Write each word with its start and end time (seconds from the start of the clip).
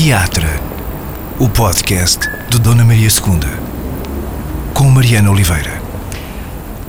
Teatro, 0.00 0.46
o 1.40 1.48
podcast 1.48 2.20
de 2.48 2.60
Dona 2.60 2.84
Maria 2.84 3.08
II, 3.08 4.72
com 4.72 4.84
Mariana 4.84 5.28
Oliveira. 5.28 5.82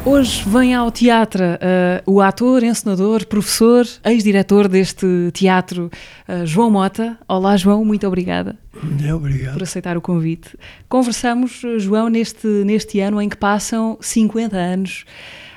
Hoje 0.06 0.48
vem 0.48 0.76
ao 0.76 0.92
teatro 0.92 1.44
uh, 1.44 2.04
o 2.06 2.22
ator, 2.22 2.64
encenador, 2.64 3.26
professor, 3.26 3.84
ex-diretor 4.06 4.68
deste 4.68 5.08
teatro, 5.34 5.90
uh, 6.30 6.46
João 6.46 6.70
Mota. 6.70 7.18
Olá, 7.28 7.58
João, 7.58 7.84
muito 7.84 8.06
obrigada. 8.06 8.56
É, 9.04 9.12
obrigado. 9.12 9.54
Por 9.54 9.64
aceitar 9.64 9.98
o 9.98 10.02
convite. 10.02 10.56
Conversamos, 10.88 11.64
João, 11.80 12.10
neste, 12.10 12.46
neste 12.64 13.00
ano 13.00 13.20
em 13.20 13.28
que 13.28 13.38
passam 13.38 13.98
50 14.00 14.56
anos 14.56 15.04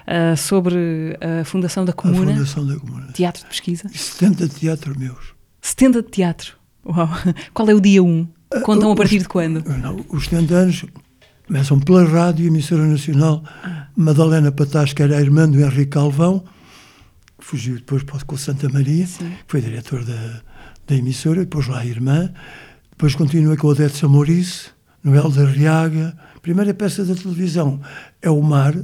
uh, 0.08 0.34
sobre 0.38 1.18
a 1.20 1.44
Fundação 1.44 1.84
da 1.84 1.92
Comuna. 1.92 2.30
A 2.30 2.34
Fundação 2.34 2.66
da 2.66 2.76
Comuna. 2.76 3.12
Teatro 3.12 3.42
de 3.42 3.48
Pesquisa. 3.48 3.90
E 3.92 3.98
70 3.98 4.48
teatros 4.48 4.96
meus. 4.96 5.34
70 5.60 6.02
de 6.02 6.08
teatro. 6.08 6.61
Uau. 6.84 7.08
Qual 7.54 7.68
é 7.68 7.75
o 7.75 7.80
dia 7.80 8.02
1? 8.02 8.29
Contam 8.64 8.93
a 8.93 8.96
partir 8.96 9.20
de 9.20 9.29
quando? 9.29 9.62
Não, 9.79 10.04
os 10.11 10.25
70 10.25 10.54
anos 10.54 10.84
começam 11.46 11.80
pela 11.80 12.04
rádio, 12.04 12.46
emissora 12.46 12.84
nacional. 12.86 13.43
Madalena 13.96 14.52
Patás, 14.52 14.93
que 14.93 15.02
era 15.02 15.16
a 15.16 15.21
irmã 15.21 15.48
do 15.48 15.60
Henrique 15.60 15.93
Calvão, 15.93 16.44
que 17.38 17.44
fugiu 17.44 17.76
depois 17.76 18.02
para 18.02 18.18
o 18.26 18.38
Santa 18.38 18.68
Maria, 18.68 19.07
Sim. 19.07 19.32
foi 19.46 19.60
diretor 19.60 20.04
da, 20.04 20.43
da 20.86 20.94
emissora, 20.94 21.40
depois 21.40 21.66
lá 21.66 21.80
a 21.80 21.86
irmã. 21.86 22.32
Depois 22.90 23.14
continua 23.14 23.57
com 23.57 23.66
o 23.66 23.71
Odete 23.71 23.96
Samorice, 23.96 24.71
Noel 25.02 25.30
da 25.30 25.44
Riaga. 25.44 26.16
Primeira 26.40 26.72
peça 26.72 27.04
da 27.04 27.14
televisão 27.14 27.80
é 28.21 28.30
O 28.30 28.40
Mar, 28.43 28.74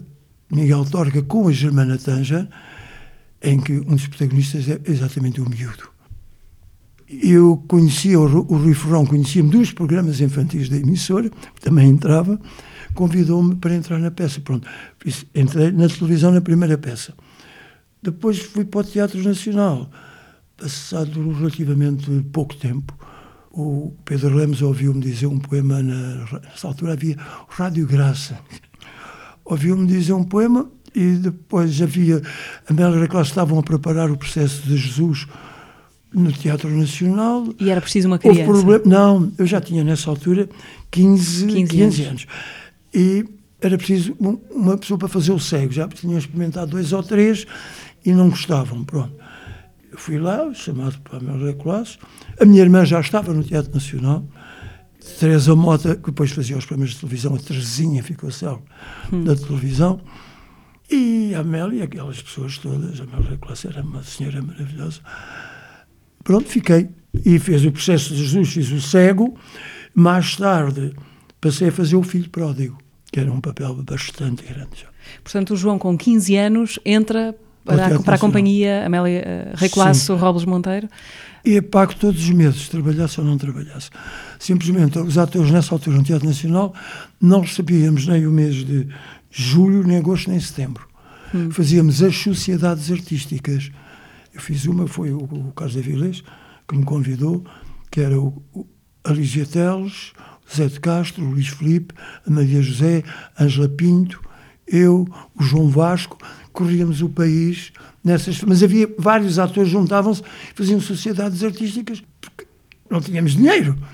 Miguel 0.50 0.84
Torga 0.86 1.22
com 1.22 1.48
a 1.48 1.52
Germana 1.52 1.98
Tanja, 1.98 2.48
em 3.42 3.60
que 3.60 3.72
um 3.72 3.94
dos 3.94 4.08
protagonistas 4.08 4.68
é 4.68 4.80
exatamente 4.86 5.40
o 5.40 5.48
miúdo. 5.48 5.97
Eu 7.10 7.64
conhecia, 7.66 8.20
o 8.20 8.26
Rui 8.26 8.74
Ferrão 8.74 9.06
conhecia-me 9.06 9.48
dos 9.48 9.72
programas 9.72 10.20
infantis 10.20 10.68
da 10.68 10.76
emissora, 10.76 11.30
também 11.60 11.88
entrava, 11.88 12.38
convidou-me 12.94 13.56
para 13.56 13.74
entrar 13.74 13.98
na 13.98 14.10
peça. 14.10 14.40
Pronto, 14.40 14.68
entrei 15.34 15.72
na 15.72 15.88
televisão 15.88 16.32
na 16.32 16.42
primeira 16.42 16.76
peça. 16.76 17.14
Depois 18.02 18.38
fui 18.38 18.64
para 18.64 18.80
o 18.80 18.84
Teatro 18.84 19.22
Nacional. 19.22 19.90
Passado 20.56 21.32
relativamente 21.32 22.10
pouco 22.32 22.54
tempo, 22.56 22.92
o 23.50 23.94
Pedro 24.04 24.34
Lemos 24.34 24.60
ouviu-me 24.60 25.00
dizer 25.00 25.26
um 25.26 25.38
poema, 25.38 25.82
na, 25.82 26.26
nessa 26.42 26.68
altura 26.68 26.92
havia 26.92 27.16
Rádio 27.48 27.86
Graça. 27.86 28.38
Ouviu-me 29.44 29.86
dizer 29.86 30.12
um 30.12 30.24
poema 30.24 30.70
e 30.94 31.12
depois 31.12 31.80
havia, 31.80 32.20
a 32.68 32.72
Mel 32.72 33.08
Classe 33.08 33.30
estavam 33.30 33.58
a 33.58 33.62
preparar 33.62 34.10
o 34.10 34.16
processo 34.16 34.62
de 34.62 34.76
Jesus 34.76 35.26
no 36.12 36.32
Teatro 36.32 36.70
Nacional. 36.70 37.48
E 37.60 37.70
era 37.70 37.80
preciso 37.80 38.08
uma 38.08 38.18
criança? 38.18 38.44
Problema, 38.44 38.82
não, 38.84 39.32
eu 39.38 39.46
já 39.46 39.60
tinha 39.60 39.84
nessa 39.84 40.10
altura 40.10 40.48
15, 40.90 41.46
15, 41.46 41.66
15 41.66 41.82
anos. 41.82 42.00
anos. 42.00 42.26
E 42.94 43.24
era 43.60 43.76
preciso 43.76 44.16
uma 44.50 44.76
pessoa 44.76 44.98
para 44.98 45.08
fazer 45.08 45.32
o 45.32 45.38
cego. 45.38 45.72
Já 45.72 45.88
tinham 45.88 46.18
experimentado 46.18 46.70
dois 46.70 46.92
ou 46.92 47.02
três 47.02 47.46
e 48.04 48.12
não 48.12 48.30
gostavam. 48.30 48.84
Pronto. 48.84 49.14
Eu 49.90 49.98
fui 49.98 50.18
lá, 50.18 50.52
chamado 50.54 50.98
para 51.00 51.18
a 51.18 51.20
minha 51.20 51.54
classe. 51.54 51.98
A 52.40 52.44
minha 52.44 52.62
irmã 52.62 52.84
já 52.84 53.00
estava 53.00 53.32
no 53.32 53.42
Teatro 53.42 53.72
Nacional. 53.74 54.24
Teresa 55.18 55.54
Mota, 55.54 55.96
que 55.96 56.06
depois 56.06 56.30
fazia 56.30 56.56
os 56.56 56.66
programas 56.66 56.90
de 56.90 57.00
televisão, 57.00 57.34
a 57.34 57.38
Terezinha 57.38 58.02
ficou 58.02 58.30
célebre 58.30 58.64
hum. 59.12 59.24
da 59.24 59.34
televisão. 59.34 60.00
E 60.90 61.34
a 61.34 61.40
Amélia, 61.40 61.84
aquelas 61.84 62.20
pessoas 62.22 62.58
todas, 62.58 63.00
a 63.00 63.04
minha 63.04 63.36
classe 63.38 63.66
era 63.66 63.82
uma 63.82 64.02
senhora 64.02 64.40
maravilhosa. 64.40 65.00
Pronto, 66.28 66.46
fiquei. 66.46 66.90
E 67.24 67.38
fez 67.38 67.64
o 67.64 67.72
processo 67.72 68.12
de 68.12 68.22
Jesus, 68.22 68.50
fiz 68.50 68.70
o 68.70 68.82
cego. 68.82 69.34
Mais 69.94 70.36
tarde 70.36 70.92
passei 71.40 71.68
a 71.68 71.72
fazer 71.72 71.96
o 71.96 72.02
filho 72.02 72.28
pródigo, 72.28 72.76
que 73.10 73.18
era 73.18 73.32
um 73.32 73.40
papel 73.40 73.76
bastante 73.76 74.44
grande. 74.44 74.86
Portanto, 75.24 75.54
o 75.54 75.56
João, 75.56 75.78
com 75.78 75.96
15 75.96 76.36
anos, 76.36 76.78
entra 76.84 77.34
para, 77.64 77.96
a, 77.96 78.02
para 78.02 78.16
a 78.16 78.18
companhia 78.18 78.84
Amélia 78.84 79.52
Rei 79.54 79.70
Colasso 79.70 80.16
Robles 80.16 80.44
Monteiro. 80.44 80.86
E 81.42 81.62
pago 81.62 81.94
todos 81.94 82.22
os 82.22 82.30
meses, 82.30 82.68
trabalhasse 82.68 83.18
ou 83.20 83.26
não 83.26 83.38
trabalhasse. 83.38 83.88
Simplesmente, 84.38 84.98
os 84.98 85.16
atores 85.16 85.50
nessa 85.50 85.74
altura 85.74 85.96
no 85.96 86.02
Teatro 86.02 86.28
Nacional 86.28 86.74
não 87.18 87.40
recebíamos 87.40 88.06
nem 88.06 88.26
o 88.26 88.30
mês 88.30 88.56
de 88.56 88.86
julho, 89.30 89.82
nem 89.82 89.96
agosto, 89.96 90.28
nem 90.28 90.38
setembro. 90.38 90.86
Hum. 91.34 91.50
Fazíamos 91.50 92.02
as 92.02 92.14
sociedades 92.14 92.92
artísticas. 92.92 93.70
Eu 94.38 94.42
fiz 94.42 94.66
uma, 94.66 94.86
foi 94.86 95.10
o, 95.10 95.18
o 95.18 95.52
Carlos 95.52 95.76
Avilés, 95.76 96.22
que 96.68 96.76
me 96.76 96.84
convidou, 96.84 97.44
que 97.90 98.00
era 98.00 98.16
o, 98.16 98.40
o, 98.54 98.64
a 99.02 99.10
Lígia 99.12 99.44
Teles, 99.44 100.12
Zé 100.54 100.68
de 100.68 100.78
Castro, 100.78 101.24
Luís 101.24 101.48
Filipe, 101.48 101.92
a 102.24 102.30
Maria 102.30 102.62
José, 102.62 103.02
a 103.36 103.42
Angela 103.42 103.68
Pinto, 103.68 104.20
eu, 104.64 105.08
o 105.34 105.42
João 105.42 105.68
Vasco, 105.68 106.16
corríamos 106.52 107.02
o 107.02 107.08
país 107.08 107.72
nessas. 108.04 108.40
Mas 108.42 108.62
havia 108.62 108.88
vários 108.96 109.40
atores 109.40 109.70
juntavam-se, 109.70 110.22
faziam 110.54 110.80
sociedades 110.80 111.42
artísticas, 111.42 112.00
porque 112.20 112.46
não 112.88 113.00
tínhamos 113.00 113.32
dinheiro. 113.32 113.76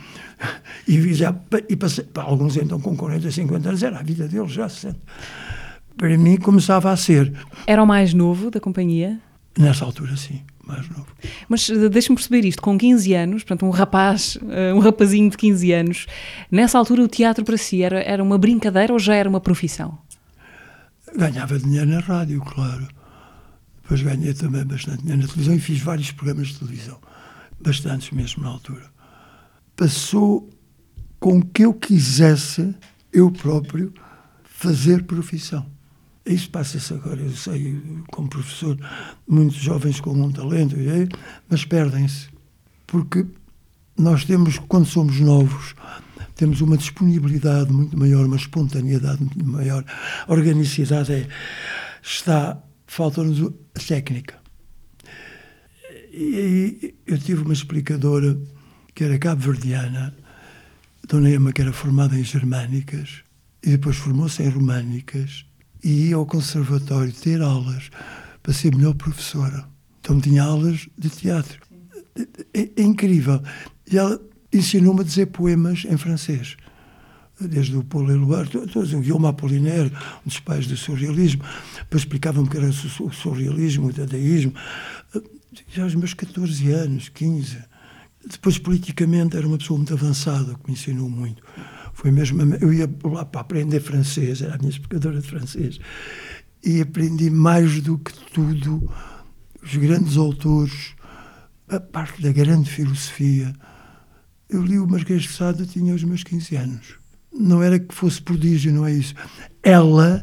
E, 0.87 1.15
já, 1.15 1.35
e 1.71 1.77
passei, 1.77 2.05
para 2.05 2.25
alguns 2.25 2.59
então 2.59 2.79
com 2.79 2.95
40, 2.95 3.31
50 3.31 3.69
anos, 3.71 3.83
era 3.83 3.99
a 4.01 4.03
vida 4.03 4.29
deles 4.29 4.53
já 4.53 4.69
60. 4.69 4.99
Para 5.97 6.19
mim 6.19 6.37
começava 6.37 6.91
a 6.91 6.97
ser. 6.97 7.33
Era 7.67 7.83
o 7.83 7.87
mais 7.87 8.13
novo 8.13 8.51
da 8.51 8.61
companhia? 8.61 9.19
Nessa 9.57 9.85
altura, 9.85 10.17
sim, 10.17 10.43
mais 10.67 10.89
novo. 10.89 11.07
Mas 11.49 11.69
deixa-me 11.91 12.17
perceber 12.17 12.45
isto, 12.45 12.61
com 12.61 12.77
15 12.77 13.15
anos, 13.15 13.45
portanto, 13.45 13.65
um 13.65 13.71
rapaz, 13.71 14.37
um 14.75 14.81
rapazinho 14.81 15.31
de 15.31 15.37
15 15.37 15.73
anos, 15.73 16.07
nessa 16.51 16.77
altura 16.77 17.03
o 17.03 17.09
teatro 17.09 17.45
para 17.45 17.57
si 17.57 17.83
era, 17.83 18.03
era 18.03 18.23
uma 18.23 18.37
brincadeira 18.37 18.93
ou 18.93 18.99
já 18.99 19.15
era 19.15 19.29
uma 19.29 19.41
profissão? 19.41 19.97
Ganhava 21.17 21.57
dinheiro 21.59 21.87
na 21.87 22.01
rádio, 22.01 22.41
claro. 22.41 22.89
Depois 23.83 24.03
ganhei 24.03 24.35
também 24.35 24.65
bastante 24.65 25.03
dinheiro 25.03 25.23
na 25.23 25.29
televisão 25.29 25.55
e 25.55 25.61
fiz 25.61 25.79
vários 25.79 26.11
programas 26.11 26.49
de 26.49 26.59
televisão. 26.59 26.99
Bastantes 27.61 28.11
mesmo 28.11 28.43
na 28.43 28.49
altura. 28.49 28.91
Passou 29.77 30.51
com 31.21 31.41
que 31.41 31.65
eu 31.65 31.73
quisesse, 31.73 32.75
eu 33.13 33.31
próprio, 33.31 33.93
fazer 34.43 35.05
profissão. 35.05 35.73
Isso 36.27 36.51
passa-se 36.51 36.95
agora, 36.95 37.21
eu 37.21 37.31
sei, 37.33 37.79
como 38.11 38.29
professor, 38.29 38.79
muitos 39.29 39.57
jovens 39.57 40.01
com 40.01 40.13
um 40.13 40.33
talento, 40.33 40.75
mas 41.51 41.65
perdem-se. 41.67 42.29
Porque 42.87 43.27
nós 43.97 44.25
temos, 44.25 44.59
quando 44.59 44.87
somos 44.87 45.21
novos, 45.21 45.75
temos 46.35 46.61
uma 46.61 46.77
disponibilidade 46.77 47.73
muito 47.73 47.99
maior, 47.99 48.25
uma 48.25 48.37
espontaneidade 48.37 49.21
muito 49.21 49.45
maior. 49.45 49.85
A 50.27 50.33
organicidade 50.33 51.13
é, 51.13 51.29
está, 52.03 52.59
falta-nos 52.87 53.43
a 53.43 53.81
técnica. 53.87 54.43
E, 56.11 56.95
eu 57.07 57.19
tive 57.19 57.43
uma 57.43 57.53
explicadora 57.53 58.39
que 58.95 59.05
era 59.05 59.19
cabo-verdiana, 59.19 60.15
Dona 61.07 61.31
Ema, 61.31 61.53
que 61.53 61.61
era 61.61 61.73
formada 61.73 62.19
em 62.19 62.25
germânicas, 62.25 63.23
e 63.63 63.71
depois 63.71 63.97
formou-se 63.97 64.43
em 64.43 64.49
românicas, 64.49 65.45
e 65.85 66.09
ia 66.09 66.17
ao 66.17 66.25
conservatório 66.25 67.13
ter 67.13 67.43
aulas 67.43 67.91
para 68.43 68.55
ser 68.55 68.75
melhor 68.75 68.95
professora. 68.95 69.69
Então 70.01 70.19
tinha 70.21 70.43
aulas 70.43 70.89
de 70.99 71.11
teatro. 71.11 71.61
É, 72.55 72.71
é 72.77 72.83
incrível. 72.83 73.43
E 73.91 73.99
ela 73.99 74.19
ensinou-me 74.53 75.03
a 75.03 75.05
dizer 75.05 75.27
poemas 75.27 75.85
em 75.85 75.97
francês. 75.97 76.57
Desde 77.41 77.77
o 77.77 77.85
Paul 77.85 78.07
todos, 78.47 78.93
o 78.93 79.01
Guilherme 79.01 79.27
Apollinaire, 79.27 79.93
um 80.25 80.29
dos 80.29 80.39
pais 80.41 80.67
do 80.67 80.77
surrealismo, 80.77 81.43
depois 81.79 82.03
explicavam-me 82.03 82.49
que 82.49 82.57
era 82.57 82.69
o 82.69 83.13
surrealismo, 83.13 83.89
o 83.89 83.93
dadaísmo. 83.93 84.55
Já 85.69 85.83
aos 85.83 85.95
meus 85.95 86.15
14 86.15 86.71
anos, 86.71 87.09
15. 87.09 87.59
Depois, 88.31 88.57
politicamente, 88.57 89.37
era 89.37 89.47
uma 89.47 89.59
pessoa 89.59 89.77
muito 89.77 89.93
avançada, 89.93 90.55
que 90.55 90.67
me 90.67 90.73
ensinou 90.73 91.11
muito. 91.11 91.43
Foi 92.05 92.11
mesmo, 92.11 92.43
eu 92.61 92.71
ia 92.71 92.87
lá 93.03 93.25
para 93.25 93.41
aprender 93.41 93.81
francês, 93.81 94.43
era 94.43 94.57
a 94.57 94.59
minha 94.59 94.69
explicadora 94.69 95.23
de 95.23 95.27
francês, 95.27 95.81
e 96.63 96.83
aprendi 96.83 97.31
mais 97.31 97.81
do 97.81 97.97
que 97.97 98.13
tudo 98.31 98.93
os 99.63 99.75
grandes 99.75 100.19
autores, 100.19 100.95
a 101.67 101.81
parte 101.81 102.21
da 102.21 102.31
grande 102.31 102.69
filosofia. 102.69 103.55
Eu 104.51 104.63
li 104.63 104.79
o 104.79 104.87
Marquês 104.87 105.23
de 105.23 105.33
Sade, 105.33 105.67
tinha 105.67 105.95
os 105.95 106.05
meus 106.05 106.23
15 106.23 106.55
anos. 106.57 106.99
Não 107.33 107.63
era 107.63 107.79
que 107.79 107.95
fosse 107.95 108.21
prodígio, 108.21 108.71
não 108.71 108.85
é 108.85 108.93
isso. 108.93 109.15
Ela 109.63 110.23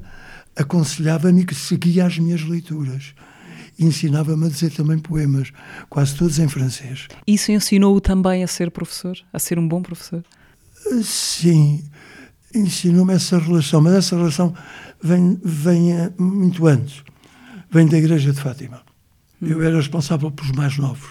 aconselhava-me 0.55 1.43
que 1.43 1.55
seguia 1.55 2.05
as 2.05 2.19
minhas 2.19 2.43
leituras. 2.43 3.15
Ensinava-me 3.79 4.45
a 4.45 4.49
dizer 4.49 4.69
também 4.69 4.99
poemas, 4.99 5.51
quase 5.89 6.15
todos 6.15 6.37
em 6.37 6.47
francês. 6.47 7.07
Isso 7.25 7.51
ensinou-o 7.51 7.99
também 7.99 8.43
a 8.43 8.47
ser 8.47 8.69
professor? 8.69 9.17
A 9.33 9.39
ser 9.39 9.57
um 9.57 9.67
bom 9.67 9.81
professor? 9.81 10.23
Sim, 11.03 11.83
ensinou-me 12.53 13.13
essa 13.13 13.37
relação, 13.39 13.81
mas 13.81 13.93
essa 13.93 14.15
relação 14.15 14.53
vem, 15.01 15.39
vem 15.43 15.91
muito 16.17 16.67
antes. 16.67 17.03
Vem 17.69 17.87
da 17.87 17.97
Igreja 17.97 18.31
de 18.33 18.39
Fátima. 18.41 18.81
Hum. 19.41 19.47
Eu 19.47 19.63
era 19.63 19.77
responsável 19.77 20.29
pelos 20.31 20.51
mais 20.51 20.77
novos. 20.77 21.09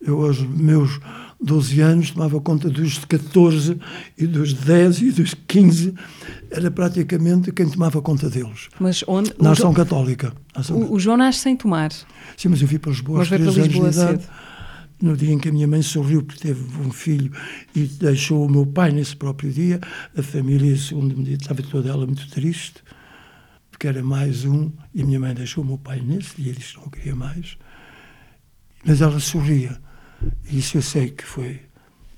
Eu, 0.00 0.22
aos 0.24 0.40
meus 0.42 1.00
12 1.40 1.80
anos, 1.80 2.10
tomava 2.12 2.40
conta 2.40 2.70
dos 2.70 2.92
de 3.00 3.06
14 3.06 3.80
e 4.16 4.26
dos 4.28 4.50
de 4.50 4.64
10 4.64 5.00
e 5.02 5.10
dos 5.10 5.30
de 5.30 5.36
15. 5.36 5.92
Era 6.50 6.70
praticamente 6.70 7.50
quem 7.50 7.68
tomava 7.68 8.00
conta 8.00 8.30
deles. 8.30 8.68
Mas 8.78 9.02
onde? 9.08 9.32
Na 9.40 9.52
ação 9.52 9.70
Jo- 9.70 9.76
católica. 9.76 10.32
Ação 10.54 10.76
O, 10.76 10.92
o 10.94 11.00
João 11.00 11.16
nasce 11.16 11.40
sem 11.40 11.56
tomar. 11.56 11.90
Sim, 12.36 12.48
mas 12.48 12.62
eu 12.62 12.68
vim 12.68 12.78
para 12.78 12.92
Lisboa 12.92 13.18
Mas 13.18 13.32
aos 13.32 13.40
veio 13.40 13.52
3 13.52 13.54
para 13.54 13.62
anos 13.82 13.94
de 13.96 14.00
idade. 14.00 14.22
cedo. 14.22 14.32
No 15.00 15.16
dia 15.16 15.32
em 15.32 15.38
que 15.38 15.48
a 15.48 15.52
minha 15.52 15.68
mãe 15.68 15.80
sorriu 15.80 16.22
porque 16.24 16.48
teve 16.48 16.60
um 16.80 16.90
filho 16.90 17.32
e 17.74 17.84
deixou 17.84 18.44
o 18.44 18.50
meu 18.50 18.66
pai 18.66 18.90
nesse 18.90 19.14
próprio 19.14 19.52
dia, 19.52 19.80
a 20.16 20.22
família, 20.22 20.76
segundo 20.76 21.16
me 21.16 21.22
disse, 21.22 21.42
estava 21.42 21.62
toda 21.62 21.88
ela 21.88 22.04
muito 22.04 22.28
triste, 22.30 22.82
porque 23.70 23.86
era 23.86 24.02
mais 24.02 24.44
um, 24.44 24.72
e 24.92 25.02
a 25.02 25.06
minha 25.06 25.20
mãe 25.20 25.32
deixou 25.34 25.62
o 25.62 25.66
meu 25.66 25.78
pai 25.78 26.00
nesse 26.00 26.42
dia, 26.42 26.52
disse 26.52 26.76
não 26.76 26.88
queria 26.88 27.14
mais. 27.14 27.56
Mas 28.84 29.00
ela 29.00 29.20
sorria. 29.20 29.80
E 30.50 30.58
isso 30.58 30.78
eu 30.78 30.82
sei 30.82 31.10
que 31.10 31.24
foi 31.24 31.60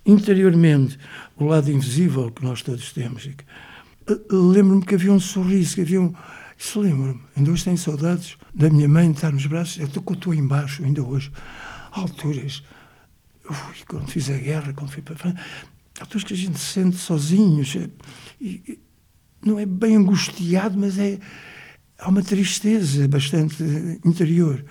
interiormente 0.06 0.98
o 1.36 1.44
lado 1.44 1.70
invisível 1.70 2.30
que 2.30 2.42
nós 2.42 2.62
todos 2.62 2.92
temos. 2.92 3.26
Eh, 3.26 3.36
Lembro-me 4.30 4.84
que 4.84 4.94
havia 4.94 5.12
um 5.12 5.20
sorriso, 5.20 5.74
que 5.74 5.80
havia 5.82 6.00
um. 6.00 6.14
Isso 6.56 6.80
lembro-me. 6.80 7.20
Ainda 7.36 7.50
hoje 7.50 7.64
tenho 7.64 7.78
saudades 7.78 8.36
da 8.54 8.68
minha 8.68 8.88
mãe 8.88 9.10
estar 9.10 9.32
nos 9.32 9.46
braços. 9.46 9.78
Eu 9.78 9.86
estou, 9.86 10.02
estou 10.12 10.34
embaixo, 10.34 10.84
ainda 10.84 11.02
hoje. 11.02 11.30
Alturas. 11.90 12.62
Ui, 13.48 13.84
quando 13.86 14.08
fiz 14.08 14.30
a 14.30 14.36
guerra, 14.36 14.72
quando 14.72 14.90
fui 14.90 15.02
para 15.02 15.14
a 15.14 15.18
França. 15.18 15.38
Alturas 16.00 16.24
que 16.24 16.34
a 16.34 16.36
gente 16.36 16.58
se 16.58 16.72
sente 16.72 16.96
sozinhos. 16.96 17.76
E, 18.40 18.78
não 19.44 19.58
é 19.58 19.66
bem 19.66 19.96
angustiado, 19.96 20.78
mas 20.78 20.98
é. 20.98 21.18
Há 21.98 22.08
uma 22.08 22.22
tristeza 22.22 23.06
bastante 23.08 23.62
interior. 24.04 24.64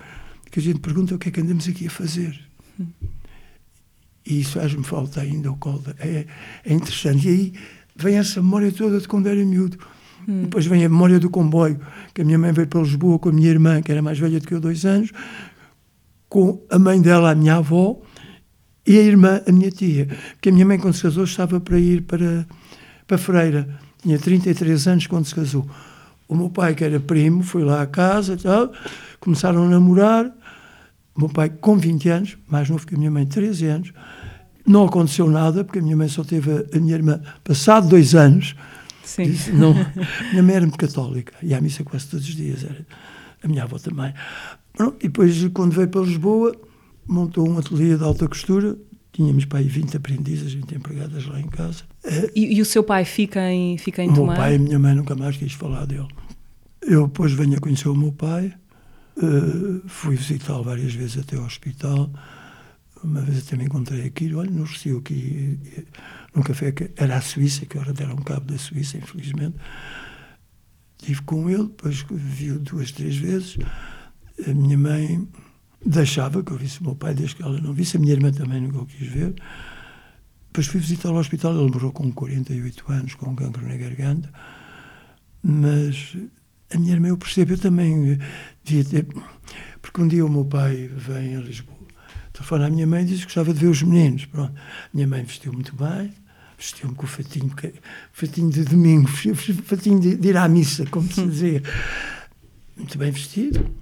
Que 0.49 0.59
a 0.59 0.63
gente 0.63 0.79
pergunta 0.79 1.13
o 1.13 1.19
que 1.19 1.29
é 1.29 1.31
que 1.31 1.41
andamos 1.41 1.67
aqui 1.67 1.87
a 1.87 1.91
fazer. 1.91 2.39
E 4.25 4.41
isso 4.41 4.53
faz-me 4.59 4.83
falta 4.83 5.21
ainda 5.21 5.51
o 5.51 5.57
colda. 5.57 5.95
É, 5.99 6.25
é 6.65 6.73
interessante. 6.73 7.27
E 7.27 7.31
aí 7.31 7.53
vem 7.95 8.17
essa 8.17 8.41
memória 8.41 8.71
toda 8.71 8.99
de 8.99 9.07
quando 9.07 9.27
era 9.27 9.43
miúdo. 9.45 9.77
Depois 10.27 10.65
vem 10.65 10.85
a 10.85 10.89
memória 10.89 11.19
do 11.19 11.29
comboio, 11.29 11.79
que 12.13 12.21
a 12.21 12.25
minha 12.25 12.37
mãe 12.37 12.51
veio 12.51 12.67
para 12.67 12.81
Lisboa 12.81 13.17
com 13.17 13.29
a 13.29 13.31
minha 13.31 13.49
irmã, 13.49 13.81
que 13.81 13.91
era 13.91 14.01
mais 14.01 14.19
velha 14.19 14.39
do 14.39 14.47
que 14.47 14.53
eu, 14.53 14.59
dois 14.59 14.85
anos, 14.85 15.11
com 16.29 16.63
a 16.69 16.77
mãe 16.77 17.01
dela, 17.01 17.31
a 17.31 17.35
minha 17.35 17.55
avó, 17.55 17.99
e 18.85 18.97
a 18.97 19.01
irmã, 19.01 19.41
a 19.45 19.51
minha 19.51 19.69
tia. 19.69 20.07
Porque 20.33 20.49
a 20.49 20.51
minha 20.51 20.65
mãe, 20.65 20.79
quando 20.79 20.93
se 20.93 21.01
casou, 21.01 21.23
estava 21.23 21.59
para 21.59 21.77
ir 21.79 22.03
para, 22.03 22.47
para 23.05 23.17
Freira. 23.17 23.67
Tinha 24.01 24.17
33 24.17 24.87
anos 24.87 25.07
quando 25.07 25.25
se 25.25 25.35
casou. 25.35 25.67
O 26.27 26.35
meu 26.35 26.49
pai, 26.49 26.75
que 26.75 26.83
era 26.83 26.99
primo, 26.99 27.43
foi 27.43 27.63
lá 27.63 27.81
à 27.81 27.87
casa 27.87 28.33
e 28.33 28.37
tal, 28.37 28.71
começaram 29.19 29.63
a 29.65 29.67
namorar. 29.67 30.27
O 31.15 31.21
meu 31.21 31.29
pai, 31.29 31.49
com 31.49 31.77
20 31.77 32.09
anos, 32.09 32.37
mais 32.47 32.69
novo 32.69 32.85
que 32.85 32.95
a 32.95 32.97
minha 32.97 33.11
mãe, 33.11 33.25
13 33.25 33.65
anos, 33.65 33.93
não 34.65 34.85
aconteceu 34.85 35.29
nada, 35.29 35.63
porque 35.63 35.79
a 35.79 35.81
minha 35.81 35.97
mãe 35.97 36.07
só 36.07 36.23
teve 36.23 36.51
a, 36.51 36.77
a 36.77 36.79
minha 36.79 36.93
irmã 36.93 37.19
passado 37.43 37.89
dois 37.89 38.13
anos. 38.13 38.55
Sim. 39.03 39.23
Disse, 39.23 39.51
não, 39.51 39.73
minha 40.31 40.43
mãe 40.43 40.55
era 40.55 40.65
muito 40.65 40.77
católica, 40.77 41.33
ia 41.41 41.57
à 41.57 41.61
missa 41.61 41.83
quase 41.83 42.07
todos 42.07 42.27
os 42.27 42.35
dias, 42.35 42.63
era, 42.63 42.85
a 43.43 43.47
minha 43.47 43.63
avó 43.63 43.77
também. 43.77 44.13
Pronto, 44.73 44.97
e 44.99 45.07
depois, 45.07 45.47
quando 45.53 45.73
veio 45.73 45.87
para 45.87 46.01
Lisboa, 46.01 46.55
montou 47.07 47.47
um 47.47 47.57
ateliê 47.57 47.97
de 47.97 48.03
alta 48.03 48.27
costura, 48.27 48.77
tínhamos 49.11 49.45
para 49.45 49.59
aí 49.59 49.67
20 49.67 49.97
aprendizes, 49.97 50.53
20 50.53 50.75
empregadas 50.75 51.25
lá 51.25 51.39
em 51.39 51.47
casa. 51.47 51.83
Eh, 52.03 52.31
E, 52.35 52.57
e 52.57 52.61
o 52.61 52.65
seu 52.65 52.83
pai 52.83 53.03
fica 53.05 53.51
em, 53.51 53.77
fica 53.77 54.01
em 54.03 54.07
o 54.07 54.11
meu 54.11 54.21
Tomar? 54.21 54.37
pai 54.37 54.53
e 54.53 54.55
a 54.55 54.59
minha 54.59 54.79
mãe 54.79 54.93
nunca 54.95 55.15
mais 55.15 55.35
quis 55.37 55.53
falar 55.53 55.85
dele. 55.85 56.07
Eu 56.81 57.07
depois 57.07 57.31
venho 57.33 57.57
a 57.57 57.59
conhecer 57.59 57.89
o 57.89 57.95
meu 57.95 58.11
pai, 58.11 58.53
eh, 59.17 59.81
fui 59.87 60.15
visitá-lo 60.15 60.63
várias 60.63 60.93
vezes 60.93 61.17
até 61.17 61.35
ao 61.35 61.43
hospital. 61.45 62.09
Uma 63.03 63.21
vez 63.21 63.45
até 63.45 63.55
me 63.55 63.63
encontrei 63.65 64.05
aqui, 64.05 64.33
olha, 64.33 64.49
no 64.51 64.61
Rocio, 64.63 64.97
aqui, 64.99 65.57
eh, 65.77 65.83
num 66.35 66.41
café 66.41 66.71
que 66.71 66.89
era 66.95 67.17
a 67.17 67.21
Suíça, 67.21 67.65
que 67.65 67.77
agora 67.77 67.93
deram 67.93 68.13
um 68.13 68.21
cabo 68.23 68.45
da 68.51 68.57
Suíça, 68.57 68.97
infelizmente. 68.97 69.55
Estive 70.99 71.21
com 71.21 71.49
ele, 71.49 71.63
depois 71.63 72.05
vi-o 72.09 72.59
duas, 72.59 72.91
três 72.91 73.15
vezes. 73.15 73.57
A 74.47 74.53
minha 74.53 74.77
mãe 74.77 75.27
deixava 75.85 76.43
que 76.43 76.51
eu 76.51 76.57
visse 76.57 76.81
o 76.81 76.83
meu 76.83 76.95
pai, 76.95 77.13
desde 77.13 77.35
que 77.35 77.43
ela 77.43 77.59
não 77.59 77.73
visse. 77.73 77.97
A 77.97 77.99
minha 77.99 78.13
irmã 78.13 78.31
também 78.31 78.61
nunca 78.61 78.79
o 78.79 78.85
quis 78.85 79.07
ver. 79.07 79.33
Depois 80.47 80.67
fui 80.67 80.79
visitá-lo 80.79 81.15
ao 81.15 81.21
hospital, 81.21 81.53
ele 81.53 81.71
morreu 81.71 81.91
com 81.91 82.11
48 82.11 82.91
anos, 82.91 83.15
com 83.15 83.35
cancro 83.35 83.65
na 83.67 83.77
garganta. 83.77 84.29
Mas 85.41 86.17
a 86.73 86.77
minha 86.77 86.93
irmã, 86.93 87.07
eu 87.07 87.17
percebo, 87.17 87.53
eu 87.53 87.57
também 87.57 88.19
devia 88.63 88.83
ter. 88.83 89.07
Porque 89.81 90.01
um 90.01 90.07
dia 90.07 90.25
o 90.25 90.29
meu 90.29 90.45
pai 90.45 90.89
vem 90.93 91.35
a 91.35 91.39
Lisboa, 91.39 91.77
telefona 92.33 92.67
à 92.67 92.69
minha 92.69 92.85
mãe 92.85 93.03
e 93.03 93.05
diz 93.05 93.19
que 93.19 93.25
gostava 93.25 93.53
de 93.53 93.59
ver 93.59 93.67
os 93.67 93.81
meninos. 93.81 94.25
Pronto. 94.25 94.53
A 94.55 94.89
minha 94.93 95.07
mãe 95.07 95.23
vestiu 95.23 95.53
muito 95.53 95.75
bem, 95.75 96.13
vestiu-me 96.59 96.93
com 96.93 97.05
o 97.05 97.07
fatinho, 97.07 97.51
fatinho 98.11 98.49
de 98.51 98.65
domingo, 98.65 99.07
fatinho 99.63 99.99
de, 99.99 100.17
de 100.17 100.27
ir 100.27 100.37
à 100.37 100.47
missa, 100.47 100.85
como 100.87 101.11
se 101.11 101.23
dizia. 101.25 101.63
Muito 102.75 102.97
bem 102.97 103.11
vestido. 103.11 103.73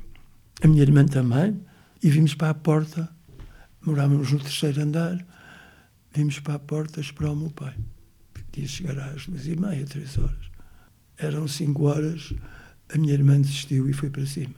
A 0.61 0.67
minha 0.67 0.83
irmã 0.83 1.05
também. 1.05 1.59
E 2.01 2.09
vimos 2.09 2.35
para 2.35 2.51
a 2.51 2.53
porta, 2.53 3.09
morávamos 3.81 4.31
no 4.31 4.39
terceiro 4.39 4.81
andar, 4.81 5.25
vimos 6.13 6.39
para 6.39 6.53
a 6.53 6.59
porta 6.59 7.01
esperar 7.01 7.31
o 7.31 7.35
meu 7.35 7.49
pai. 7.49 7.75
Podia 8.31 8.67
chegar 8.67 8.97
às 8.99 9.25
duas 9.25 9.47
e 9.47 9.55
meia, 9.55 9.83
três 9.83 10.15
horas. 10.17 10.51
Eram 11.17 11.47
cinco 11.47 11.85
horas, 11.85 12.33
a 12.93 12.97
minha 12.99 13.13
irmã 13.13 13.41
desistiu 13.41 13.89
e 13.89 13.93
foi 13.93 14.11
para 14.11 14.27
cima. 14.27 14.53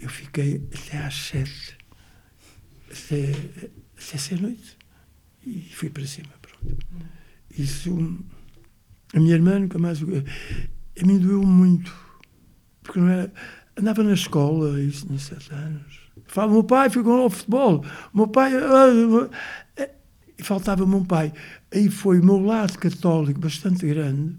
Eu 0.00 0.08
fiquei 0.08 0.66
até 0.74 0.98
às 0.98 1.14
sete, 1.14 1.76
até, 2.90 3.32
até 3.94 4.18
ser 4.18 4.40
noite. 4.40 4.78
E 5.44 5.60
fui 5.74 5.90
para 5.90 6.06
cima, 6.06 6.32
pronto. 6.40 6.78
Isso, 7.58 8.18
a 9.14 9.20
minha 9.20 9.34
irmã 9.34 9.58
nunca 9.58 9.78
mais... 9.78 10.02
A 10.02 11.06
mim 11.06 11.18
doeu 11.18 11.42
muito, 11.42 11.94
porque 12.82 13.00
não 13.00 13.08
era... 13.08 13.32
Andava 13.76 14.02
na 14.02 14.14
escola, 14.14 14.80
isso 14.80 15.06
tinha 15.06 15.18
sete 15.18 15.52
anos. 15.52 16.00
Fala, 16.26 16.52
meu 16.52 16.64
pai 16.64 16.88
ficou 16.88 17.22
ao 17.22 17.30
futebol. 17.30 17.84
Meu 18.14 18.26
pai... 18.28 18.52
ah, 18.56 19.88
E 20.38 20.42
faltava-me 20.42 20.94
um 20.94 21.04
pai. 21.04 21.32
Aí 21.72 21.88
foi 21.88 22.20
o 22.20 22.24
meu 22.24 22.38
lado 22.38 22.78
católico 22.78 23.40
bastante 23.40 23.86
grande, 23.86 24.36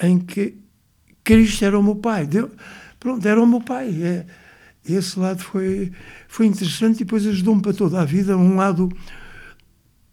em 0.00 0.18
que 0.18 0.58
Cristo 1.22 1.64
era 1.64 1.78
o 1.78 1.82
meu 1.82 1.96
pai. 1.96 2.26
Deu, 2.26 2.50
pronto, 2.98 3.26
era 3.26 3.40
o 3.40 3.46
meu 3.46 3.60
pai. 3.60 4.02
É, 4.02 4.26
esse 4.84 5.18
lado 5.18 5.42
foi, 5.42 5.92
foi 6.28 6.46
interessante 6.46 6.96
e 6.96 7.04
depois 7.04 7.26
ajudou-me 7.26 7.62
para 7.62 7.72
toda 7.72 8.00
a 8.00 8.04
vida. 8.04 8.36
Um 8.36 8.56
lado, 8.56 8.88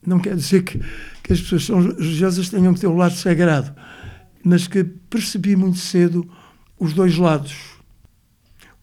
não 0.06 0.20
quer 0.20 0.36
dizer 0.36 0.64
que, 0.64 0.80
que 1.24 1.34
as 1.34 1.42
pessoas 1.42 1.66
são 1.66 1.82
religiosas 1.82 2.50
tenham 2.50 2.74
que 2.74 2.80
ter 2.80 2.88
o 2.88 2.96
lado 2.96 3.16
sagrado, 3.16 3.74
mas 4.44 4.68
que 4.68 4.84
percebi 4.84 5.56
muito 5.56 5.78
cedo 5.78 6.30
os 6.80 6.94
dois 6.94 7.18
lados, 7.18 7.56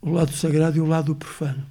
o 0.00 0.10
lado 0.10 0.32
sagrado 0.32 0.78
e 0.78 0.80
o 0.80 0.86
lado 0.86 1.14
profano. 1.14 1.64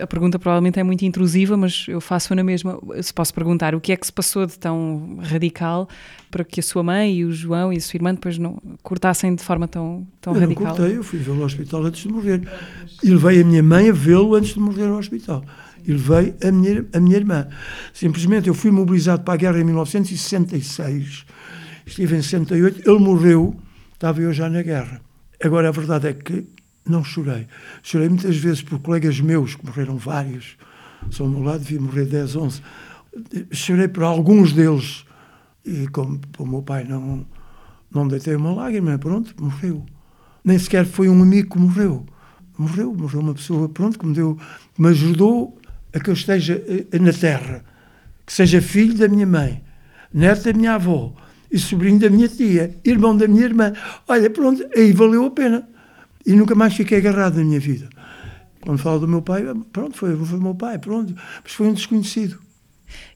A 0.00 0.06
pergunta 0.06 0.38
provavelmente 0.38 0.78
é 0.78 0.82
muito 0.82 1.04
intrusiva, 1.04 1.56
mas 1.56 1.86
eu 1.88 2.00
faço 2.00 2.34
na 2.34 2.44
mesma. 2.44 2.78
Se 3.02 3.12
posso 3.12 3.34
perguntar, 3.34 3.74
o 3.74 3.80
que 3.80 3.92
é 3.92 3.96
que 3.96 4.06
se 4.06 4.12
passou 4.12 4.46
de 4.46 4.58
tão 4.58 5.18
radical 5.20 5.88
para 6.30 6.44
que 6.44 6.60
a 6.60 6.62
sua 6.62 6.82
mãe 6.82 7.16
e 7.16 7.24
o 7.24 7.32
João 7.32 7.72
e 7.72 7.78
a 7.78 7.80
sua 7.80 7.96
irmã 7.96 8.14
depois 8.14 8.38
não 8.38 8.60
cortassem 8.82 9.34
de 9.34 9.42
forma 9.42 9.66
tão, 9.66 10.06
tão 10.20 10.34
eu 10.34 10.40
radical? 10.40 10.66
não 10.66 10.76
cortei, 10.76 10.96
eu 10.96 11.02
fui 11.02 11.18
vê-lo 11.18 11.40
ao 11.40 11.46
hospital 11.46 11.82
antes 11.84 12.02
de 12.02 12.08
morrer. 12.08 12.42
E 13.02 13.10
levei 13.10 13.40
a 13.40 13.44
minha 13.44 13.62
mãe 13.62 13.88
a 13.88 13.92
vê-lo 13.92 14.34
antes 14.34 14.54
de 14.54 14.60
morrer 14.60 14.86
ao 14.86 14.98
hospital. 14.98 15.44
E 15.88 15.92
levei 15.92 16.34
a 16.46 16.52
minha, 16.52 16.84
a 16.92 17.00
minha 17.00 17.16
irmã. 17.16 17.48
Simplesmente 17.94 18.46
eu 18.46 18.52
fui 18.52 18.70
mobilizado 18.70 19.22
para 19.22 19.32
a 19.32 19.36
guerra 19.38 19.58
em 19.58 19.64
1966. 19.64 21.24
Estive 21.86 22.14
em 22.14 22.20
68, 22.20 22.90
ele 22.90 22.98
morreu, 22.98 23.56
estava 23.94 24.20
eu 24.20 24.30
já 24.30 24.50
na 24.50 24.60
guerra. 24.60 25.00
Agora 25.42 25.70
a 25.70 25.72
verdade 25.72 26.08
é 26.08 26.12
que 26.12 26.46
não 26.86 27.02
chorei. 27.02 27.46
Chorei 27.82 28.10
muitas 28.10 28.36
vezes 28.36 28.60
por 28.60 28.78
colegas 28.80 29.18
meus, 29.18 29.54
que 29.54 29.64
morreram 29.64 29.96
vários. 29.96 30.58
Só 31.10 31.24
ao 31.24 31.30
meu 31.30 31.42
lado 31.42 31.60
devia 31.60 31.80
morrer 31.80 32.04
10, 32.04 32.36
11. 32.36 32.62
Chorei 33.50 33.88
por 33.88 34.02
alguns 34.02 34.52
deles. 34.52 35.06
E 35.64 35.88
como 35.88 36.20
o 36.38 36.44
meu 36.44 36.60
pai 36.60 36.84
não, 36.84 37.26
não 37.90 38.06
deitei 38.06 38.36
uma 38.36 38.52
lágrima, 38.52 38.98
pronto, 38.98 39.34
morreu. 39.42 39.86
Nem 40.44 40.58
sequer 40.58 40.84
foi 40.84 41.08
um 41.08 41.22
amigo 41.22 41.54
que 41.54 41.58
morreu. 41.58 42.04
Morreu, 42.58 42.92
morreu 42.94 43.20
uma 43.20 43.32
pessoa, 43.32 43.70
pronto, 43.70 43.98
que 43.98 44.04
me, 44.04 44.12
deu, 44.12 44.36
que 44.74 44.82
me 44.82 44.88
ajudou 44.88 45.57
a 45.92 46.00
que 46.00 46.10
eu 46.10 46.14
esteja 46.14 46.62
eh, 46.66 46.98
na 46.98 47.12
terra. 47.12 47.64
Que 48.26 48.32
seja 48.32 48.60
filho 48.60 48.94
da 48.94 49.08
minha 49.08 49.26
mãe, 49.26 49.62
neto 50.12 50.44
da 50.44 50.52
minha 50.52 50.74
avó 50.74 51.14
e 51.50 51.58
sobrinho 51.58 51.98
da 51.98 52.10
minha 52.10 52.28
tia, 52.28 52.76
irmão 52.84 53.16
da 53.16 53.26
minha 53.26 53.44
irmã. 53.44 53.72
Olha, 54.06 54.28
pronto, 54.28 54.66
aí 54.76 54.92
valeu 54.92 55.24
a 55.24 55.30
pena. 55.30 55.66
E 56.26 56.32
nunca 56.32 56.54
mais 56.54 56.74
fiquei 56.74 56.98
agarrado 56.98 57.36
na 57.36 57.44
minha 57.44 57.58
vida. 57.58 57.88
Quando 58.60 58.78
falo 58.78 59.00
do 59.00 59.08
meu 59.08 59.22
pai, 59.22 59.44
pronto, 59.72 59.96
foi, 59.96 60.14
foi 60.14 60.38
meu 60.38 60.54
pai, 60.54 60.78
pronto. 60.78 61.14
Mas 61.42 61.52
foi 61.52 61.68
um 61.68 61.72
desconhecido. 61.72 62.38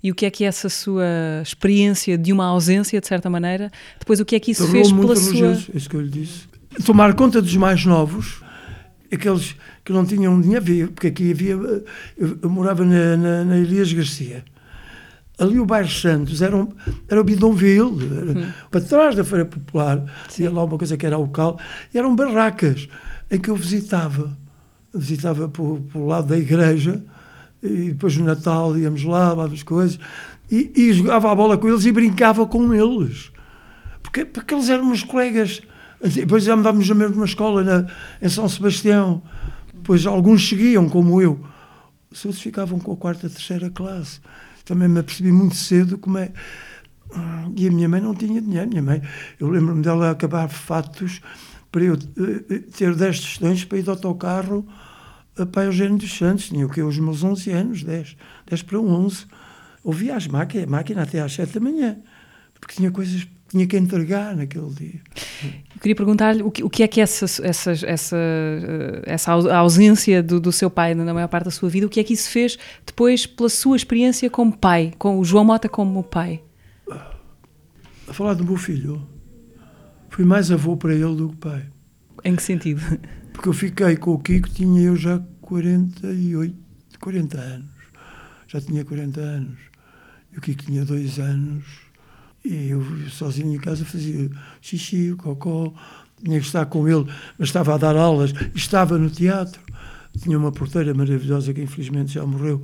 E 0.03 0.11
o 0.11 0.15
que 0.15 0.25
é 0.25 0.31
que 0.31 0.45
essa 0.45 0.69
sua 0.69 1.05
experiência 1.43 2.17
de 2.17 2.33
uma 2.33 2.47
ausência, 2.47 3.01
de 3.01 3.07
certa 3.07 3.29
maneira, 3.29 3.71
depois 3.99 4.21
o 4.21 4.25
que 4.25 4.37
é 4.37 4.41
que 4.41 4.53
isso 4.53 4.65
Tornou 4.65 4.83
fez 4.83 4.93
muito 4.93 5.09
pela 5.09 5.17
sua. 5.17 5.33
religioso, 5.33 5.71
é 5.75 5.77
isso 5.77 5.91
que 5.91 5.97
eu 5.97 6.01
lhe 6.01 6.09
disse. 6.09 6.49
Tomar 6.87 7.15
conta 7.15 7.43
dos 7.43 7.55
mais 7.57 7.85
novos 7.85 8.43
aqueles 9.13 9.55
que 9.85 9.93
não 9.93 10.05
tinham 10.05 10.41
dinheiro, 10.41 10.93
porque 10.93 11.09
aqui 11.09 11.31
havia. 11.33 11.53
Eu, 11.53 12.39
eu 12.43 12.51
morava 12.51 12.85
na, 12.85 13.17
na, 13.17 13.45
na, 13.45 13.59
Elias 13.59 13.93
Garcia. 13.93 14.45
Ali 15.39 15.59
o 15.59 15.67
bairro 15.67 15.91
Santos 15.91 16.41
era, 16.41 16.55
um, 16.57 16.69
era 17.09 17.21
o 17.21 17.25
Bidonville, 17.25 17.99
era, 18.17 18.39
hum. 18.39 18.53
para 18.71 18.81
trás 18.81 19.17
da 19.17 19.25
Feira 19.25 19.45
Popular, 19.45 20.05
tinha 20.29 20.51
lá 20.51 20.63
uma 20.63 20.79
coisa 20.79 20.97
que 20.97 21.05
era 21.05 21.17
local, 21.17 21.59
e 21.93 21.99
eram 21.99 22.15
barracas 22.15 22.89
em 23.31 23.41
que 23.41 23.49
eu 23.49 23.57
visitava. 23.57 24.37
visitava 24.95 25.49
por, 25.49 25.81
por 25.81 26.07
lado 26.07 26.29
da 26.29 26.39
igreja, 26.39 27.03
e 27.63 27.89
depois 27.89 28.17
no 28.17 28.25
Natal 28.25 28.79
íamos 28.79 29.03
lá, 29.05 29.33
lá 29.33 29.47
as 29.47 29.63
coisas, 29.63 29.99
e, 30.51 30.71
e 30.77 30.93
jogava 30.93 31.33
a 31.33 31.35
bola 31.35 31.59
com 31.59 31.67
eles 31.67 31.87
e 31.87 31.93
brincava 31.93 32.47
com 32.47 32.73
eles. 32.73 33.33
Porque, 34.03 34.25
porque 34.25 34.55
eles 34.55 34.69
eram 34.69 34.85
meus 34.85 35.03
colegas 35.03 35.63
depois 36.03 36.49
andávamos 36.49 36.89
na 36.89 36.95
mesma 36.95 37.25
escola 37.25 37.63
na, 37.63 37.87
em 38.21 38.29
São 38.29 38.49
Sebastião. 38.49 39.23
Depois 39.83 40.07
alguns 40.07 40.49
seguiam, 40.49 40.89
como 40.89 41.21
eu. 41.21 41.45
Os 42.09 42.25
outros 42.25 42.41
ficavam 42.41 42.79
com 42.79 42.93
a 42.93 42.97
quarta, 42.97 43.29
terceira 43.29 43.69
classe. 43.69 44.21
Também 44.65 44.87
me 44.87 45.01
apercebi 45.01 45.33
muito 45.33 45.57
cedo 45.57 45.99
como 45.99 46.19
é. 46.19 46.33
E 47.57 47.67
a 47.67 47.71
minha 47.73 47.89
mãe 47.89 48.01
não 48.01 48.15
tinha 48.15 48.41
dinheiro. 48.41 48.69
Minha 48.69 48.81
mãe, 48.83 49.03
eu 49.41 49.49
lembro-me 49.49 49.83
dela 49.83 50.13
acabar 50.13 50.49
fatos 50.49 51.21
para 51.73 51.83
eu 51.83 51.95
uh, 51.95 52.61
ter 52.77 52.95
10 52.95 53.21
tostões 53.21 53.65
para 53.65 53.79
ir 53.79 53.83
de 53.83 53.91
autocarro 53.91 54.65
para 55.51 55.65
Eugênio 55.65 55.99
dos 55.99 56.17
Santos. 56.17 56.49
Tinha 56.49 56.65
o 56.65 56.71
que? 56.71 56.81
Os 56.81 56.97
meus 57.01 57.25
11 57.25 57.51
anos, 57.51 57.83
10, 57.83 58.17
10 58.47 58.63
para 58.63 58.79
11. 58.79 59.27
Ouvia 59.83 60.15
as 60.15 60.29
máquinas, 60.29 60.69
máquina 60.69 61.03
até 61.03 61.21
às 61.21 61.33
7 61.33 61.55
da 61.55 61.61
manhã, 61.61 61.99
porque 62.61 62.77
tinha 62.77 62.93
coisas 62.93 63.27
tinha 63.53 63.67
que 63.67 63.77
entregar 63.77 64.35
naquele 64.35 64.71
dia. 64.71 65.01
Eu 65.75 65.81
queria 65.81 65.95
perguntar-lhe 65.95 66.43
o 66.43 66.51
que, 66.51 66.65
o 66.65 66.71
que 66.71 66.83
é 66.83 66.89
que 66.89 67.03
essa, 67.03 67.27
essa, 67.47 67.73
essa, 67.73 68.17
eh, 68.17 69.03
essa 69.05 69.33
ausência 69.33 70.23
do, 70.23 70.41
do 70.41 70.51
seu 70.51 70.71
pai 70.71 70.95
na 70.95 71.13
maior 71.13 71.29
parte 71.29 71.45
da 71.45 71.51
sua 71.51 71.69
vida, 71.69 71.87
o 71.87 71.91
que 71.91 72.01
é 72.01 72.05
que 72.05 72.15
isso 72.15 72.31
fez 72.31 72.59
depois 72.87 73.27
pela 73.27 73.51
sua 73.51 73.77
experiência 73.77 74.31
como 74.31 74.57
pai, 74.57 74.95
com 74.99 75.19
o 75.19 75.25
João 75.25 75.45
Mota 75.45 75.69
como 75.69 76.03
pai? 76.03 76.43
A 78.09 78.13
falar 78.15 78.33
do 78.33 78.45
meu 78.45 78.57
filho, 78.57 79.07
fui 80.09 80.25
mais 80.25 80.51
avô 80.51 80.75
para 80.75 80.95
ele 80.95 81.15
do 81.15 81.29
que 81.29 81.37
pai. 81.37 81.67
Em 82.25 82.35
que 82.35 82.43
sentido? 82.43 82.81
Porque 83.35 83.51
eu 83.51 83.53
fiquei 83.53 83.97
com 83.97 84.13
o 84.13 84.19
Kiko, 84.19 84.49
tinha 84.49 84.81
eu 84.81 84.97
já 84.97 85.23
48, 85.43 86.57
40 86.99 87.39
anos. 87.39 87.71
Já 88.47 88.63
tinha 88.63 88.83
40 88.83 89.21
anos. 89.21 89.59
E 90.33 90.39
o 90.39 90.41
Kiko 90.41 90.65
tinha 90.65 90.87
dois 90.87 91.19
anos 91.19 91.82
e 92.45 92.71
eu 92.71 92.85
sozinho 93.11 93.55
em 93.55 93.59
casa 93.59 93.85
fazia 93.85 94.31
xixi, 94.61 95.15
cocó, 95.17 95.73
tinha 96.23 96.39
que 96.41 96.47
estar 96.47 96.67
com 96.67 96.89
ele, 96.89 97.07
mas 97.39 97.49
estava 97.49 97.75
a 97.75 97.79
dar 97.79 97.97
aulas, 97.97 98.33
estava 98.55 98.99
no 98.99 99.11
teatro. 99.11 99.61
Tinha 100.21 100.39
uma 100.39 100.53
porteira 100.53 100.93
maravilhosa 100.93 101.55
que 101.55 101.63
infelizmente 101.63 102.13
já 102.13 102.27
morreu, 102.27 102.63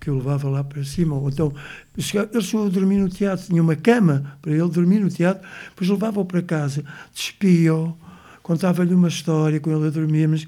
que 0.00 0.10
eu 0.10 0.16
levava 0.16 0.48
lá 0.48 0.64
para 0.64 0.82
cima. 0.84 1.14
Ou 1.14 1.28
então, 1.28 1.54
ele 1.96 2.42
chegou 2.42 2.66
a 2.66 2.68
dormir 2.68 2.98
no 2.98 3.08
teatro, 3.08 3.46
tinha 3.46 3.62
uma 3.62 3.76
cama 3.76 4.36
para 4.42 4.52
ele 4.52 4.68
dormir 4.68 5.00
no 5.00 5.08
teatro, 5.08 5.46
depois 5.70 5.88
levava-o 5.88 6.24
para 6.24 6.42
casa, 6.42 6.84
despia-o, 7.14 7.96
contava-lhe 8.42 8.94
uma 8.94 9.08
história 9.08 9.60
com 9.60 9.70
ele 9.70 9.86
a 9.86 9.90
dormir, 9.90 10.26
mas 10.26 10.46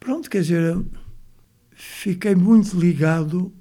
pronto, 0.00 0.28
quer 0.28 0.42
dizer, 0.42 0.76
fiquei 1.72 2.34
muito 2.34 2.78
ligado 2.78 3.52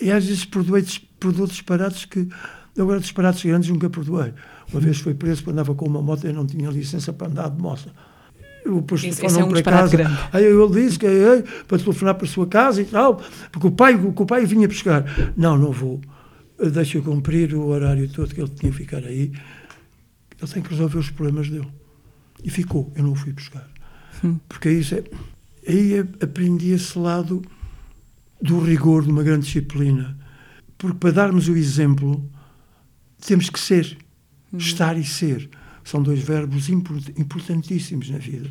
e 0.00 0.10
às 0.10 0.26
vezes 0.26 0.44
perdoei, 0.44 0.84
perdoei 1.20 1.48
disparados 1.48 2.04
que 2.04 2.28
eu 2.78 2.84
agora 2.84 3.00
disparados 3.00 3.42
grandes 3.44 3.68
nunca 3.68 3.90
perdoei. 3.90 4.32
Uma 4.72 4.80
vez 4.80 4.98
foi 5.00 5.12
preso 5.12 5.42
porque 5.42 5.50
andava 5.50 5.74
com 5.74 5.86
uma 5.86 6.00
moto 6.00 6.26
e 6.28 6.32
não 6.32 6.46
tinha 6.46 6.70
licença 6.70 7.12
para 7.12 7.26
andar 7.26 7.50
de 7.50 7.60
moça. 7.60 7.88
Eu 8.64 8.84
esse, 8.92 9.08
esse 9.08 9.40
é 9.40 9.44
um 9.44 9.48
para 9.48 9.62
casa. 9.62 9.96
Grande. 9.96 10.16
Aí 10.32 10.44
ele 10.44 10.68
disse 10.68 10.98
que 10.98 11.06
aí, 11.06 11.42
para 11.66 11.78
telefonar 11.78 12.14
para 12.14 12.24
a 12.24 12.28
sua 12.28 12.46
casa 12.46 12.80
e 12.80 12.84
tal, 12.84 13.20
porque 13.50 13.66
o 13.66 13.70
pai, 13.72 13.96
o, 13.96 14.08
o 14.08 14.26
pai 14.26 14.44
vinha 14.44 14.68
buscar. 14.68 15.04
Não, 15.36 15.58
não 15.58 15.72
vou. 15.72 16.00
Deixa 16.72 16.98
eu 16.98 17.02
cumprir 17.02 17.52
o 17.54 17.66
horário 17.66 18.08
todo 18.10 18.32
que 18.32 18.40
ele 18.40 18.50
tinha 18.50 18.70
que 18.70 18.78
ficar 18.78 19.04
aí. 19.04 19.32
Ele 20.40 20.52
tem 20.52 20.62
que 20.62 20.70
resolver 20.70 20.98
os 20.98 21.10
problemas 21.10 21.48
dele. 21.48 21.68
E 22.44 22.50
ficou. 22.50 22.92
Eu 22.94 23.02
não 23.02 23.12
o 23.12 23.16
fui 23.16 23.32
buscar. 23.32 23.68
Hum. 24.22 24.38
Porque 24.48 24.70
isso 24.70 24.94
é, 24.94 25.02
aí 25.66 25.98
aprendi 26.22 26.70
esse 26.70 26.96
lado 26.96 27.42
do 28.40 28.60
rigor 28.60 29.02
de 29.02 29.10
uma 29.10 29.24
grande 29.24 29.46
disciplina. 29.46 30.16
Porque 30.76 30.96
para 30.96 31.10
darmos 31.10 31.48
o 31.48 31.56
exemplo 31.56 32.22
temos 33.26 33.50
que 33.50 33.58
ser. 33.58 33.96
Uhum. 34.52 34.58
Estar 34.58 34.96
e 34.96 35.04
ser. 35.04 35.48
São 35.84 36.02
dois 36.02 36.20
verbos 36.20 36.68
importantíssimos 36.68 38.10
na 38.10 38.18
vida. 38.18 38.50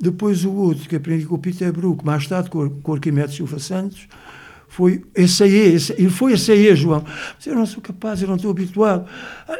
Depois 0.00 0.44
o 0.44 0.52
outro 0.52 0.88
que 0.88 0.96
aprendi 0.96 1.24
com 1.24 1.36
o 1.36 1.38
Peter 1.38 1.72
Brook, 1.72 2.04
mais 2.04 2.26
tarde 2.26 2.50
com, 2.50 2.68
com 2.68 2.92
o 2.92 2.94
Arquimedes 2.94 3.36
Silva 3.36 3.58
Santos, 3.58 4.08
foi 4.68 5.04
esse 5.14 5.44
aí, 5.44 5.74
esse, 5.74 5.92
ele 5.92 6.10
foi 6.10 6.32
esse 6.32 6.50
aí, 6.50 6.74
João. 6.74 7.04
Mas 7.36 7.46
eu 7.46 7.54
não 7.54 7.64
sou 7.64 7.80
capaz, 7.80 8.20
eu 8.20 8.26
não 8.26 8.36
estou 8.36 8.50
habituado. 8.50 9.06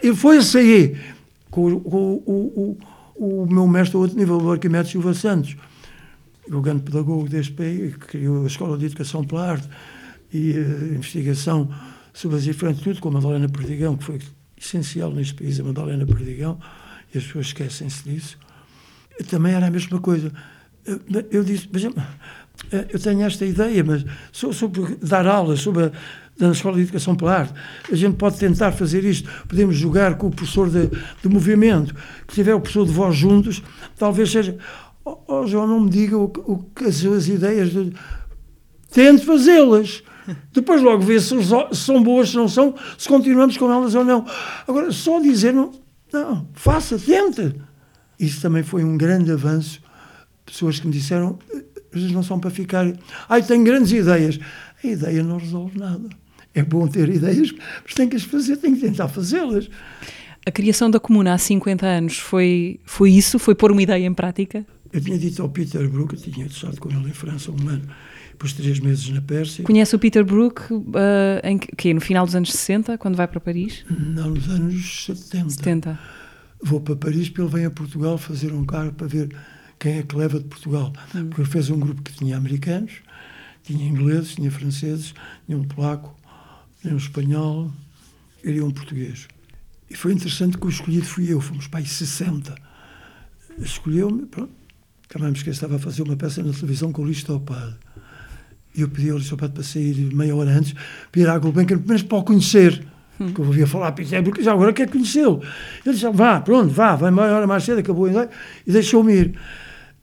Ele 0.02 0.14
foi 0.14 0.38
esse 0.38 0.58
aí, 0.58 0.96
com, 1.50 1.78
com 1.80 2.22
o, 2.26 2.76
o, 3.16 3.42
o, 3.42 3.46
meu 3.46 3.66
mestre 3.68 3.96
a 3.96 4.00
outro 4.00 4.18
nível, 4.18 4.42
o 4.42 4.50
Arquimedes 4.50 4.90
Silva 4.90 5.14
Santos, 5.14 5.56
o 6.50 6.60
grande 6.60 6.82
pedagogo 6.82 7.28
deste 7.28 7.52
país, 7.52 7.94
que 7.94 8.06
criou 8.06 8.42
a 8.42 8.46
Escola 8.48 8.76
de 8.76 8.86
Educação 8.86 9.22
pela 9.22 9.52
Arte 9.52 9.68
e 10.32 10.50
uh, 10.50 10.94
investigação 10.94 11.70
sobre 12.14 12.38
as 12.38 12.44
diferentes 12.44 12.82
tudo, 12.82 13.00
com 13.00 13.08
a 13.08 13.12
Madalena 13.12 13.48
Perdigão, 13.48 13.96
que 13.96 14.04
foi 14.04 14.18
essencial 14.56 15.10
neste 15.10 15.34
país, 15.34 15.60
a 15.60 15.64
Madalena 15.64 16.06
Perdigão, 16.06 16.58
e 17.12 17.18
as 17.18 17.24
pessoas 17.24 17.46
esquecem-se 17.46 18.08
disso. 18.08 18.38
Também 19.28 19.52
era 19.52 19.66
a 19.66 19.70
mesma 19.70 20.00
coisa. 20.00 20.32
Eu, 21.30 21.42
disse, 21.42 21.68
mas 21.72 21.82
eu 21.82 23.00
tenho 23.00 23.22
esta 23.22 23.44
ideia, 23.44 23.82
mas 23.82 24.04
sobre 24.32 24.96
dar 25.02 25.26
aulas 25.26 25.60
sobre 25.60 25.84
a, 25.84 25.92
da 26.38 26.50
Escola 26.50 26.76
de 26.76 26.82
Educação 26.82 27.14
pela 27.14 27.38
Arte, 27.38 27.54
a 27.90 27.96
gente 27.96 28.16
pode 28.16 28.38
tentar 28.38 28.72
fazer 28.72 29.04
isto, 29.04 29.28
podemos 29.48 29.76
jogar 29.76 30.16
com 30.16 30.28
o 30.28 30.30
professor 30.30 30.68
de, 30.70 30.88
de 30.88 31.28
movimento, 31.28 31.94
que 32.26 32.34
tiver 32.34 32.54
o 32.54 32.60
professor 32.60 32.86
de 32.86 32.92
voz 32.92 33.16
juntos, 33.16 33.62
talvez 33.96 34.30
seja. 34.30 34.56
Oh, 35.04 35.18
oh 35.28 35.46
João, 35.46 35.66
não 35.66 35.80
me 35.80 35.90
diga 35.90 36.16
o, 36.16 36.24
o, 36.24 36.64
as, 36.86 37.04
as 37.04 37.28
ideias. 37.28 37.72
De, 37.72 37.92
tente 38.90 39.24
fazê-las. 39.24 40.02
Depois 40.52 40.80
logo 40.82 41.02
vê 41.02 41.20
se, 41.20 41.34
são 41.72 42.02
boas, 42.02 42.30
se 42.30 42.36
não 42.36 42.48
são, 42.48 42.74
se 42.96 43.08
continuamos 43.08 43.56
com 43.56 43.70
elas 43.70 43.94
ou 43.94 44.04
não. 44.04 44.24
Agora, 44.66 44.90
só 44.92 45.20
dizer, 45.20 45.52
não, 45.52 45.72
não 46.12 46.48
faça, 46.54 46.98
tente. 46.98 47.54
Isso 48.18 48.40
também 48.40 48.62
foi 48.62 48.84
um 48.84 48.96
grande 48.96 49.30
avanço. 49.30 49.82
Pessoas 50.46 50.78
que 50.78 50.86
me 50.86 50.92
disseram, 50.92 51.38
eles 51.92 52.12
não 52.12 52.22
são 52.22 52.38
para 52.38 52.50
ficar. 52.50 52.86
Ai, 53.28 53.42
tenho 53.42 53.64
grandes 53.64 53.92
ideias. 53.92 54.38
A 54.82 54.86
ideia 54.86 55.22
não 55.22 55.38
resolve 55.38 55.78
nada. 55.78 56.08
É 56.54 56.62
bom 56.62 56.86
ter 56.86 57.08
ideias, 57.08 57.52
mas 57.82 57.94
tem 57.94 58.08
que 58.08 58.16
as 58.16 58.22
fazer, 58.22 58.56
tem 58.56 58.74
que 58.74 58.80
tentar 58.80 59.08
fazê-las. 59.08 59.68
A 60.46 60.50
criação 60.52 60.90
da 60.90 61.00
comuna 61.00 61.34
há 61.34 61.38
50 61.38 61.86
anos 61.86 62.18
foi, 62.18 62.78
foi 62.84 63.10
isso? 63.10 63.38
Foi 63.38 63.54
pôr 63.54 63.72
uma 63.72 63.82
ideia 63.82 64.06
em 64.06 64.14
prática? 64.14 64.64
Eu 64.92 65.00
tinha 65.00 65.18
dito 65.18 65.42
ao 65.42 65.48
Peter 65.48 65.88
Brook, 65.88 66.14
eu 66.14 66.20
tinha 66.20 66.46
estado 66.46 66.78
com 66.78 66.90
ele 66.90 67.08
em 67.08 67.12
França 67.12 67.50
um 67.50 67.68
ano, 67.68 67.88
depois 68.34 68.52
três 68.52 68.78
meses 68.80 69.08
na 69.08 69.20
Pérsia. 69.20 69.64
Conhece 69.64 69.94
o 69.96 69.98
Peter 69.98 70.24
Brook 70.24 70.72
uh, 70.72 70.84
em 71.42 71.58
que, 71.58 71.94
no 71.94 72.00
final 72.00 72.26
dos 72.26 72.34
anos 72.34 72.52
60, 72.52 72.98
quando 72.98 73.16
vai 73.16 73.26
para 73.26 73.40
Paris? 73.40 73.84
Não, 73.88 74.30
nos 74.30 74.48
anos 74.48 75.06
70. 75.06 75.50
70. 75.50 75.98
Vou 76.62 76.80
para 76.80 76.96
Paris 76.96 77.28
porque 77.28 77.40
ele 77.42 77.50
vem 77.50 77.64
a 77.64 77.70
Portugal 77.70 78.18
fazer 78.18 78.52
um 78.52 78.64
carro 78.64 78.92
para 78.92 79.06
ver 79.06 79.34
quem 79.78 79.98
é 79.98 80.02
que 80.02 80.16
leva 80.16 80.38
de 80.38 80.46
Portugal. 80.46 80.92
Hum. 81.14 81.28
Porque 81.28 81.42
ele 81.42 81.50
fez 81.50 81.70
um 81.70 81.78
grupo 81.78 82.02
que 82.02 82.12
tinha 82.12 82.36
americanos, 82.36 82.92
tinha 83.62 83.86
ingleses, 83.88 84.34
tinha 84.34 84.50
franceses, 84.50 85.14
tinha 85.46 85.56
um 85.56 85.64
polaco, 85.64 86.14
tinha 86.80 86.92
um 86.92 86.98
espanhol, 86.98 87.70
e 88.44 88.60
um 88.60 88.70
português. 88.70 89.26
E 89.88 89.96
foi 89.96 90.12
interessante 90.12 90.58
que 90.58 90.66
o 90.66 90.68
escolhido 90.68 91.06
fui 91.06 91.32
eu, 91.32 91.40
fomos 91.40 91.66
para 91.66 91.80
aí 91.80 91.86
60. 91.86 92.54
Escolheu-me, 93.58 94.26
pronto. 94.26 94.52
Acabamos 95.08 95.42
que 95.42 95.50
estava 95.50 95.76
a 95.76 95.78
fazer 95.78 96.02
uma 96.02 96.16
peça 96.16 96.42
na 96.42 96.52
televisão 96.52 96.92
com 96.92 97.02
o 97.02 97.04
Luís 97.04 97.22
Topado. 97.22 97.78
E 98.74 98.80
eu 98.80 98.88
pedi 98.88 99.10
ao 99.10 99.18
Padre 99.36 99.54
para 99.54 99.62
sair 99.62 99.94
meia 100.14 100.34
hora 100.34 100.50
antes, 100.50 100.74
para 101.12 101.20
ir 101.20 101.28
à 101.28 101.38
Gulbenkian, 101.38 101.80
menos 101.86 102.02
para 102.02 102.18
o 102.18 102.24
conhecer. 102.24 102.84
Hum. 103.20 103.32
Que 103.32 103.40
eu 103.40 103.46
ouvia 103.46 103.66
falar, 103.66 103.92
pensei, 103.92 104.20
porque 104.22 104.42
já 104.42 104.52
agora 104.52 104.72
quer 104.72 104.90
conhecê-lo. 104.90 105.40
Ele 105.86 105.94
disse, 105.94 106.10
vá, 106.10 106.40
pronto, 106.40 106.70
vá, 106.70 106.96
vai 106.96 107.12
meia 107.12 107.32
hora 107.32 107.46
mais 107.46 107.62
cedo, 107.62 107.78
acabou 107.78 108.08
e 108.08 108.72
deixou-me 108.72 109.14
ir. 109.14 109.38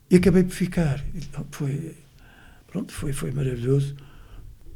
E 0.09 0.15
acabei 0.15 0.43
por 0.43 0.53
ficar. 0.53 1.03
Foi, 1.51 1.97
pronto, 2.67 2.93
foi, 2.93 3.11
foi 3.11 3.31
maravilhoso, 3.31 3.95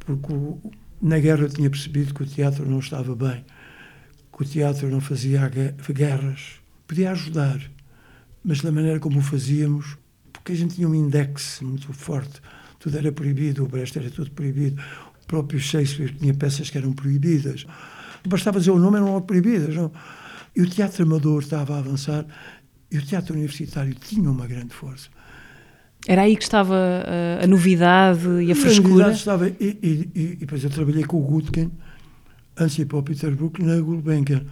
porque 0.00 0.32
o, 0.32 0.60
na 1.00 1.18
guerra 1.18 1.42
eu 1.42 1.48
tinha 1.48 1.70
percebido 1.70 2.12
que 2.12 2.22
o 2.22 2.26
teatro 2.26 2.68
não 2.68 2.80
estava 2.80 3.14
bem, 3.16 3.44
que 4.34 4.42
o 4.42 4.44
teatro 4.44 4.90
não 4.90 5.00
fazia 5.00 5.50
guerras. 5.90 6.60
Podia 6.86 7.12
ajudar, 7.12 7.58
mas 8.44 8.60
da 8.60 8.70
maneira 8.70 9.00
como 9.00 9.18
o 9.18 9.22
fazíamos, 9.22 9.96
porque 10.30 10.52
a 10.52 10.54
gente 10.54 10.74
tinha 10.74 10.86
um 10.86 10.94
index 10.94 11.60
muito 11.62 11.90
forte 11.94 12.42
tudo 12.86 12.98
era 12.98 13.10
proibido, 13.10 13.64
o 13.64 13.66
Brecht 13.66 13.98
era 13.98 14.08
tudo 14.08 14.30
proibido, 14.30 14.80
o 15.24 15.26
próprio 15.26 15.58
Shakespeare 15.58 16.14
tinha 16.16 16.32
peças 16.32 16.70
que 16.70 16.78
eram 16.78 16.92
proibidas. 16.92 17.66
Bastava 18.28 18.60
dizer 18.60 18.70
o 18.70 18.78
nome, 18.78 18.96
eram 18.98 19.20
proibidas. 19.22 19.74
Não? 19.74 19.90
E 20.54 20.62
o 20.62 20.70
teatro 20.70 21.02
amador 21.02 21.42
estava 21.42 21.74
a 21.74 21.78
avançar 21.80 22.24
e 22.88 22.96
o 22.96 23.02
teatro 23.02 23.34
universitário 23.34 23.92
tinha 23.92 24.30
uma 24.30 24.46
grande 24.46 24.72
força. 24.72 25.08
Era 26.06 26.22
aí 26.22 26.36
que 26.36 26.44
estava 26.44 26.76
a, 26.76 27.42
a 27.42 27.46
novidade 27.48 28.28
e 28.44 28.50
a 28.50 28.52
A 28.52 28.56
frescura? 28.56 28.88
novidade 28.88 29.16
estava, 29.16 29.48
e, 29.48 29.54
e, 29.60 30.10
e, 30.14 30.20
e 30.20 30.36
depois 30.36 30.62
eu 30.62 30.70
trabalhei 30.70 31.02
com 31.02 31.16
o 31.16 31.22
Gutken, 31.22 31.72
antes 32.56 32.76
de 32.76 32.82
ir 32.82 32.84
para 32.86 32.98
o 32.98 33.02
Peter 33.02 33.34
Brook, 33.34 33.60
na 33.64 33.80
Gulbenkian. 33.80 34.44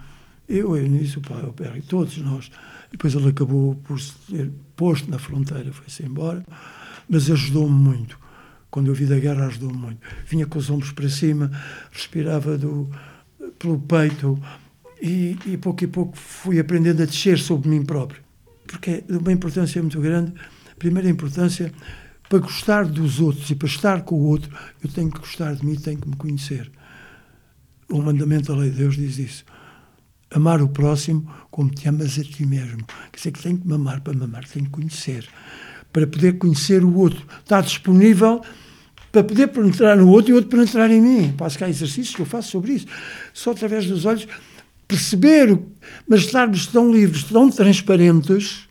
Eu, 0.49 0.77
eu 0.77 0.89
nisso, 0.89 1.21
o 1.21 1.23
pai, 1.23 1.41
o 1.45 1.53
Perry, 1.53 1.83
todos 1.83 2.19
nós. 2.19 2.51
Depois 2.91 3.15
ele 3.15 3.29
acabou 3.29 3.77
por 3.77 4.01
ser 4.01 4.51
posto 4.75 5.09
na 5.09 5.21
fronteira, 5.21 5.73
foi-se 5.73 6.03
embora, 6.05 6.45
mas 7.09 7.31
ajudou-me 7.31 7.75
muito. 7.75 8.24
Quando 8.75 8.89
eu 8.89 8.95
vi 8.95 9.07
da 9.07 9.17
guerra, 9.21 9.47
ajudou-me 9.47 9.77
muito. 9.77 10.01
Vinha 10.27 10.47
com 10.47 10.59
os 10.59 10.69
ombros 10.69 10.91
para 10.91 11.09
cima, 11.09 11.49
respirava 11.93 12.59
do, 12.59 12.91
pelo 13.57 13.79
peito 13.79 14.37
e, 15.01 15.39
e 15.47 15.57
pouco 15.57 15.85
a 15.85 15.87
pouco 15.87 16.17
fui 16.17 16.59
aprendendo 16.59 17.01
a 17.01 17.07
descer 17.07 17.39
sobre 17.39 17.69
mim 17.69 17.85
próprio. 17.85 18.21
Porque 18.67 18.91
é 18.91 19.01
de 19.03 19.17
uma 19.17 19.31
importância 19.31 19.81
muito 19.81 20.01
grande. 20.01 20.33
Primeira 20.77 21.09
importância, 21.09 21.73
para 22.29 22.41
gostar 22.41 22.85
dos 22.85 23.21
outros 23.21 23.49
e 23.49 23.55
para 23.55 23.69
estar 23.69 24.03
com 24.03 24.17
o 24.17 24.25
outro, 24.25 24.51
eu 24.83 24.91
tenho 24.91 25.09
que 25.09 25.21
gostar 25.21 25.55
de 25.55 25.65
mim, 25.65 25.77
tenho 25.77 26.01
que 26.01 26.09
me 26.09 26.17
conhecer. 26.17 26.69
O 27.89 28.03
mandamento 28.03 28.53
da 28.53 28.59
lei 28.59 28.71
de 28.71 28.79
Deus 28.79 28.97
diz 28.97 29.19
isso. 29.19 29.45
Amar 30.33 30.61
o 30.61 30.67
próximo 30.69 31.33
como 31.49 31.71
te 31.71 31.89
amas 31.89 32.19
a 32.19 32.25
ti 32.25 32.45
mesmo. 32.45 32.85
Quer 33.13 33.19
dizer 33.19 33.31
que 33.31 33.41
tenho 33.41 33.57
que 33.57 33.69
me 33.69 33.75
amar, 33.75 34.01
para 34.01 34.15
me 34.15 34.25
amar 34.25 34.45
tenho 34.49 34.65
que 34.65 34.73
conhecer. 34.73 35.29
Para 35.93 36.09
poder 36.09 36.39
conhecer 36.39 36.83
o 36.83 36.93
outro. 36.97 37.25
Estar 37.45 37.63
disponível 37.63 38.43
para 39.15 39.23
poder 39.23 39.47
penetrar 39.47 39.97
no 39.97 40.09
outro 40.09 40.31
e 40.31 40.33
o 40.33 40.37
outro 40.37 40.51
penetrar 40.51 40.91
em 40.91 41.01
mim. 41.01 41.33
Passo 41.39 41.63
há 41.65 41.69
exercícios 41.69 42.17
que 42.17 42.21
eu 42.23 42.27
faço 42.27 42.51
sobre 42.51 42.73
isso. 42.73 42.87
Só 43.33 43.53
através 43.53 43.87
dos 43.87 44.05
olhos 44.05 44.27
perceber, 44.89 45.57
mas 46.09 46.23
estarmos 46.23 46.67
tão 46.67 46.93
livres, 46.93 47.23
tão 47.23 47.49
transparentes, 47.49 48.69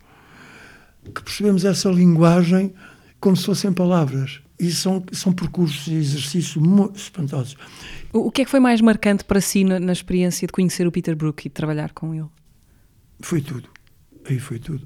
que 1.15 1.23
percebemos 1.23 1.63
essa 1.63 1.89
linguagem 1.89 2.73
como 3.21 3.37
se 3.37 3.45
fossem 3.45 3.71
palavras. 3.71 4.41
E 4.59 4.69
são, 4.69 5.01
são 5.13 5.31
percursos 5.31 5.87
e 5.87 5.93
exercícios 5.93 6.55
muito 6.57 6.97
espantosos. 6.97 7.55
O 8.11 8.29
que 8.29 8.41
é 8.41 8.45
que 8.45 8.51
foi 8.51 8.59
mais 8.59 8.81
marcante 8.81 9.23
para 9.23 9.39
si 9.39 9.63
na, 9.63 9.79
na 9.79 9.93
experiência 9.93 10.45
de 10.45 10.51
conhecer 10.51 10.85
o 10.85 10.91
Peter 10.91 11.15
Brook 11.15 11.45
e 11.45 11.49
de 11.49 11.53
trabalhar 11.53 11.93
com 11.93 12.13
ele? 12.13 12.27
Foi 13.21 13.39
tudo. 13.41 13.69
Aí 14.29 14.39
foi 14.39 14.59
tudo. 14.59 14.85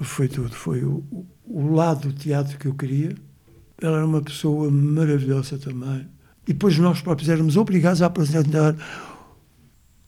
Foi 0.00 0.28
tudo. 0.28 0.54
Foi 0.54 0.82
o, 0.84 1.04
o- 1.10 1.26
o 1.44 1.72
lado 1.74 2.08
do 2.08 2.14
teatro 2.14 2.56
que 2.56 2.66
eu 2.66 2.74
queria. 2.74 3.14
Ela 3.80 3.98
era 3.98 4.06
uma 4.06 4.22
pessoa 4.22 4.70
maravilhosa 4.70 5.58
também. 5.58 6.06
E 6.46 6.52
depois 6.52 6.78
nós 6.78 7.00
próprios 7.00 7.28
éramos 7.28 7.56
obrigados 7.56 8.02
a 8.02 8.06
apresentar 8.06 8.74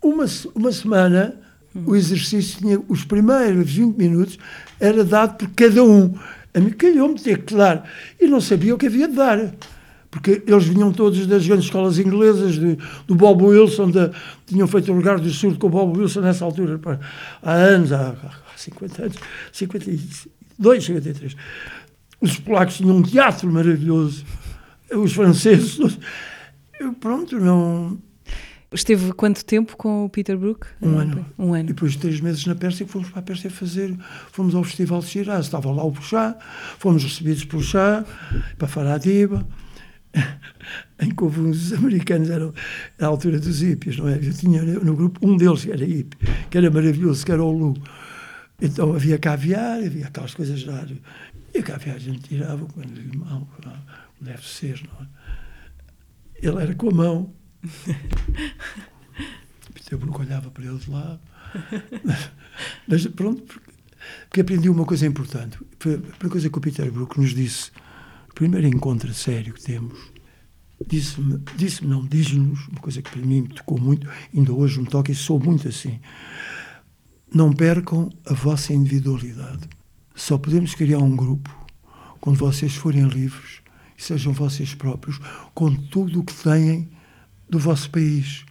uma, 0.03 0.25
uma 0.55 0.73
semana. 0.73 1.35
O 1.75 1.95
exercício 1.95 2.59
tinha 2.59 2.81
os 2.89 3.05
primeiros 3.05 3.71
20 3.71 3.97
minutos 3.97 4.39
era 4.81 5.05
dado 5.05 5.37
por 5.37 5.49
cada 5.51 5.83
um. 5.85 6.15
A 6.55 6.61
mim 6.61 6.71
calhou-me 6.71 7.19
ter 7.21 7.43
que 7.43 7.55
dar. 7.55 7.87
E 8.21 8.27
não 8.27 8.41
sabia 8.41 8.75
o 8.75 8.79
que 8.79 8.87
havia 8.87 9.09
de 9.09 9.15
dar. 9.15 9.53
Porque 10.11 10.43
eles 10.47 10.65
vinham 10.65 10.91
todos 10.93 11.27
das 11.27 11.47
grandes 11.47 11.67
escolas 11.67 11.99
inglesas, 11.99 12.55
de- 12.55 12.79
do 13.07 13.15
Bob 13.15 13.43
Wilson, 13.45 13.91
da- 13.91 14.11
tinham 14.47 14.67
feito 14.67 14.91
o 14.91 14.95
lugar 14.97 15.21
do 15.21 15.29
surdo 15.29 15.59
com 15.59 15.67
o 15.67 15.71
Bob 15.71 15.99
Wilson 15.99 16.21
nessa 16.23 16.43
altura, 16.47 16.81
há 17.43 17.53
anos, 17.53 17.93
há, 17.93 18.11
há 18.13 18.57
50 18.57 19.03
anos, 19.03 19.17
52, 19.53 20.85
53. 20.85 21.37
Os 22.21 22.39
polacos 22.39 22.77
tinham 22.77 22.97
um 22.97 23.03
teatro 23.03 23.51
maravilhoso, 23.53 24.25
os 24.93 25.13
franceses, 25.13 25.79
eu, 26.81 26.93
pronto, 26.95 27.39
não. 27.39 27.99
Esteve 28.73 29.13
quanto 29.13 29.45
tempo 29.45 29.77
com 29.77 30.05
o 30.05 30.11
Peter 30.11 30.37
Brook? 30.37 30.67
Um 30.83 30.99
ano. 30.99 31.25
Um 31.39 31.57
E 31.57 31.61
ano. 31.61 31.69
depois 31.69 31.93
de 31.93 31.99
três 31.99 32.21
meses 32.21 32.45
na 32.47 32.55
Pérsia, 32.55 32.87
fomos 32.87 33.09
para 33.09 33.21
a 33.21 33.23
Pérsia 33.23 33.49
fazer. 33.49 33.97
Fomos 34.33 34.55
ao 34.55 34.65
Festival 34.65 35.01
de 35.01 35.07
Shiraz, 35.07 35.47
estava 35.47 35.71
lá 35.71 35.85
o 35.85 35.95
Chá, 36.03 36.37
fomos 36.79 37.05
recebidos 37.05 37.45
pelo 37.45 37.63
Chá, 37.63 38.05
para 38.59 38.67
Faradiba, 38.67 39.47
em 41.01 41.11
que 41.15 41.23
houve 41.25 41.41
uns 41.41 41.73
americanos, 41.73 42.29
eram 42.29 42.53
à 43.01 43.07
altura 43.07 43.39
dos 43.39 43.61
hippies, 43.61 43.99
não 43.99 44.09
é? 44.09 44.17
Eu 44.17 44.35
tinha 44.35 44.63
no 44.63 44.97
grupo 44.97 45.27
um 45.27 45.37
deles 45.37 45.65
que 45.65 45.71
era 45.71 45.85
hippie, 45.85 46.19
que 46.51 46.59
era 46.59 46.71
maravilhoso, 46.71 47.25
que 47.25 47.33
era 47.33 47.43
o 47.45 47.53
Lu. 47.53 47.75
Então 48.61 48.95
havia 48.95 49.19
caviar, 49.19 49.79
havia 49.79 50.07
aquelas 50.07 50.35
coisas 50.35 50.65
lá. 50.65 50.85
E 51.57 51.61
a 51.61 51.63
caviar 51.63 51.97
a 51.97 51.99
gente 51.99 52.29
tirava 52.29 52.67
com 52.67 52.83
a 52.83 53.17
mão, 53.17 53.47
como 53.47 53.75
deve 54.21 54.47
ser, 54.47 54.87
não 54.87 55.07
é? 55.07 55.09
Ele 56.35 56.63
era 56.63 56.75
com 56.75 56.91
a 56.91 56.93
mão. 56.93 57.35
Peter 59.73 59.99
Brook 59.99 60.21
olhava 60.21 60.51
para 60.51 60.67
ele 60.67 60.77
de 60.77 60.91
lá. 60.91 61.19
Mas 62.87 63.07
pronto, 63.07 63.43
porque, 63.43 63.71
porque 64.29 64.43
aprendi 64.43 64.69
uma 64.69 64.85
coisa 64.85 65.07
importante. 65.07 65.59
Foi 65.79 65.95
a 65.95 65.99
primeira 65.99 66.29
coisa 66.29 66.51
que 66.51 66.59
o 66.59 66.61
Peter 66.61 66.93
Brook 66.93 67.19
nos 67.19 67.35
disse, 67.35 67.71
o 68.29 68.35
primeiro 68.35 68.67
encontro 68.67 69.15
sério 69.15 69.55
que 69.55 69.63
temos, 69.63 70.13
disse-me, 70.87 71.43
disse-me 71.57 71.89
não, 71.89 72.05
diz-nos, 72.05 72.69
uma 72.69 72.83
coisa 72.83 73.01
que 73.01 73.11
para 73.11 73.23
mim 73.23 73.41
me 73.41 73.49
tocou 73.49 73.81
muito, 73.81 74.07
ainda 74.35 74.53
hoje 74.53 74.79
me 74.79 74.87
toca 74.87 75.11
e 75.11 75.15
sou 75.15 75.41
muito 75.41 75.69
assim. 75.69 76.01
Não 77.33 77.51
percam 77.51 78.11
a 78.27 78.35
vossa 78.35 78.75
individualidade. 78.75 79.67
Só 80.17 80.39
podemos 80.39 80.75
criar 80.75 80.99
um 80.99 81.15
grupo 81.15 81.55
quando 82.21 82.39
vocês 82.39 82.75
forem 82.75 83.07
livres 83.07 83.61
e 83.97 84.03
sejam 84.03 84.33
vocês 84.33 84.75
próprios, 84.75 85.21
com 85.55 85.73
tudo 85.75 86.21
o 86.21 86.25
que 86.25 86.35
têm 86.35 86.89
do 87.49 87.59
vosso 87.59 87.91
país, 87.91 88.45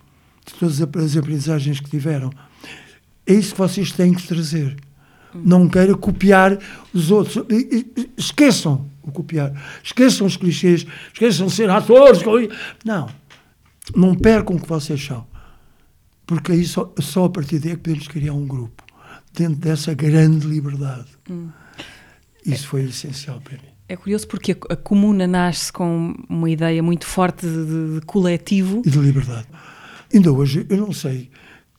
de 0.45 0.53
todas 0.53 0.75
as 0.79 1.17
aprendizagens 1.17 1.79
que 1.79 1.89
tiveram. 1.89 2.29
É 3.25 3.33
isso 3.33 3.53
que 3.53 3.57
vocês 3.57 3.91
têm 3.91 4.13
que 4.13 4.25
trazer. 4.27 4.77
Não 5.33 5.67
queira 5.67 5.95
copiar 5.95 6.57
os 6.93 7.09
outros. 7.11 7.43
Esqueçam 8.15 8.89
o 9.01 9.11
copiar. 9.11 9.51
Esqueçam 9.83 10.25
os 10.27 10.37
clichês. 10.37 10.85
Esqueçam 11.11 11.47
de 11.47 11.53
ser 11.53 11.69
atores. 11.69 12.21
Não. 12.85 13.09
Não 13.95 14.15
percam 14.15 14.55
o 14.55 14.61
que 14.61 14.69
vocês 14.69 15.03
são. 15.03 15.27
Porque 16.25 16.51
aí 16.51 16.63
só, 16.63 16.93
só 16.99 17.25
a 17.25 17.29
partir 17.29 17.59
daí 17.59 17.73
é 17.73 17.75
que 17.75 17.81
podemos 17.81 18.07
criar 18.07 18.33
um 18.33 18.47
grupo. 18.47 18.84
Dentro 19.35 19.55
dessa 19.55 19.93
grande 19.93 20.47
liberdade. 20.47 21.07
Isso 22.45 22.67
foi 22.67 22.83
essencial 22.83 23.41
para 23.41 23.53
mim. 23.53 23.69
É 23.87 23.95
curioso 23.95 24.27
porque 24.27 24.53
a, 24.53 24.73
a 24.73 24.75
comuna 24.75 25.27
nasce 25.27 25.71
com 25.71 26.15
uma 26.29 26.49
ideia 26.49 26.81
muito 26.81 27.05
forte 27.05 27.45
de, 27.45 27.99
de- 27.99 28.05
coletivo. 28.05 28.81
e 28.85 28.89
de 28.89 28.97
liberdade. 28.99 29.47
Ainda 30.13 30.31
hoje, 30.31 30.65
eu 30.69 30.77
não 30.77 30.91
sei 30.93 31.29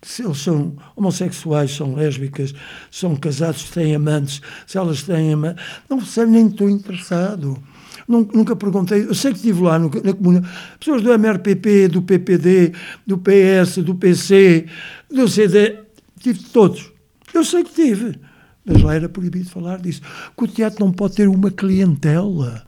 se 0.02 0.22
eles 0.22 0.38
são 0.38 0.76
homossexuais, 0.94 1.74
são 1.74 1.94
lésbicas, 1.94 2.54
são 2.90 3.16
casados, 3.16 3.70
têm 3.70 3.94
amantes, 3.94 4.40
se 4.66 4.76
elas 4.78 5.02
têm 5.02 5.32
amantes. 5.32 5.64
Não 5.88 6.00
sei, 6.00 6.26
nem 6.26 6.46
estou 6.46 6.68
interessado. 6.70 7.60
Nun- 8.06 8.28
Nunca 8.32 8.54
perguntei. 8.54 9.02
Eu 9.04 9.14
sei 9.14 9.32
que 9.32 9.38
estive 9.38 9.62
lá 9.62 9.78
no- 9.78 9.90
na 10.04 10.12
comuna. 10.12 10.48
Pessoas 10.78 11.02
do 11.02 11.12
MRPP, 11.12 11.88
do 11.88 12.02
PPD, 12.02 12.72
do 13.06 13.18
PS, 13.18 13.82
do 13.82 13.94
PC, 13.96 14.66
do 15.10 15.26
CD. 15.28 15.78
Tive 16.20 16.38
todos. 16.52 16.92
Eu 17.36 17.44
sei 17.44 17.64
que 17.64 17.74
tive. 17.74 18.18
Mas 18.64 18.82
lá 18.82 18.94
era 18.94 19.08
proibido 19.08 19.50
falar 19.50 19.78
disso. 19.78 20.00
Que 20.36 20.44
o 20.44 20.48
teatro 20.48 20.84
não 20.84 20.90
pode 20.90 21.14
ter 21.14 21.28
uma 21.28 21.50
clientela. 21.50 22.66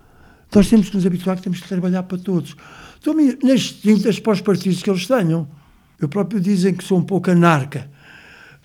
Nós 0.55 0.69
temos 0.69 0.91
que 0.91 0.97
nos 0.97 1.07
habituar 1.07 1.37
que 1.37 1.43
temos 1.43 1.61
que 1.61 1.69
trabalhar 1.69 2.03
para 2.03 2.19
todos. 2.19 2.55
Então, 3.01 3.15
nas 3.43 3.61
distintas 3.61 4.21
para 4.21 4.33
os 4.33 4.41
partidos 4.43 4.83
que 4.83 4.91
eles 4.91 5.07
tenham. 5.07 5.49
Eu 5.99 6.09
próprio 6.09 6.41
dizem 6.41 6.75
que 6.75 6.85
sou 6.85 6.99
um 6.99 7.03
pouco 7.03 7.31
anarca. 7.31 7.91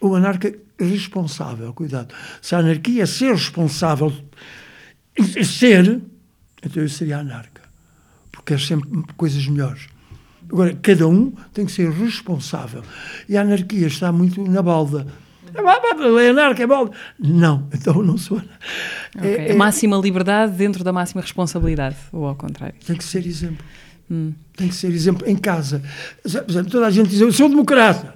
O 0.02 0.14
anarca 0.14 0.54
responsável, 0.78 1.74
cuidado. 1.74 2.14
Se 2.42 2.54
a 2.54 2.60
anarquia 2.60 3.04
é 3.04 3.06
ser 3.06 3.32
responsável, 3.32 4.14
ser, 5.44 6.02
então 6.62 6.84
eu 6.84 6.90
seria 6.90 7.20
anarca. 7.20 7.62
Porque 8.32 8.54
é 8.54 8.58
sempre 8.58 8.90
coisas 9.16 9.48
melhores. 9.48 9.88
Agora, 10.52 10.76
cada 10.76 11.08
um 11.08 11.32
tem 11.54 11.66
que 11.66 11.72
ser 11.72 11.90
responsável. 11.90 12.84
E 13.28 13.38
a 13.38 13.42
anarquia 13.42 13.88
está 13.88 14.12
muito 14.12 14.44
na 14.44 14.62
balda. 14.62 15.08
É 15.56 16.30
anarca, 16.30 16.64
é 16.64 16.68
balda. 16.68 16.92
Não, 17.20 17.68
então 17.74 18.02
não 18.02 18.18
sou 18.18 18.38
anarca. 18.38 18.60
Ok. 19.18 19.30
É- 19.30 19.52
é- 19.52 19.54
máxima 19.56 19.98
liberdade 19.98 20.54
dentro 20.54 20.84
da 20.84 20.92
máxima 20.92 21.22
responsabilidade, 21.22 21.96
ou 22.12 22.26
ao 22.26 22.36
contrário. 22.36 22.76
Tem 22.86 22.96
que 22.96 23.04
ser 23.04 23.26
exemplo. 23.26 23.64
Hum. 24.10 24.34
Tem 24.56 24.68
que 24.68 24.76
ser 24.76 24.92
exemplo 24.92 25.28
em 25.28 25.36
casa. 25.36 25.82
Por 26.22 26.50
exemplo, 26.50 26.72
toda 26.72 26.88
a 26.88 26.92
gente 26.92 27.10
diz, 27.10 27.22
eu 27.22 27.32
sou 27.32 27.50
democrata. 27.50 28.16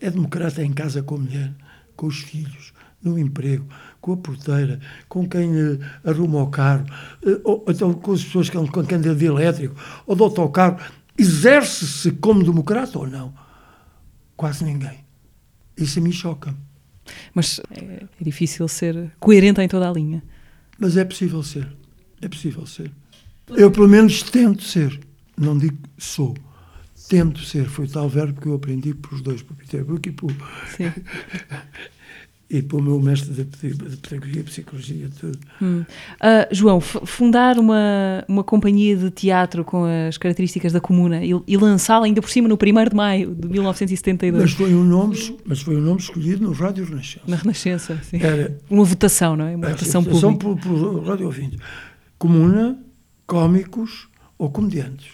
É 0.00 0.10
democrata 0.10 0.62
em 0.62 0.72
casa 0.72 1.02
com 1.02 1.14
a 1.16 1.18
mulher, 1.18 1.52
com 1.96 2.06
os 2.06 2.18
filhos, 2.18 2.72
no 3.02 3.18
emprego, 3.18 3.66
com 4.00 4.12
a 4.12 4.16
porteira, 4.16 4.80
com 5.08 5.26
quem 5.28 5.50
eh, 5.58 5.78
arruma 6.04 6.42
o 6.42 6.48
carro, 6.48 6.84
eh, 7.26 7.40
ou 7.44 7.64
então 7.68 7.92
com 7.94 8.12
as 8.12 8.22
pessoas 8.24 8.50
que, 8.50 8.56
com 8.56 8.84
quem 8.84 8.98
anda 8.98 9.14
de 9.14 9.24
elétrico, 9.24 9.74
ou 10.06 10.14
de 10.14 10.22
autocarro. 10.22 10.78
Exerce-se 11.16 12.10
como 12.12 12.42
democrata 12.44 12.98
ou 12.98 13.06
não? 13.06 13.32
Quase 14.36 14.64
ninguém. 14.64 15.04
Isso 15.76 15.98
a 15.98 16.02
mim 16.02 16.12
choca. 16.12 16.54
Mas 17.32 17.60
é, 17.70 18.04
é 18.20 18.24
difícil 18.24 18.66
ser 18.68 19.12
coerente 19.20 19.60
em 19.60 19.68
toda 19.68 19.88
a 19.88 19.92
linha. 19.92 20.22
Mas 20.78 20.96
é 20.96 21.04
possível 21.04 21.42
ser. 21.42 21.66
É 22.20 22.28
possível 22.28 22.66
ser. 22.66 22.90
Eu, 23.50 23.70
pelo 23.70 23.88
menos, 23.88 24.22
tento 24.22 24.62
ser. 24.62 24.98
Não 25.36 25.56
digo 25.56 25.76
sou. 25.98 26.34
Tento 27.08 27.40
ser. 27.40 27.66
Foi 27.68 27.86
tal 27.86 28.08
verbo 28.08 28.40
que 28.40 28.46
eu 28.46 28.54
aprendi 28.54 28.94
por 28.94 29.14
os 29.14 29.20
dois, 29.20 29.42
por 29.42 29.56
Peter 29.56 29.84
Brook 29.84 30.08
e 30.08 30.12
por. 30.12 30.32
Sim. 30.76 30.92
e 32.48 32.62
para 32.62 32.76
o 32.76 32.82
meu 32.82 33.00
mestre 33.00 33.32
de, 33.32 33.44
pedagogia, 33.44 34.44
psicologia, 34.44 35.08
tudo. 35.18 35.38
Hum. 35.62 35.84
Uh, 36.20 36.54
João, 36.54 36.80
fundar 36.80 37.58
uma, 37.58 38.24
uma 38.28 38.44
companhia 38.44 38.96
de 38.96 39.10
teatro 39.10 39.64
com 39.64 39.84
as 39.84 40.18
características 40.18 40.72
da 40.72 40.80
comuna 40.80 41.24
e, 41.24 41.30
e 41.46 41.56
lançá-la 41.56 42.06
ainda 42.06 42.20
por 42.20 42.30
cima 42.30 42.46
no 42.46 42.54
1 42.54 42.88
de 42.90 42.94
maio 42.94 43.34
de 43.34 43.48
1972. 43.48 44.42
Mas 44.42 44.52
foi 44.52 44.74
um 44.74 44.84
nome, 44.84 45.38
mas 45.44 45.62
foi 45.62 45.76
um 45.76 45.80
nome 45.80 46.00
escolhido 46.00 46.44
no 46.44 46.52
Rádio 46.52 46.84
Renascença. 46.84 47.24
Na 47.26 47.36
Renascença, 47.36 48.00
sim. 48.02 48.18
Era, 48.20 48.58
uma 48.68 48.84
votação, 48.84 49.36
não 49.36 49.46
é? 49.46 49.56
Uma 49.56 49.70
votação, 49.70 50.02
votação 50.02 50.36
pública. 50.36 50.68
Por, 50.68 50.78
por 50.78 51.08
rádio 51.08 51.26
ouvinte. 51.26 51.58
Comuna, 52.18 52.78
cómicos 53.26 54.08
ou 54.38 54.50
comediantes. 54.50 55.08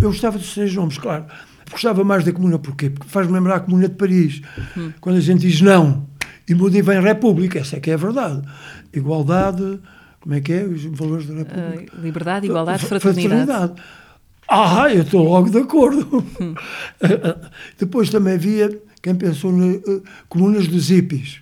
Eu 0.00 0.08
gostava 0.08 0.36
dos 0.36 0.52
três 0.52 0.74
nomes, 0.74 0.98
claro. 0.98 1.26
Gostava 1.70 2.02
mais 2.02 2.24
da 2.24 2.32
comuna, 2.32 2.58
porquê? 2.58 2.90
Porque 2.90 3.08
faz-me 3.08 3.32
lembrar 3.32 3.56
a 3.56 3.60
comuna 3.60 3.88
de 3.88 3.94
Paris. 3.94 4.42
Hum. 4.76 4.92
Quando 5.00 5.16
a 5.16 5.20
gente 5.20 5.40
diz 5.40 5.60
não 5.60 6.09
e 6.50 6.54
muda 6.54 6.76
e 6.76 6.82
vem 6.82 7.00
República, 7.00 7.60
essa 7.60 7.76
é 7.76 7.80
que 7.80 7.92
é 7.92 7.94
a 7.94 7.96
verdade. 7.96 8.42
Igualdade, 8.92 9.78
como 10.18 10.34
é 10.34 10.40
que 10.40 10.52
é? 10.52 10.64
Os 10.64 10.82
valores 10.84 11.24
da 11.28 11.34
República. 11.34 11.96
Uh, 11.96 12.02
liberdade, 12.02 12.46
igualdade, 12.46 12.84
fraternidade. 12.84 13.46
fraternidade. 13.46 13.82
Ah, 14.48 14.92
eu 14.92 15.02
estou 15.02 15.22
logo 15.22 15.48
de 15.48 15.58
acordo. 15.58 16.26
Hum. 16.40 16.54
Depois 17.78 18.10
também 18.10 18.34
havia 18.34 18.82
quem 19.00 19.14
pensou 19.14 19.52
nas 19.52 19.76
uh, 19.76 20.02
comunas 20.28 20.66
dos 20.66 20.88
hippies. 20.88 21.40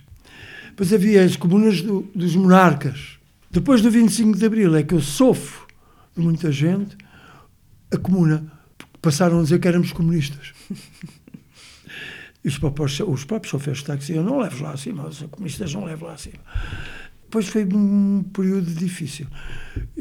Depois 0.67 0.93
havia 0.93 1.23
as 1.23 1.35
comunas 1.35 1.81
do, 1.81 2.07
dos 2.13 2.35
monarcas. 2.35 3.17
Depois 3.49 3.81
do 3.81 3.89
25 3.89 4.37
de 4.37 4.45
Abril 4.45 4.75
é 4.75 4.83
que 4.83 4.93
eu 4.93 5.01
sofro 5.01 5.65
de 6.15 6.21
muita 6.21 6.51
gente, 6.51 6.95
a 7.91 7.97
comuna, 7.97 8.45
passaram 9.01 9.39
a 9.39 9.41
dizer 9.41 9.59
que 9.59 9.67
éramos 9.67 9.91
comunistas. 9.91 10.53
Os 12.45 12.57
próprios, 12.57 12.99
os 12.99 13.25
próprios 13.25 13.51
chofeiros 13.51 13.79
de 13.79 13.85
táxi, 13.85 14.13
eu 14.13 14.23
não 14.23 14.39
levo 14.39 14.63
lá 14.63 14.71
acima, 14.71 15.07
os 15.07 15.21
comunistas 15.23 15.73
não 15.73 15.85
levam 15.85 16.07
lá 16.07 16.15
acima. 16.15 16.39
Depois 17.23 17.47
foi 17.47 17.63
um 17.63 18.23
período 18.33 18.71
difícil. 18.71 19.27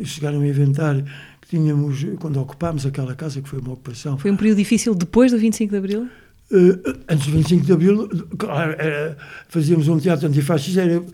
Chegaram 0.02 0.40
a 0.40 0.46
inventar 0.46 0.96
que 1.42 1.48
tínhamos, 1.50 2.06
quando 2.20 2.40
ocupámos 2.40 2.86
aquela 2.86 3.14
casa, 3.14 3.42
que 3.42 3.48
foi 3.48 3.58
uma 3.58 3.72
ocupação. 3.72 4.16
Foi 4.16 4.30
um 4.30 4.36
período 4.36 4.56
difícil 4.56 4.94
depois 4.94 5.32
do 5.32 5.38
25 5.38 5.70
de 5.70 5.76
Abril? 5.76 6.08
Uh, 6.50 6.98
antes 7.06 7.26
do 7.26 7.32
25 7.32 7.66
de 7.66 7.72
Abril, 7.72 8.08
claro, 8.38 8.72
era, 8.78 9.18
fazíamos 9.48 9.88
um 9.88 9.98
teatro 9.98 10.26
antifascista, 10.26 10.80
era, 10.80 11.04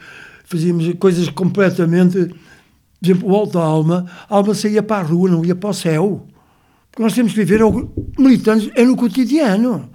fazíamos 0.45 0.95
coisas 1.01 1.29
completamente. 1.31 2.27
Por 2.27 2.37
exemplo, 3.03 3.33
o 3.33 3.35
Alto 3.35 3.59
Alma, 3.59 4.07
a 4.31 4.37
alma 4.37 4.55
saía 4.55 4.85
para 4.85 5.05
a 5.05 5.09
rua, 5.09 5.29
não 5.29 5.45
ia 5.45 5.57
para 5.57 5.71
o 5.71 5.75
céu. 5.75 6.29
Porque 6.93 7.03
nós 7.03 7.13
temos 7.13 7.33
que 7.33 7.45
viver, 7.45 7.61
militantes, 8.17 8.71
é 8.77 8.85
no 8.85 8.95
cotidiano. 8.95 9.91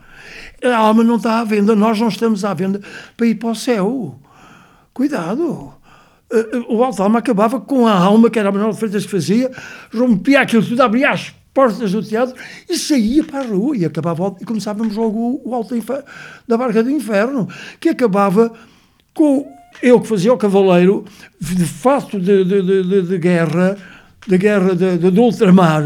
A 0.63 0.77
alma 0.77 1.03
não 1.03 1.15
está 1.15 1.39
à 1.39 1.43
venda, 1.43 1.75
nós 1.75 1.99
não 1.99 2.07
estamos 2.07 2.43
à 2.43 2.53
venda 2.53 2.81
para 3.15 3.27
ir 3.27 3.35
para 3.35 3.49
o 3.49 3.55
céu. 3.55 4.19
Cuidado. 4.93 5.73
Eh, 6.31 6.49
eh, 6.53 6.65
o 6.67 6.83
Alto 6.83 7.01
Alma 7.01 7.19
acabava 7.19 7.59
com 7.59 7.87
a 7.87 7.93
alma, 7.93 8.29
que 8.29 8.37
era 8.37 8.49
a 8.49 8.51
Manuel 8.51 8.73
Freitas 8.73 9.05
que 9.05 9.11
fazia, 9.11 9.51
rompia 9.93 10.41
aquilo 10.41 10.63
tudo, 10.63 10.81
abria 10.81 11.11
as 11.11 11.33
portas 11.53 11.91
do 11.91 12.03
teatro 12.03 12.35
e 12.69 12.77
saía 12.77 13.23
para 13.23 13.39
a 13.39 13.43
rua 13.43 13.75
e 13.75 13.85
acabava 13.85 14.35
e 14.39 14.45
começávamos 14.45 14.95
logo 14.95 15.41
o, 15.43 15.53
Alto 15.53 15.75
da 16.47 16.57
Barca 16.57 16.83
do 16.83 16.91
Inferno, 16.91 17.47
que 17.79 17.89
acabava 17.89 18.53
com 19.13 19.47
eu 19.81 19.99
que 19.99 20.07
fazia 20.07 20.33
o 20.33 20.37
cavaleiro 20.37 21.05
de 21.39 21.65
fato 21.65 22.19
de, 22.19 22.43
de, 22.43 22.61
de, 22.61 23.01
de 23.03 23.17
guerra, 23.17 23.77
de 24.27 24.37
guerra 24.37 24.75
de, 24.75 24.97
de, 24.97 25.19
ultramar, 25.19 25.83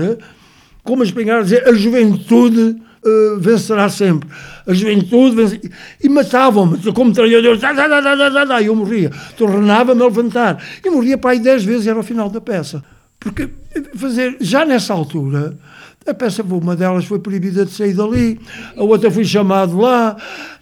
com 0.83 0.93
uma 0.93 1.03
espingarda 1.03 1.43
dizer 1.43 1.67
a 1.67 1.73
juventude 1.73 2.81
uh, 3.05 3.39
vencerá 3.39 3.89
sempre. 3.89 4.29
A 4.65 4.73
juventude 4.73 5.35
vencerá. 5.35 5.61
E 6.01 6.09
matavam-me 6.09 6.77
como 6.93 7.13
trabalhador. 7.13 7.57
E 8.61 8.65
eu 8.65 8.75
morria. 8.75 9.11
Tornava-me 9.37 10.01
a 10.01 10.05
levantar. 10.05 10.63
E 10.83 10.89
morria 10.89 11.17
para 11.17 11.31
aí 11.31 11.39
dez 11.39 11.63
vezes, 11.63 11.87
era 11.87 11.99
o 11.99 12.03
final 12.03 12.29
da 12.29 12.41
peça. 12.41 12.83
Porque 13.19 13.49
fazer, 13.95 14.37
já 14.41 14.65
nessa 14.65 14.93
altura, 14.93 15.57
a 16.05 16.13
peça, 16.13 16.43
uma 16.43 16.75
delas 16.75 17.05
foi 17.05 17.19
proibida 17.19 17.65
de 17.65 17.71
sair 17.71 17.93
dali, 17.93 18.39
a 18.75 18.83
outra 18.83 19.09
foi 19.09 19.23
chamado 19.23 19.77
lá. 19.77 20.17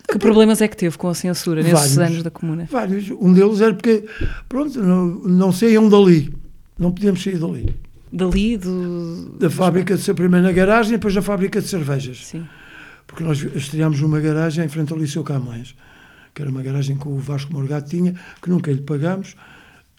Que 0.07 0.19
problemas 0.19 0.61
é 0.61 0.67
que 0.67 0.77
teve 0.77 0.97
com 0.97 1.07
a 1.07 1.15
censura 1.15 1.63
nesses 1.63 1.95
vários, 1.95 1.97
anos 1.97 2.23
da 2.23 2.29
Comuna? 2.29 2.67
Vários. 2.69 3.09
Um 3.11 3.33
deles 3.33 3.61
era 3.61 3.73
porque, 3.73 4.05
pronto, 4.47 4.79
não, 4.81 5.05
não 5.05 5.51
saiam 5.51 5.89
dali. 5.89 6.31
Não 6.77 6.91
podíamos 6.91 7.23
sair 7.23 7.37
dali. 7.37 7.73
Dali? 8.11 8.57
Do... 8.57 9.37
Da 9.39 9.49
fábrica, 9.49 9.95
de, 9.95 10.13
primeiro 10.13 10.45
na 10.45 10.51
garagem 10.51 10.93
e 10.93 10.97
depois 10.97 11.15
na 11.15 11.21
fábrica 11.21 11.61
de 11.61 11.67
cervejas. 11.67 12.27
Sim. 12.27 12.47
Porque 13.07 13.23
nós 13.23 13.41
estreámos 13.41 13.99
numa 14.01 14.19
garagem 14.19 14.65
em 14.65 14.69
frente 14.69 14.91
ao 14.91 14.99
Liceu 14.99 15.23
Camões, 15.23 15.75
que 16.33 16.41
era 16.41 16.51
uma 16.51 16.61
garagem 16.61 16.97
que 16.97 17.07
o 17.07 17.17
Vasco 17.17 17.53
Morgado 17.53 17.89
tinha, 17.89 18.15
que 18.41 18.49
nunca 18.49 18.71
lhe 18.71 18.81
pagámos, 18.81 19.35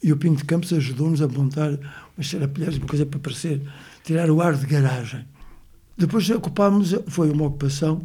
e 0.02 0.12
o 0.12 0.16
Pinto 0.16 0.38
de 0.38 0.44
Campos 0.44 0.72
ajudou-nos 0.72 1.22
a 1.22 1.28
montar 1.28 1.78
umas 2.16 2.28
serapilheiras, 2.28 2.78
uma 2.78 2.86
coisa 2.86 3.06
para 3.06 3.20
parecer, 3.20 3.62
tirar 4.02 4.30
o 4.30 4.40
ar 4.40 4.54
de 4.54 4.66
garagem. 4.66 5.24
Depois 5.96 6.28
ocupámos, 6.30 6.94
foi 7.06 7.30
uma 7.30 7.46
ocupação, 7.46 8.02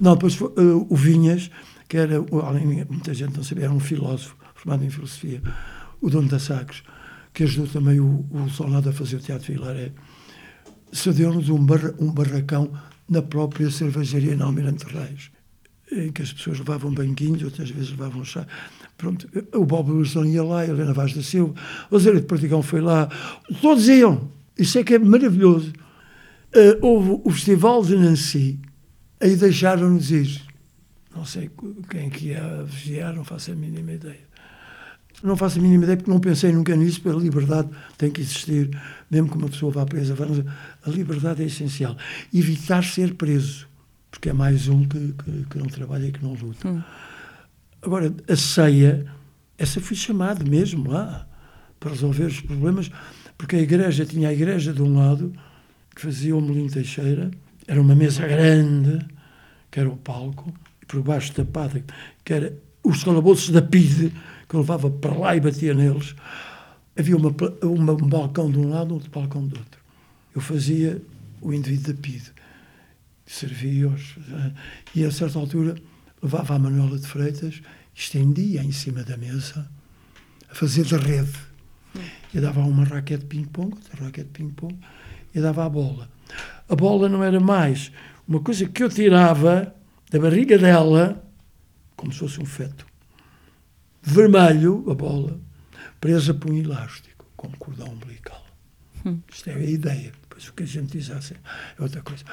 não, 0.00 0.14
depois 0.14 0.34
foi, 0.34 0.48
uh, 0.48 0.86
o 0.88 0.96
Vinhas, 0.96 1.50
que 1.88 1.96
era, 1.96 2.16
além 2.44 2.84
muita 2.88 3.14
gente 3.14 3.36
não 3.36 3.42
sabia, 3.42 3.64
era 3.64 3.72
um 3.72 3.80
filósofo 3.80 4.36
formado 4.54 4.84
em 4.84 4.90
filosofia, 4.90 5.42
o 6.00 6.10
dono 6.10 6.28
da 6.28 6.38
Sagres, 6.38 6.82
que 7.32 7.44
ajudou 7.44 7.66
também 7.68 8.00
o, 8.00 8.24
o 8.30 8.88
a 8.88 8.92
fazer 8.92 9.16
o 9.16 9.20
Teatro 9.20 9.52
Vilaré, 9.52 9.92
cedeu-nos 10.92 11.48
um, 11.48 11.58
um 11.98 12.12
barracão 12.12 12.70
na 13.08 13.22
própria 13.22 13.70
cervejaria 13.70 14.36
na 14.36 14.44
Almirante 14.44 14.84
Reis, 14.86 15.30
em 15.92 16.12
que 16.12 16.22
as 16.22 16.32
pessoas 16.32 16.58
levavam 16.58 16.92
banquinhos, 16.92 17.42
outras 17.42 17.70
vezes 17.70 17.90
levavam 17.90 18.24
chá. 18.24 18.46
Pronto, 18.96 19.28
o 19.54 19.64
Bob 19.64 19.90
Wilson 19.90 20.24
ia 20.26 20.42
lá, 20.42 20.60
a 20.60 20.66
Helena 20.66 20.92
Vaz 20.92 21.14
da 21.14 21.22
Silva, 21.22 21.54
o 21.90 21.98
Zé 21.98 22.12
de 22.12 22.22
Portigão 22.22 22.62
foi 22.62 22.80
lá, 22.80 23.08
todos 23.60 23.88
iam. 23.88 24.30
Isso 24.58 24.78
é 24.78 24.84
que 24.84 24.94
é 24.94 24.98
maravilhoso. 24.98 25.72
Uh, 26.54 26.86
houve 26.86 27.20
o 27.24 27.30
Festival 27.30 27.82
de 27.82 27.96
Nancy, 27.96 28.60
aí 29.20 29.34
deixaram-nos 29.36 30.10
ir. 30.10 30.42
Não 31.14 31.24
sei 31.24 31.50
quem 31.88 32.10
que 32.10 32.28
ia 32.28 32.62
vigiar, 32.64 33.14
não 33.14 33.24
faço 33.24 33.50
a 33.50 33.54
mínima 33.54 33.92
ideia. 33.92 34.29
Não 35.22 35.36
faço 35.36 35.58
a 35.58 35.62
mínima 35.62 35.84
ideia 35.84 35.96
porque 35.96 36.10
não 36.10 36.18
pensei 36.18 36.50
nunca 36.52 36.74
nisso, 36.74 37.00
porque 37.02 37.16
a 37.16 37.20
liberdade 37.20 37.68
tem 37.98 38.10
que 38.10 38.20
existir, 38.20 38.70
mesmo 39.10 39.28
que 39.28 39.36
uma 39.36 39.48
pessoa 39.48 39.70
vá 39.70 39.84
presa. 39.84 40.14
A 40.84 40.90
liberdade 40.90 41.42
é 41.42 41.46
essencial. 41.46 41.96
Evitar 42.32 42.82
ser 42.82 43.14
preso, 43.14 43.68
porque 44.10 44.30
é 44.30 44.32
mais 44.32 44.68
um 44.68 44.86
que, 44.86 45.12
que, 45.12 45.44
que 45.50 45.58
não 45.58 45.66
trabalha 45.66 46.06
e 46.06 46.12
que 46.12 46.22
não 46.22 46.32
luta. 46.34 46.66
Hum. 46.66 46.82
Agora, 47.82 48.14
a 48.28 48.36
ceia, 48.36 49.06
essa 49.58 49.80
fui 49.80 49.96
chamado 49.96 50.48
mesmo 50.48 50.90
lá 50.90 51.26
para 51.78 51.90
resolver 51.90 52.24
os 52.24 52.40
problemas, 52.40 52.90
porque 53.38 53.56
a 53.56 53.60
igreja 53.60 54.04
tinha 54.04 54.28
a 54.28 54.32
igreja 54.32 54.72
de 54.72 54.82
um 54.82 54.98
lado, 54.98 55.32
que 55.94 56.02
fazia 56.02 56.36
o 56.36 56.40
Molinho 56.40 56.70
Teixeira, 56.70 57.30
era 57.66 57.80
uma 57.80 57.94
mesa 57.94 58.26
grande, 58.26 59.06
que 59.70 59.80
era 59.80 59.88
o 59.88 59.96
palco, 59.96 60.52
e 60.82 60.86
por 60.86 61.02
baixo 61.02 61.32
tapada, 61.32 61.82
que 62.22 62.32
era 62.32 62.54
os 62.82 63.02
calabouços 63.02 63.50
da 63.50 63.62
PIDE, 63.62 64.12
que 64.50 64.56
eu 64.56 64.60
levava 64.60 64.90
para 64.90 65.16
lá 65.16 65.36
e 65.36 65.40
batia 65.40 65.72
neles. 65.72 66.16
Havia 66.98 67.16
uma, 67.16 67.32
uma, 67.62 67.92
um 67.92 68.08
balcão 68.08 68.50
de 68.50 68.58
um 68.58 68.68
lado, 68.68 68.94
outro 68.94 69.08
balcão 69.08 69.46
do 69.46 69.56
outro. 69.56 69.80
Eu 70.34 70.40
fazia 70.40 71.00
o 71.40 71.54
indivíduo 71.54 71.94
da 71.94 72.00
PIDE, 72.00 72.32
servia-os, 73.24 74.16
eh, 74.18 74.52
e 74.96 75.04
a 75.04 75.10
certa 75.12 75.38
altura 75.38 75.76
levava 76.20 76.56
a 76.56 76.58
Manuela 76.58 76.98
de 76.98 77.06
Freitas, 77.06 77.62
estendia 77.94 78.62
em 78.62 78.72
cima 78.72 79.04
da 79.04 79.16
mesa, 79.16 79.70
a 80.50 80.54
fazer 80.54 80.84
de 80.84 80.96
rede. 80.96 81.38
E 82.34 82.40
dava 82.40 82.60
uma 82.60 82.84
raquete 82.84 83.20
de 83.20 83.26
ping-pong, 83.26 83.72
outra 83.72 84.04
raquete 84.04 84.26
de 84.26 84.32
ping-pong, 84.32 84.76
e 85.32 85.40
dava 85.40 85.64
a 85.64 85.68
bola. 85.68 86.10
A 86.68 86.74
bola 86.74 87.08
não 87.08 87.22
era 87.22 87.38
mais 87.38 87.92
uma 88.26 88.40
coisa 88.40 88.66
que 88.66 88.82
eu 88.82 88.88
tirava 88.88 89.72
da 90.10 90.18
barriga 90.18 90.58
dela, 90.58 91.24
como 91.96 92.12
se 92.12 92.18
fosse 92.18 92.40
um 92.40 92.44
feto. 92.44 92.89
Vermelho, 94.02 94.84
a 94.90 94.94
bola, 94.94 95.40
presa 96.00 96.32
por 96.32 96.50
um 96.50 96.56
elástico, 96.56 97.26
com 97.36 97.50
cordão 97.52 97.88
umbilical. 97.88 98.44
Hum. 99.04 99.20
Isto 99.30 99.50
é 99.50 99.54
a 99.54 99.64
ideia. 99.64 100.12
Depois 100.22 100.48
o 100.48 100.52
que 100.54 100.62
a 100.62 100.66
gente 100.66 100.98
diz 100.98 101.10
assim 101.10 101.34
é 101.78 101.82
outra 101.82 102.02
coisa. 102.02 102.24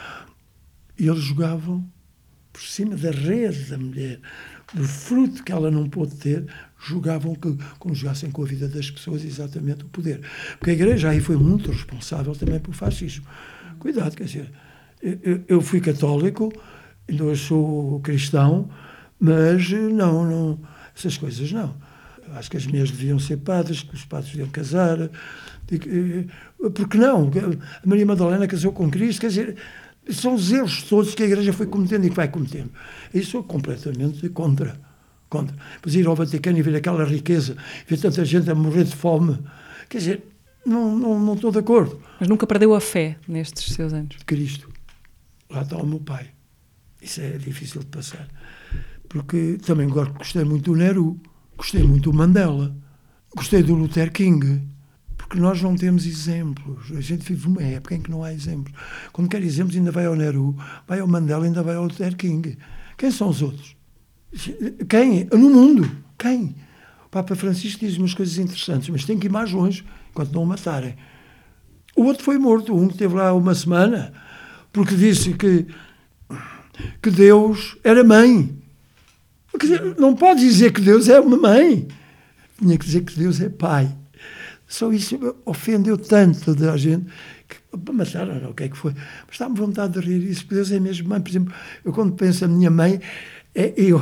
E 0.97 1.07
eles 1.07 1.23
jogavam 1.23 1.87
por 2.57 2.61
cima 2.61 2.95
da 2.95 3.11
rede 3.11 3.65
da 3.65 3.77
mulher, 3.77 4.19
do 4.73 4.83
fruto 4.83 5.43
que 5.43 5.51
ela 5.51 5.69
não 5.69 5.87
pôde 5.87 6.15
ter, 6.15 6.45
julgavam 6.79 7.35
que, 7.35 7.55
como 7.77 7.93
jogassem 7.93 8.31
com 8.31 8.41
a 8.41 8.45
vida 8.47 8.67
das 8.67 8.89
pessoas, 8.89 9.23
exatamente 9.23 9.83
o 9.83 9.89
poder. 9.89 10.21
Porque 10.57 10.71
a 10.71 10.73
igreja 10.73 11.09
aí 11.09 11.19
foi 11.19 11.37
muito 11.37 11.71
responsável 11.71 12.35
também 12.35 12.59
pelo 12.59 12.73
fascismo. 12.73 13.25
Cuidado, 13.77 14.15
quer 14.15 14.23
dizer, 14.23 14.51
eu, 15.01 15.43
eu 15.47 15.61
fui 15.61 15.79
católico, 15.79 16.51
ainda 17.07 17.25
hoje 17.25 17.45
sou 17.45 17.99
cristão, 17.99 18.69
mas 19.19 19.69
não, 19.69 20.25
não, 20.25 20.59
essas 20.97 21.17
coisas 21.17 21.51
não. 21.51 21.75
Acho 22.35 22.51
que 22.51 22.57
as 22.57 22.65
mulheres 22.65 22.91
deviam 22.91 23.19
ser 23.19 23.37
padres, 23.37 23.83
que 23.83 23.95
os 23.95 24.03
padres 24.03 24.31
deviam 24.31 24.49
casar. 24.49 25.09
Porque 26.73 26.97
não? 26.97 27.29
A 27.83 27.87
Maria 27.87 28.05
Madalena 28.05 28.47
casou 28.47 28.71
com 28.71 28.89
Cristo, 28.89 29.21
quer 29.21 29.27
dizer, 29.29 29.55
são 30.09 30.35
os 30.35 30.51
erros 30.51 30.83
todos 30.83 31.15
que 31.15 31.23
a 31.23 31.25
Igreja 31.25 31.53
foi 31.53 31.67
cometendo 31.67 32.05
e 32.05 32.09
que 32.09 32.15
vai 32.15 32.27
cometendo. 32.27 32.71
Isso 33.13 33.31
sou 33.31 33.43
completamente 33.43 34.27
contra. 34.29 34.79
contra. 35.29 35.55
Depois 35.75 35.95
ir 35.95 36.07
ao 36.07 36.15
Vaticano 36.15 36.57
e 36.57 36.61
ver 36.61 36.75
aquela 36.75 37.03
riqueza, 37.05 37.55
ver 37.87 37.97
tanta 37.97 38.23
gente 38.25 38.49
a 38.49 38.55
morrer 38.55 38.83
de 38.83 38.95
fome. 38.95 39.37
Quer 39.89 39.97
dizer, 39.97 40.23
não, 40.65 40.97
não, 40.97 41.19
não 41.19 41.33
estou 41.33 41.51
de 41.51 41.59
acordo. 41.59 42.01
Mas 42.19 42.27
nunca 42.27 42.45
perdeu 42.45 42.73
a 42.73 42.81
fé 42.81 43.17
nestes 43.27 43.73
seus 43.73 43.93
anos? 43.93 44.17
De 44.17 44.25
Cristo. 44.25 44.69
Lá 45.49 45.61
está 45.61 45.77
o 45.77 45.85
meu 45.85 45.99
pai. 45.99 46.27
Isso 47.01 47.21
é 47.21 47.31
difícil 47.37 47.81
de 47.81 47.87
passar. 47.87 48.27
Porque 49.09 49.57
também 49.65 49.89
gostei 49.89 50.43
muito 50.43 50.71
do 50.71 50.77
Nehru, 50.77 51.19
gostei 51.57 51.83
muito 51.83 52.11
do 52.11 52.17
Mandela, 52.17 52.75
gostei 53.35 53.63
do 53.63 53.73
Luther 53.73 54.11
King. 54.11 54.67
Porque 55.17 55.39
nós 55.39 55.61
não 55.61 55.75
temos 55.75 56.05
exemplos. 56.05 56.91
A 56.95 57.01
gente 57.01 57.27
vive 57.27 57.47
uma 57.47 57.61
época 57.61 57.95
em 57.95 58.01
que 58.01 58.09
não 58.09 58.23
há 58.23 58.33
exemplos. 58.33 58.73
Quando 59.11 59.29
quer 59.29 59.43
exemplos, 59.43 59.75
ainda 59.75 59.91
vai 59.91 60.05
ao 60.05 60.15
Nehru, 60.15 60.55
vai 60.87 60.99
ao 60.99 61.07
Mandela, 61.07 61.45
ainda 61.45 61.63
vai 61.63 61.75
ao 61.75 61.83
Luther 61.83 62.15
King. 62.15 62.57
Quem 62.97 63.11
são 63.11 63.29
os 63.29 63.41
outros? 63.41 63.75
Quem? 64.87 65.25
No 65.31 65.49
mundo. 65.49 65.89
Quem? 66.17 66.55
O 67.05 67.09
Papa 67.09 67.35
Francisco 67.35 67.79
diz 67.79 67.97
umas 67.97 68.13
coisas 68.13 68.37
interessantes, 68.37 68.89
mas 68.89 69.05
tem 69.05 69.17
que 69.17 69.27
ir 69.27 69.31
mais 69.31 69.51
longe, 69.51 69.85
enquanto 70.11 70.33
não 70.33 70.43
o 70.43 70.45
matarem. 70.45 70.95
O 71.95 72.03
outro 72.03 72.23
foi 72.23 72.37
morto, 72.37 72.75
um 72.75 72.87
que 72.87 72.93
esteve 72.93 73.15
lá 73.15 73.33
uma 73.33 73.55
semana, 73.55 74.13
porque 74.71 74.95
disse 74.95 75.33
que, 75.33 75.65
que 77.01 77.09
Deus 77.09 77.77
era 77.83 78.03
mãe. 78.03 78.56
Dizer, 79.65 79.95
não 79.97 80.15
pode 80.15 80.41
dizer 80.41 80.71
que 80.71 80.81
Deus 80.81 81.09
é 81.09 81.19
uma 81.19 81.37
mãe. 81.37 81.87
Tinha 82.59 82.77
que 82.77 82.85
dizer 82.85 83.03
que 83.03 83.17
Deus 83.17 83.39
é 83.41 83.49
pai. 83.49 83.93
Só 84.67 84.91
isso 84.91 85.17
ofendeu 85.45 85.97
tanto 85.97 86.53
da 86.53 86.75
gente 86.75 87.05
que 87.47 87.57
mataram, 87.93 88.39
não, 88.41 88.49
o 88.51 88.53
que 88.53 88.63
é 88.63 88.69
que 88.69 88.77
foi? 88.77 88.93
Mas 89.27 89.37
dá-me 89.37 89.55
vontade 89.55 89.93
de 89.93 90.05
rir 90.05 90.29
isso, 90.29 90.41
porque 90.41 90.55
Deus 90.55 90.71
é 90.71 90.79
mesmo 90.79 91.07
mãe. 91.07 91.21
Por 91.21 91.29
exemplo, 91.29 91.53
eu 91.85 91.93
quando 91.93 92.13
penso 92.13 92.43
a 92.43 92.47
minha 92.47 92.69
mãe, 92.69 92.99
é, 93.55 93.73
eu, 93.77 94.01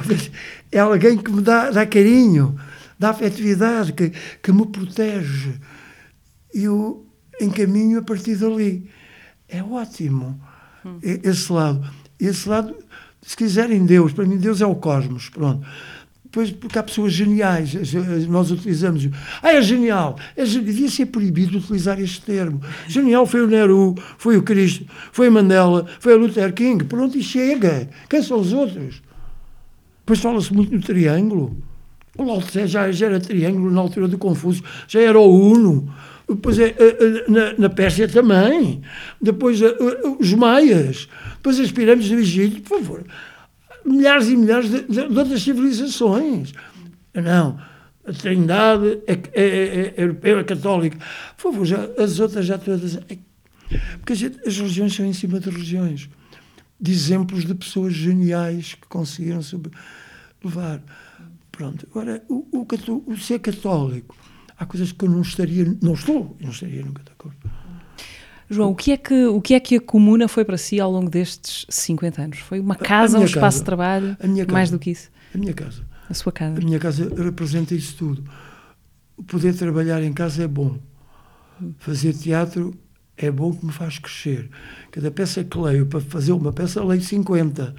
é 0.72 0.80
alguém 0.80 1.18
que 1.18 1.32
me 1.32 1.42
dá, 1.42 1.70
dá 1.70 1.86
carinho, 1.86 2.56
dá 2.98 3.12
afetividade, 3.12 3.94
que, 3.94 4.12
que 4.42 4.52
me 4.52 4.66
protege. 4.66 5.54
E 6.54 6.64
eu 6.64 7.06
encaminho 7.40 8.00
a 8.00 8.02
partir 8.02 8.36
dali. 8.36 8.90
É 9.48 9.62
ótimo 9.62 10.42
hum. 10.84 10.98
esse 11.02 11.52
lado. 11.52 11.88
Esse 12.20 12.50
lado, 12.50 12.76
se 13.26 13.36
quiserem 13.36 13.86
Deus, 13.86 14.14
para 14.14 14.26
mim 14.26 14.38
Deus 14.38 14.62
é 14.62 14.66
o 14.66 14.76
cosmos, 14.76 15.30
pronto. 15.30 15.66
Depois, 16.24 16.52
porque 16.52 16.78
há 16.78 16.84
pessoas 16.84 17.14
geniais, 17.14 17.74
nós 18.28 18.52
utilizamos. 18.52 19.08
Ah, 19.42 19.54
é 19.54 19.62
genial! 19.62 20.18
É, 20.36 20.44
devia 20.44 20.90
ser 20.90 21.08
proibido 21.08 21.58
utilizar 21.58 22.00
este 22.00 22.22
termo. 22.22 22.62
Genial 22.88 23.26
foi 23.26 23.42
o 23.42 23.48
Nehru, 23.48 23.96
foi 24.18 24.38
o 24.38 24.44
Cristo, 24.44 24.86
foi 25.12 25.30
Mandela, 25.30 25.86
foi 26.00 26.14
o 26.14 26.18
Luther 26.18 26.54
King. 26.54 26.84
Pronto, 26.84 27.18
e 27.18 27.24
chega. 27.24 27.90
Quem 28.10 28.22
são 28.22 28.40
os 28.40 28.52
outros? 28.52 29.02
Depois 30.02 30.20
fala-se 30.20 30.54
muito 30.54 30.76
no 30.76 30.82
triângulo. 30.82 31.58
O 32.18 32.24
Lao 32.24 32.44
já, 32.66 32.92
já 32.92 33.06
era 33.06 33.20
triângulo 33.20 33.72
na 33.72 33.82
altura 33.82 34.08
do 34.08 34.18
Confúcio, 34.18 34.64
já 34.88 35.00
era 35.00 35.20
o 35.20 35.52
Uno. 35.52 35.92
Depois 36.28 36.58
é, 36.60 36.76
na, 37.28 37.54
na 37.54 37.70
Pérsia 37.70 38.08
também. 38.08 38.82
Depois 39.22 39.60
os 40.20 40.34
Maias. 40.34 41.08
Depois 41.36 41.60
as 41.60 41.72
pirâmides 41.72 42.10
do 42.10 42.18
Egito. 42.18 42.62
Por 42.62 42.80
favor. 42.80 43.04
Milhares 43.86 44.28
e 44.28 44.36
milhares 44.36 44.70
de, 44.70 44.82
de, 44.82 45.08
de 45.08 45.18
outras 45.18 45.42
civilizações. 45.42 46.54
Não. 47.14 47.60
A 48.08 48.14
Trindade 48.14 49.00
é, 49.08 49.14
é, 49.14 49.44
é, 49.44 49.94
europeia, 49.98 50.40
é 50.40 50.44
católica. 50.44 50.98
Por 51.38 51.52
favor, 51.52 51.66
já, 51.66 51.90
as 51.98 52.20
outras 52.20 52.46
já 52.46 52.58
todas. 52.58 53.00
Porque 53.98 54.16
gente, 54.16 54.40
as 54.48 54.58
religiões 54.58 54.96
são 54.96 55.06
em 55.06 55.14
cima 55.14 55.40
de 55.40 55.50
religiões 55.50 56.10
de 56.80 56.92
exemplos 56.92 57.46
de 57.46 57.56
pessoas 57.56 57.94
geniais 57.94 58.76
que 58.76 58.88
conseguiram 58.88 59.42
levar. 60.44 60.84
Pronto. 61.52 61.88
Agora, 61.90 62.22
o, 62.30 62.46
o, 62.52 62.68
o, 63.08 63.18
ser 63.18 63.40
católico, 63.40 64.16
há 64.58 64.66
coisas 64.66 64.92
que 64.92 65.06
eu 65.06 65.10
não 65.10 65.22
estaria, 65.22 65.76
não 65.82 65.94
estou, 65.94 66.36
não 66.40 66.50
estaria 66.50 66.84
nunca 66.84 67.04
de 67.04 67.12
acordo. 67.12 67.38
João, 68.50 68.72
o 68.72 68.76
que, 68.76 68.92
é 68.92 68.98
que, 68.98 69.26
o 69.26 69.42
que 69.42 69.56
é 69.56 69.60
que 69.60 69.76
a 69.78 69.82
comuna 69.82 70.28
foi 70.28 70.46
para 70.46 70.58
si 70.58 70.80
ao 70.80 70.92
longo 70.92 71.10
destes 71.10 71.66
50 71.68 72.22
anos? 72.22 72.40
Foi 72.40 72.60
uma 72.60 72.76
casa, 72.76 73.18
um 73.18 73.24
espaço 73.24 73.42
casa, 73.42 73.60
de 73.60 73.64
trabalho, 73.66 74.18
mais 74.52 74.70
do 74.70 74.78
que 74.78 74.92
isso? 74.92 75.10
A 75.34 75.38
minha 75.38 75.54
casa. 75.54 75.84
A 76.10 76.14
sua 76.14 76.32
casa. 76.32 76.60
A 76.60 76.64
minha 76.64 76.80
casa 76.80 77.12
representa 77.16 77.74
isso 77.74 77.96
tudo. 77.98 78.24
Poder 79.28 79.56
trabalhar 79.56 80.04
em 80.04 80.14
casa 80.14 80.44
é 80.44 80.48
bom. 80.48 80.78
Fazer 81.80 82.14
teatro 82.14 82.78
é 83.18 83.32
bom 83.32 83.52
que 83.52 83.66
me 83.66 83.72
faz 83.72 83.98
crescer. 83.98 84.50
Cada 84.92 85.10
peça 85.10 85.44
que 85.44 85.58
leio, 85.58 85.88
para 85.88 86.02
fazer 86.02 86.32
uma 86.34 86.54
peça, 86.54 86.84
leio 86.84 87.02
50. 87.02 87.76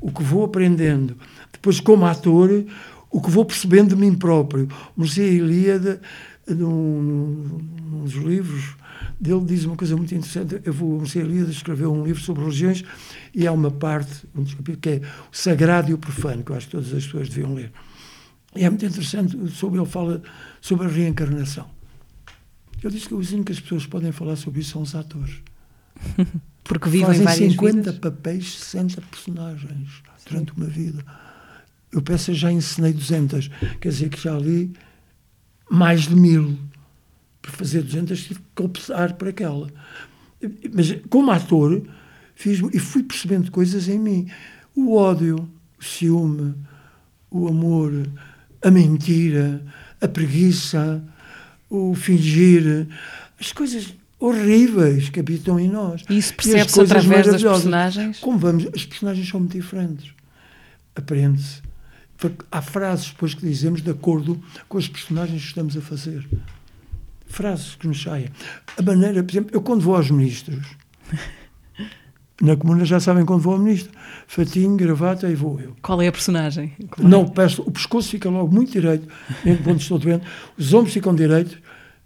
O 0.00 0.12
que 0.12 0.22
vou 0.22 0.44
aprendendo. 0.44 1.16
Depois, 1.52 1.80
como 1.80 2.06
ator, 2.06 2.64
o 3.10 3.20
que 3.20 3.30
vou 3.30 3.44
percebendo 3.44 3.94
de 3.94 3.96
mim 3.96 4.14
próprio. 4.14 4.68
Mercê 4.96 5.32
Ilíada, 5.32 6.00
num, 6.48 7.02
num, 7.02 8.00
nos 8.02 8.12
livros 8.14 8.76
dele, 9.20 9.44
diz 9.44 9.64
uma 9.64 9.76
coisa 9.76 9.96
muito 9.96 10.14
interessante. 10.14 10.60
Eu 10.64 10.72
vou, 10.72 10.98
Mercê 10.98 11.20
Ilíada 11.20 11.50
escreveu 11.50 11.92
um 11.92 12.04
livro 12.04 12.22
sobre 12.22 12.42
religiões 12.42 12.84
e 13.34 13.46
há 13.46 13.52
uma 13.52 13.70
parte, 13.70 14.28
um 14.34 14.44
que 14.44 14.88
é 14.88 14.96
o 15.30 15.36
sagrado 15.36 15.90
e 15.90 15.94
o 15.94 15.98
profano, 15.98 16.44
que 16.44 16.52
eu 16.52 16.56
acho 16.56 16.66
que 16.66 16.72
todas 16.72 16.92
as 16.92 17.04
pessoas 17.04 17.28
deviam 17.28 17.54
ler. 17.54 17.72
E 18.54 18.64
é 18.64 18.70
muito 18.70 18.84
interessante, 18.84 19.36
sobre 19.50 19.78
ele 19.78 19.88
fala 19.88 20.22
sobre 20.60 20.86
a 20.86 20.90
reencarnação 20.90 21.66
eu 22.82 22.90
disse 22.90 23.08
que 23.08 23.14
os 23.14 23.32
únicos 23.32 23.44
que 23.44 23.52
as 23.52 23.60
pessoas 23.60 23.86
podem 23.86 24.12
falar 24.12 24.36
sobre 24.36 24.60
isso 24.60 24.72
são 24.72 24.82
os 24.82 24.94
atores. 24.94 25.42
Porque 26.64 26.88
vivem 26.88 27.06
Fazem 27.06 27.24
várias 27.24 27.52
50 27.52 27.76
vidas. 27.76 27.98
papéis, 27.98 28.58
60 28.58 29.02
personagens 29.02 30.02
Sim. 30.18 30.24
durante 30.28 30.52
uma 30.52 30.66
vida. 30.66 31.04
Eu 31.92 32.02
peço 32.02 32.32
já 32.32 32.52
ensinei 32.52 32.92
200, 32.92 33.50
quer 33.80 33.88
dizer 33.88 34.08
que 34.08 34.20
já 34.20 34.38
li 34.38 34.72
mais 35.70 36.02
de 36.02 36.16
mil. 36.16 36.58
Para 37.42 37.52
fazer 37.52 37.82
200 37.82 38.22
tive 38.22 38.40
que 38.54 38.62
optar 38.62 39.14
por 39.14 39.28
aquela. 39.28 39.68
Mas 40.72 40.96
como 41.08 41.30
ator, 41.30 41.82
fiz 42.34 42.60
e 42.72 42.78
fui 42.78 43.02
percebendo 43.02 43.50
coisas 43.50 43.88
em 43.88 43.98
mim. 43.98 44.28
O 44.74 44.94
ódio, 44.94 45.48
o 45.78 45.84
ciúme, 45.84 46.54
o 47.30 47.48
amor, 47.48 47.92
a 48.62 48.70
mentira, 48.70 49.62
a 50.00 50.06
preguiça, 50.08 51.02
o 51.68 51.94
fingir, 51.94 52.86
as 53.38 53.52
coisas 53.52 53.94
horríveis 54.18 55.08
que 55.08 55.20
habitam 55.20 55.58
em 55.58 55.68
nós. 55.68 56.04
E 56.08 56.18
isso 56.18 56.34
percebe-se 56.34 56.80
através 56.80 57.26
das 57.26 57.42
personagens? 57.42 58.18
Como 58.18 58.38
vamos, 58.38 58.66
as 58.74 58.84
personagens 58.84 59.28
são 59.28 59.40
muito 59.40 59.56
diferentes. 59.56 60.12
Aprende-se. 60.94 61.62
Há 62.50 62.60
frases 62.60 63.10
depois 63.10 63.34
que 63.34 63.46
dizemos 63.46 63.82
de 63.82 63.90
acordo 63.90 64.40
com 64.68 64.78
as 64.78 64.88
personagens 64.88 65.40
que 65.42 65.48
estamos 65.48 65.76
a 65.76 65.80
fazer. 65.80 66.26
Frases 67.26 67.76
que 67.76 67.86
nos 67.86 68.02
saem. 68.02 68.28
A 68.76 68.82
maneira, 68.82 69.22
por 69.22 69.30
exemplo, 69.30 69.50
eu 69.52 69.62
quando 69.62 69.80
vou 69.80 69.96
aos 69.96 70.10
ministros, 70.10 70.66
na 72.40 72.56
comuna 72.56 72.84
já 72.84 72.98
sabem 72.98 73.24
quando 73.24 73.40
vou 73.40 73.54
ao 73.54 73.58
ministro, 73.58 73.92
fatinho, 74.26 74.76
gravata 74.76 75.28
e 75.28 75.34
vou 75.34 75.60
eu. 75.60 75.76
Qual 75.80 76.02
é 76.02 76.08
a 76.08 76.12
personagem? 76.12 76.72
Não, 76.98 77.22
é? 77.22 77.30
peço, 77.30 77.62
o 77.62 77.70
pescoço 77.70 78.08
fica 78.08 78.28
logo 78.28 78.52
muito 78.52 78.72
direito, 78.72 79.06
mesmo 79.44 79.62
quando 79.62 79.80
estou 79.80 79.98
doente, 79.98 80.26
os 80.58 80.74
ombros 80.74 80.92
ficam 80.92 81.14
direitos 81.14 81.56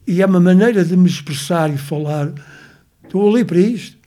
e 0.07 0.21
é 0.21 0.27
uma 0.27 0.41
maneira 0.41 0.85
de 0.85 0.97
me 0.97 1.09
expressar 1.09 1.73
e 1.73 1.79
falar. 1.79 2.33
Estou 3.03 3.29
ali 3.35 3.45
para 3.45 3.59
isto. 3.59 4.04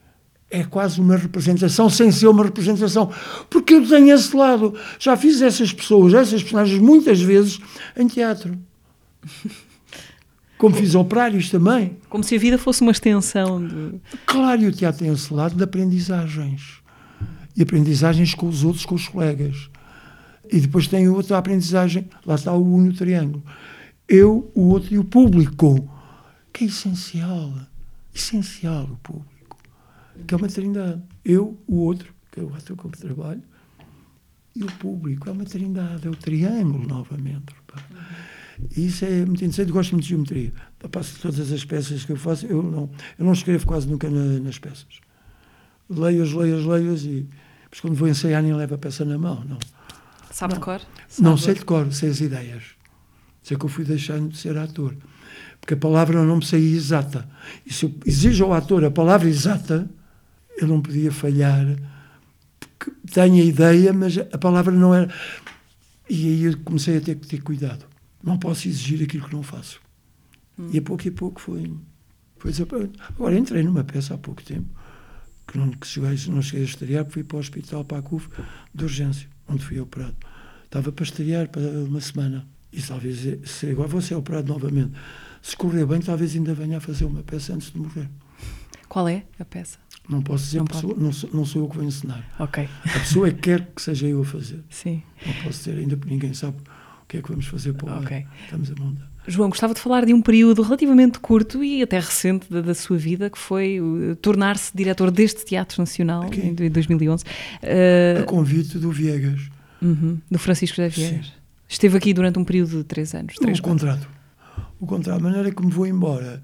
É 0.50 0.64
quase 0.64 1.00
uma 1.00 1.16
representação 1.16 1.90
sem 1.90 2.10
ser 2.10 2.26
uma 2.26 2.44
representação. 2.44 3.12
Porque 3.50 3.74
eu 3.74 3.86
tenho 3.86 4.14
esse 4.14 4.34
lado. 4.34 4.74
Já 4.98 5.16
fiz 5.16 5.42
essas 5.42 5.72
pessoas, 5.72 6.14
essas 6.14 6.42
personagens, 6.42 6.80
muitas 6.80 7.20
vezes 7.20 7.60
em 7.96 8.06
teatro. 8.06 8.58
Como 10.56 10.74
fiz 10.74 10.94
operários 10.94 11.50
também. 11.50 11.96
Como 12.08 12.24
se 12.24 12.34
a 12.34 12.38
vida 12.38 12.58
fosse 12.58 12.80
uma 12.82 12.90
extensão 12.90 13.64
de. 13.64 14.00
Claro, 14.26 14.62
e 14.62 14.66
o 14.66 14.72
teatro 14.72 15.04
tem 15.04 15.12
esse 15.12 15.32
lado 15.32 15.54
de 15.54 15.62
aprendizagens. 15.62 16.78
E 17.56 17.62
aprendizagens 17.62 18.34
com 18.34 18.48
os 18.48 18.64
outros, 18.64 18.86
com 18.86 18.94
os 18.94 19.06
colegas. 19.06 19.70
E 20.50 20.60
depois 20.60 20.88
tem 20.88 21.08
outra 21.08 21.36
aprendizagem, 21.36 22.08
lá 22.24 22.34
está 22.34 22.52
o 22.52 22.74
uno 22.74 22.92
triângulo 22.92 23.42
eu, 24.08 24.50
o 24.54 24.62
outro 24.68 24.94
e 24.94 24.98
o 24.98 25.04
público, 25.04 25.88
que 26.52 26.64
é 26.64 26.66
essencial. 26.68 27.52
Essencial 28.14 28.84
o 28.84 28.96
público. 28.96 29.37
Que 30.26 30.34
é 30.34 30.36
uma 30.36 30.48
trindade. 30.48 31.02
Eu, 31.24 31.58
o 31.66 31.76
outro, 31.76 32.12
que 32.30 32.40
é 32.40 32.42
o 32.42 32.54
ator 32.54 32.76
com 32.76 32.90
que 32.90 32.98
trabalho, 32.98 33.42
e 34.54 34.62
o 34.62 34.66
público. 34.66 35.28
É 35.28 35.32
uma 35.32 35.44
trindade, 35.44 36.06
é 36.06 36.10
o 36.10 36.16
triângulo 36.16 36.86
novamente. 36.86 37.54
E 38.76 38.86
isso 38.86 39.04
é 39.04 39.24
muito 39.24 39.44
interessante. 39.44 39.70
Gosto 39.70 39.92
muito 39.92 40.04
de 40.04 40.10
geometria. 40.10 40.52
Passo 40.90 41.18
todas 41.20 41.52
as 41.52 41.64
peças 41.64 42.04
que 42.04 42.12
eu 42.12 42.16
faço, 42.16 42.46
eu 42.46 42.62
não, 42.62 42.90
eu 43.18 43.24
não 43.24 43.32
escrevo 43.32 43.64
quase 43.66 43.88
nunca 43.88 44.10
na, 44.10 44.40
nas 44.40 44.58
peças. 44.58 45.00
Leio-as, 45.88 46.32
leio-as, 46.32 46.64
leio-as 46.64 47.02
e 47.02 47.26
depois 47.62 47.80
quando 47.80 47.94
vou 47.94 48.08
ensaiar 48.08 48.42
nem 48.42 48.52
levo 48.52 48.74
a 48.74 48.78
peça 48.78 49.04
na 49.04 49.16
mão. 49.16 49.44
Não. 49.44 49.58
Sabe 50.30 50.54
de 50.54 50.60
cor? 50.60 50.80
Sabe. 51.08 51.28
Não 51.28 51.36
sei 51.36 51.54
de 51.54 51.64
cor, 51.64 51.92
sei 51.92 52.10
as 52.10 52.20
ideias. 52.20 52.64
Sei 53.42 53.56
que 53.56 53.64
eu 53.64 53.68
fui 53.68 53.84
deixando 53.84 54.28
de 54.28 54.36
ser 54.36 54.56
ator. 54.58 54.94
Porque 55.60 55.74
a 55.74 55.76
palavra 55.76 56.22
não 56.24 56.36
me 56.36 56.44
saía 56.44 56.76
exata. 56.76 57.28
E 57.64 57.72
se 57.72 57.86
eu 57.86 57.94
exijo 58.04 58.44
ao 58.44 58.54
ator 58.54 58.84
a 58.84 58.90
palavra 58.90 59.28
exata, 59.28 59.88
eu 60.60 60.66
não 60.66 60.80
podia 60.80 61.10
falhar. 61.10 61.64
Porque 62.58 62.92
tenho 63.12 63.42
a 63.42 63.46
ideia, 63.46 63.92
mas 63.92 64.18
a 64.18 64.38
palavra 64.38 64.72
não 64.72 64.94
era. 64.94 65.12
E 66.08 66.26
aí 66.26 66.44
eu 66.44 66.58
comecei 66.58 66.96
a 66.96 67.00
ter 67.00 67.16
que 67.16 67.26
ter 67.26 67.42
cuidado. 67.42 67.84
Não 68.22 68.38
posso 68.38 68.68
exigir 68.68 69.02
aquilo 69.02 69.26
que 69.26 69.34
não 69.34 69.42
faço. 69.42 69.80
Hum. 70.58 70.70
E 70.72 70.78
a 70.78 70.82
pouco 70.82 71.06
e 71.06 71.10
pouco 71.10 71.40
foi, 71.40 71.72
foi 72.38 72.52
Agora 73.10 73.38
entrei 73.38 73.62
numa 73.62 73.84
peça 73.84 74.14
há 74.14 74.18
pouco 74.18 74.42
tempo, 74.42 74.68
que 75.46 75.56
não, 75.56 75.70
que 75.70 75.86
cheguei, 75.86 76.16
não 76.28 76.42
cheguei 76.42 76.62
a 76.62 76.68
estrear, 76.68 77.06
fui 77.08 77.22
para 77.22 77.36
o 77.36 77.40
hospital, 77.40 77.84
para 77.84 77.98
a 77.98 78.02
CUF, 78.02 78.28
de 78.74 78.84
urgência, 78.84 79.28
onde 79.46 79.64
fui 79.64 79.78
operado. 79.78 80.16
Estava 80.64 80.90
para 80.90 81.04
estrear 81.04 81.48
para 81.48 81.62
uma 81.62 82.00
semana. 82.00 82.46
E 82.72 82.82
talvez, 82.82 83.20
se 83.48 83.70
agora 83.70 83.88
vou 83.88 84.02
ser 84.02 84.14
operado 84.14 84.52
novamente. 84.52 84.92
Se 85.40 85.56
correr 85.56 85.86
bem, 85.86 86.00
talvez 86.00 86.34
ainda 86.34 86.52
venha 86.52 86.78
a 86.78 86.80
fazer 86.80 87.04
uma 87.04 87.22
peça 87.22 87.54
antes 87.54 87.70
de 87.72 87.78
morrer. 87.78 88.08
Qual 88.88 89.08
é 89.08 89.24
a 89.38 89.44
peça? 89.44 89.78
Não 90.08 90.22
posso 90.22 90.44
dizer, 90.44 90.58
não, 90.58 90.64
pessoa, 90.64 90.94
não, 90.96 91.12
sou, 91.12 91.30
não 91.32 91.44
sou 91.44 91.62
eu 91.62 91.68
que 91.68 91.76
vou 91.76 91.84
ensinar. 91.84 92.24
Ok. 92.38 92.66
A 92.84 92.98
pessoa 92.98 93.28
é 93.28 93.30
que 93.30 93.40
quer 93.40 93.68
que 93.74 93.82
seja 93.82 94.06
eu 94.06 94.22
a 94.22 94.24
fazer. 94.24 94.60
Sim. 94.70 95.02
Não 95.26 95.34
posso 95.34 95.58
dizer 95.58 95.78
ainda 95.78 95.96
porque 95.96 96.14
ninguém 96.14 96.32
sabe 96.32 96.56
o 96.58 97.06
que 97.06 97.18
é 97.18 97.22
que 97.22 97.28
vamos 97.28 97.46
fazer 97.46 97.74
para 97.74 97.92
o 97.92 97.98
Ok. 97.98 98.26
Estamos 98.44 98.70
a 98.70 98.74
montar. 98.82 99.08
João, 99.26 99.50
gostava 99.50 99.74
de 99.74 99.80
falar 99.80 100.06
de 100.06 100.14
um 100.14 100.22
período 100.22 100.62
relativamente 100.62 101.18
curto 101.18 101.62
e 101.62 101.82
até 101.82 101.98
recente 101.98 102.50
da, 102.50 102.62
da 102.62 102.74
sua 102.74 102.96
vida, 102.96 103.28
que 103.28 103.38
foi 103.38 103.78
uh, 103.78 104.16
tornar-se 104.16 104.74
diretor 104.74 105.10
deste 105.10 105.44
Teatro 105.44 105.82
Nacional 105.82 106.22
Aqui. 106.22 106.40
em, 106.40 106.56
em 106.66 106.70
2011. 106.70 107.24
Uh, 107.24 108.22
a 108.22 108.22
convite 108.24 108.78
do 108.78 108.90
Viegas. 108.90 109.50
Uhum, 109.82 110.18
do 110.30 110.38
Francisco 110.38 110.76
José 110.76 110.88
Viegas. 110.88 111.32
Esteve 111.68 111.98
aqui 111.98 112.14
durante 112.14 112.38
um 112.38 112.44
período 112.44 112.78
de 112.78 112.84
três 112.84 113.14
anos. 113.14 113.34
Três, 113.34 113.58
o 113.58 113.62
contrato. 113.62 114.08
O 114.80 114.86
contrato, 114.86 115.18
a 115.18 115.22
maneira 115.22 115.52
como 115.52 115.68
vou 115.68 115.86
embora. 115.86 116.42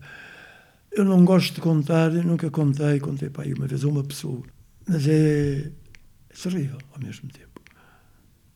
Eu 0.97 1.05
não 1.05 1.25
gosto 1.25 1.57
de 1.57 1.61
contar, 1.61 2.13
nunca 2.13 2.49
contei, 2.53 3.01
contei 3.01 3.29
para 3.29 3.43
aí 3.43 3.53
uma 3.53 3.67
vez 3.67 3.83
a 3.83 3.89
uma 3.89 4.05
pessoa. 4.05 4.45
Mas 4.87 5.09
é, 5.09 5.73
é 6.31 6.35
surreal 6.35 6.79
ao 6.93 7.01
mesmo 7.01 7.29
tempo. 7.31 7.61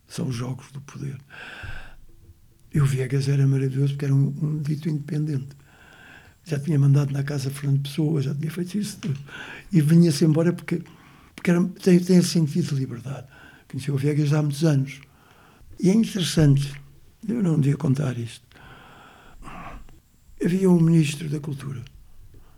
São 0.06 0.28
os 0.28 0.36
jogos 0.36 0.70
do 0.70 0.80
poder. 0.82 1.18
E 2.72 2.80
o 2.80 2.86
Viegas 2.86 3.28
era 3.28 3.44
maravilhoso 3.44 3.94
porque 3.94 4.04
era 4.04 4.14
um, 4.14 4.32
um 4.40 4.62
dito 4.62 4.88
independente. 4.88 5.48
Já 6.44 6.60
tinha 6.60 6.78
mandado 6.78 7.12
na 7.12 7.24
casa 7.24 7.50
Fernando 7.50 7.82
Pessoa, 7.82 8.22
já 8.22 8.32
tinha 8.32 8.52
feito 8.52 8.78
isso 8.78 8.98
tudo. 8.98 9.18
E 9.72 9.80
vinha-se 9.80 10.24
embora 10.24 10.52
porque, 10.52 10.80
porque 11.34 11.50
era, 11.50 11.64
tem, 11.82 11.98
tem 11.98 12.18
esse 12.18 12.28
sentido 12.28 12.68
de 12.68 12.76
liberdade. 12.76 13.26
Conheci 13.68 13.90
o 13.90 13.96
Viegas 13.96 14.32
há 14.32 14.40
muitos 14.40 14.64
anos. 14.64 15.00
E 15.80 15.90
é 15.90 15.92
interessante, 15.92 16.72
eu 17.28 17.42
não 17.42 17.58
devia 17.58 17.76
contar 17.76 18.16
isto. 18.16 18.46
Havia 20.40 20.70
um 20.70 20.80
ministro 20.80 21.28
da 21.28 21.40
Cultura 21.40 21.82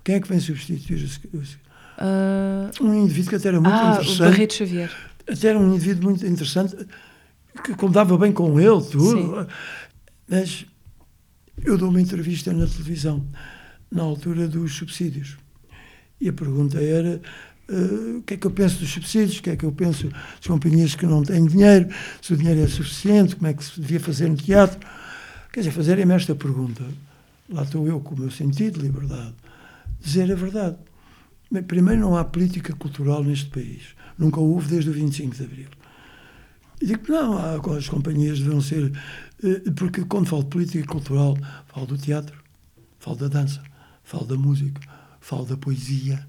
quem 0.04 0.16
é 0.16 0.20
que 0.20 0.28
vem 0.28 0.40
substituir 0.40 1.08
o, 1.32 1.38
uh... 1.38 2.84
um 2.84 2.94
indivíduo 3.04 3.30
que 3.30 3.36
até 3.36 3.48
era 3.48 3.60
muito 3.60 3.74
ah, 3.74 3.92
interessante. 3.92 4.20
O 4.20 4.24
Barreto 4.24 4.54
Xavier. 4.54 4.90
Até 5.28 5.48
era 5.48 5.58
um 5.58 5.74
indivíduo 5.74 6.04
muito 6.04 6.26
interessante, 6.26 6.76
que 7.64 7.74
contava 7.74 8.16
bem 8.16 8.32
com 8.32 8.58
ele, 8.58 8.82
tudo. 8.82 9.42
Sim. 9.42 9.46
Mas 10.28 10.66
eu 11.64 11.76
dou 11.76 11.90
uma 11.90 12.00
entrevista 12.00 12.52
na 12.52 12.66
televisão, 12.66 13.26
na 13.90 14.02
altura 14.02 14.48
dos 14.48 14.74
subsídios. 14.74 15.36
E 16.20 16.28
a 16.28 16.32
pergunta 16.32 16.80
era 16.80 17.20
uh, 17.68 18.18
o 18.18 18.22
que 18.22 18.34
é 18.34 18.36
que 18.36 18.46
eu 18.46 18.50
penso 18.50 18.78
dos 18.78 18.90
subsídios, 18.90 19.38
o 19.38 19.42
que 19.42 19.50
é 19.50 19.56
que 19.56 19.64
eu 19.64 19.72
penso 19.72 20.08
das 20.08 20.46
companhias 20.46 20.94
que 20.94 21.06
não 21.06 21.22
têm 21.22 21.44
dinheiro, 21.46 21.88
se 22.20 22.34
o 22.34 22.36
dinheiro 22.36 22.60
é 22.60 22.68
suficiente, 22.68 23.36
como 23.36 23.48
é 23.48 23.54
que 23.54 23.64
se 23.64 23.80
devia 23.80 24.00
fazer 24.00 24.28
no 24.28 24.36
teatro. 24.36 24.78
Quer 25.52 25.60
dizer, 25.60 25.72
fazerem-me 25.72 26.14
esta 26.14 26.34
pergunta, 26.34 26.84
lá 27.48 27.62
estou 27.62 27.86
eu 27.86 28.00
com 28.00 28.14
o 28.14 28.20
meu 28.20 28.30
sentido 28.30 28.78
de 28.78 28.86
liberdade, 28.86 29.34
dizer 30.00 30.30
a 30.32 30.34
verdade. 30.34 30.76
Primeiro, 31.66 32.00
não 32.00 32.16
há 32.16 32.24
política 32.24 32.72
cultural 32.74 33.24
neste 33.24 33.50
país. 33.50 33.94
Nunca 34.16 34.40
houve 34.40 34.68
desde 34.68 34.90
o 34.90 34.92
25 34.92 35.34
de 35.34 35.42
Abril. 35.42 35.68
E 36.80 36.86
digo 36.86 37.02
que 37.02 37.10
não, 37.10 37.36
as 37.76 37.88
companhias 37.88 38.38
deviam 38.38 38.60
ser. 38.60 38.92
Eh, 39.42 39.70
porque 39.76 40.04
quando 40.04 40.28
falo 40.28 40.44
de 40.44 40.48
política 40.48 40.86
cultural, 40.86 41.36
falo 41.66 41.86
do 41.86 41.98
teatro, 41.98 42.38
falo 42.98 43.16
da 43.16 43.28
dança, 43.28 43.62
falo 44.02 44.24
da 44.24 44.36
música, 44.36 44.80
falo 45.20 45.44
da 45.44 45.56
poesia. 45.56 46.26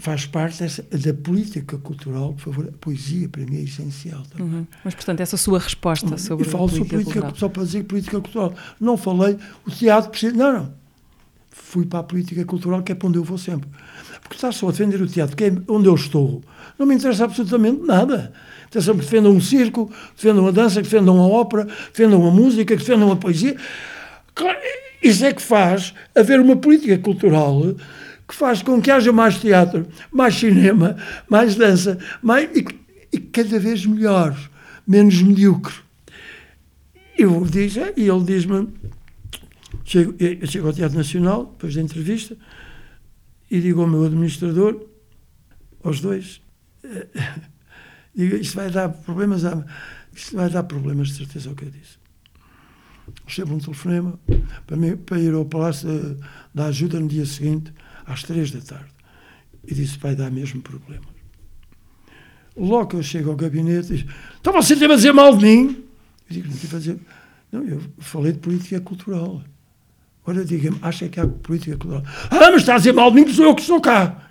Faz 0.00 0.26
parte 0.26 0.58
dessa, 0.58 0.82
da 0.82 1.14
política 1.14 1.78
cultural, 1.78 2.34
por 2.34 2.40
favor. 2.40 2.68
A 2.68 2.76
poesia, 2.78 3.26
para 3.26 3.42
mim, 3.46 3.56
é 3.56 3.62
essencial. 3.62 4.22
Uhum. 4.38 4.66
Mas, 4.84 4.94
portanto, 4.94 5.20
essa 5.20 5.38
sua 5.38 5.58
resposta 5.58 6.18
sobre 6.18 6.46
e 6.46 6.50
falo 6.50 6.68
política, 6.68 6.84
sobre 6.84 7.04
política 7.04 7.22
cultural. 7.22 7.36
Só 7.38 7.48
para 7.48 7.64
dizer 7.64 7.84
política 7.84 8.20
cultural. 8.20 8.54
Não 8.78 8.98
falei, 8.98 9.38
o 9.66 9.70
teatro 9.70 10.10
precisa. 10.10 10.34
Não, 10.36 10.52
não 10.52 10.81
fui 11.52 11.86
para 11.86 12.00
a 12.00 12.02
política 12.02 12.44
cultural, 12.44 12.82
que 12.82 12.92
é 12.92 12.94
para 12.94 13.08
onde 13.08 13.18
eu 13.18 13.24
vou 13.24 13.38
sempre. 13.38 13.68
Porque 14.22 14.36
estar 14.36 14.52
só 14.52 14.68
a 14.68 14.70
defender 14.70 15.00
o 15.00 15.06
teatro, 15.06 15.36
que 15.36 15.44
é 15.44 15.52
onde 15.68 15.88
eu 15.88 15.94
estou, 15.94 16.42
não 16.78 16.86
me 16.86 16.94
interessa 16.94 17.24
absolutamente 17.24 17.82
nada. 17.82 18.32
Interessa-me 18.66 19.00
que 19.00 19.04
defendam 19.04 19.32
um 19.32 19.40
circo, 19.40 19.86
que 19.86 20.24
defendam 20.24 20.46
a 20.46 20.50
dança, 20.50 20.76
que 20.76 20.88
defendam 20.88 21.20
a 21.20 21.26
ópera, 21.26 21.66
que 21.66 21.98
defendam 21.98 22.26
a 22.26 22.30
música, 22.30 22.64
que 22.64 22.76
defendam 22.76 23.12
a 23.12 23.16
poesia. 23.16 23.56
Isso 25.02 25.24
é 25.24 25.32
que 25.32 25.42
faz 25.42 25.92
haver 26.14 26.40
uma 26.40 26.56
política 26.56 26.96
cultural 26.98 27.74
que 28.26 28.34
faz 28.34 28.62
com 28.62 28.80
que 28.80 28.90
haja 28.90 29.12
mais 29.12 29.38
teatro, 29.38 29.86
mais 30.10 30.34
cinema, 30.34 30.96
mais 31.28 31.54
dança, 31.54 31.98
mais, 32.22 32.48
e, 32.56 32.64
e 33.12 33.18
cada 33.18 33.58
vez 33.58 33.84
melhor, 33.84 34.34
menos 34.86 35.20
medíocre. 35.20 35.74
Eu 37.18 37.44
disse, 37.44 37.80
e 37.94 38.08
ele 38.08 38.24
diz-me, 38.24 38.68
Chego, 39.84 40.14
eu 40.18 40.46
chego 40.46 40.68
ao 40.68 40.72
Teatro 40.72 40.96
Nacional, 40.96 41.46
depois 41.46 41.74
da 41.74 41.82
entrevista, 41.82 42.36
e 43.50 43.60
digo 43.60 43.82
ao 43.82 43.86
meu 43.86 44.04
administrador, 44.04 44.86
aos 45.82 46.00
dois, 46.00 46.40
digo, 48.14 48.36
isto 48.36 48.54
vai 48.54 48.70
dar 48.70 48.88
problemas, 48.88 49.42
isto 50.14 50.36
vai 50.36 50.48
dar 50.48 50.62
problemas, 50.62 51.08
de 51.08 51.14
certeza, 51.14 51.48
é 51.48 51.52
o 51.52 51.56
que 51.56 51.64
eu 51.64 51.70
disse. 51.70 51.98
Recebo 53.26 53.54
um 53.54 53.58
telefonema 53.58 54.18
para, 54.66 54.76
mim, 54.76 54.96
para 54.96 55.18
ir 55.18 55.34
ao 55.34 55.44
Palácio 55.44 55.88
da, 55.88 56.26
da 56.54 56.66
Ajuda 56.66 57.00
no 57.00 57.08
dia 57.08 57.26
seguinte, 57.26 57.72
às 58.06 58.22
três 58.22 58.50
da 58.50 58.60
tarde. 58.60 58.92
E 59.66 59.74
disse, 59.74 59.98
vai 59.98 60.14
dar 60.14 60.30
mesmo 60.30 60.62
problemas. 60.62 61.08
Logo 62.56 62.88
que 62.88 62.96
eu 62.96 63.02
chego 63.02 63.30
ao 63.30 63.36
gabinete, 63.36 63.88
diz, 63.88 64.06
então 64.40 64.52
você 64.52 64.76
teve 64.76 64.92
a 64.92 64.96
dizer 64.96 65.12
mal 65.12 65.36
de 65.36 65.44
mim? 65.44 65.84
Eu 66.28 66.34
digo, 66.36 66.48
não 66.48 66.56
tive 66.56 66.76
a 66.76 66.78
dizer... 66.78 67.00
Não, 67.50 67.62
eu 67.64 67.82
falei 67.98 68.32
de 68.32 68.38
política 68.38 68.80
cultural. 68.80 69.42
Agora 70.24 70.44
diga-me, 70.44 70.78
acha 70.82 71.08
que 71.08 71.18
há 71.18 71.26
política 71.26 71.76
cultural? 71.76 72.04
Ah, 72.30 72.50
mas 72.50 72.62
está 72.62 72.74
a 72.74 72.78
dizer 72.78 72.92
mal 72.92 73.10
de 73.10 73.20
mim, 73.20 73.32
sou 73.32 73.44
eu 73.44 73.54
que 73.54 73.62
estou 73.62 73.80
cá. 73.80 74.28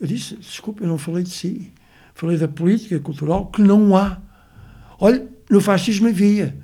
Eu 0.00 0.06
disse, 0.06 0.36
desculpe, 0.36 0.82
eu 0.82 0.88
não 0.88 0.98
falei 0.98 1.22
de 1.22 1.30
si. 1.30 1.72
Falei 2.14 2.36
da 2.36 2.48
política 2.48 2.98
cultural 2.98 3.46
que 3.46 3.62
não 3.62 3.96
há. 3.96 4.18
Olha, 4.98 5.24
no 5.48 5.60
fascismo 5.60 6.08
havia. 6.08 6.56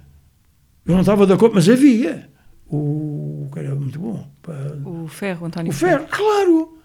Eu 0.85 0.95
não 0.95 1.01
estava 1.01 1.27
de 1.27 1.33
acordo, 1.33 1.55
mas 1.55 1.69
havia. 1.69 2.29
O 2.69 3.49
que 3.53 3.59
era 3.61 3.75
muito 3.75 3.99
bom. 3.99 4.29
O 4.85 5.07
Ferro, 5.07 5.47
António 5.47 5.71
O 5.71 5.75
Ferro, 5.75 6.07
claro. 6.11 6.79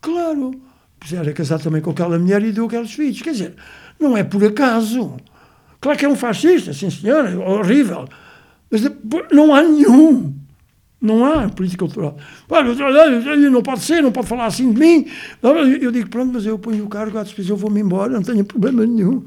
Claro. 0.00 0.50
Pois 0.98 1.12
era 1.12 1.32
casado 1.32 1.62
também 1.62 1.82
com 1.82 1.90
aquela 1.90 2.18
mulher 2.18 2.42
e 2.42 2.52
deu 2.52 2.64
aqueles 2.66 2.92
filhos. 2.92 3.20
Quer 3.20 3.32
dizer, 3.32 3.56
não 3.98 4.16
é 4.16 4.24
por 4.24 4.42
acaso. 4.42 5.16
Claro 5.80 5.98
que 5.98 6.04
é 6.04 6.08
um 6.08 6.16
fascista, 6.16 6.72
sim 6.72 6.90
senhora, 6.90 7.38
horrível. 7.38 8.08
Mas 8.70 8.82
não 9.30 9.54
há 9.54 9.62
nenhum. 9.62 10.39
Não 11.00 11.24
há 11.24 11.48
política 11.48 11.84
cultural. 11.86 12.16
Não 13.50 13.62
pode 13.62 13.80
ser, 13.80 14.02
não 14.02 14.12
pode 14.12 14.26
falar 14.26 14.46
assim 14.46 14.70
de 14.72 14.78
mim. 14.78 15.06
Eu 15.80 15.90
digo, 15.90 16.10
pronto, 16.10 16.32
mas 16.34 16.44
eu 16.44 16.58
ponho 16.58 16.84
o 16.84 16.88
cargo 16.88 17.16
à 17.18 17.22
disposição, 17.22 17.56
vou-me 17.56 17.80
embora, 17.80 18.12
não 18.12 18.22
tenho 18.22 18.44
problema 18.44 18.84
nenhum. 18.84 19.24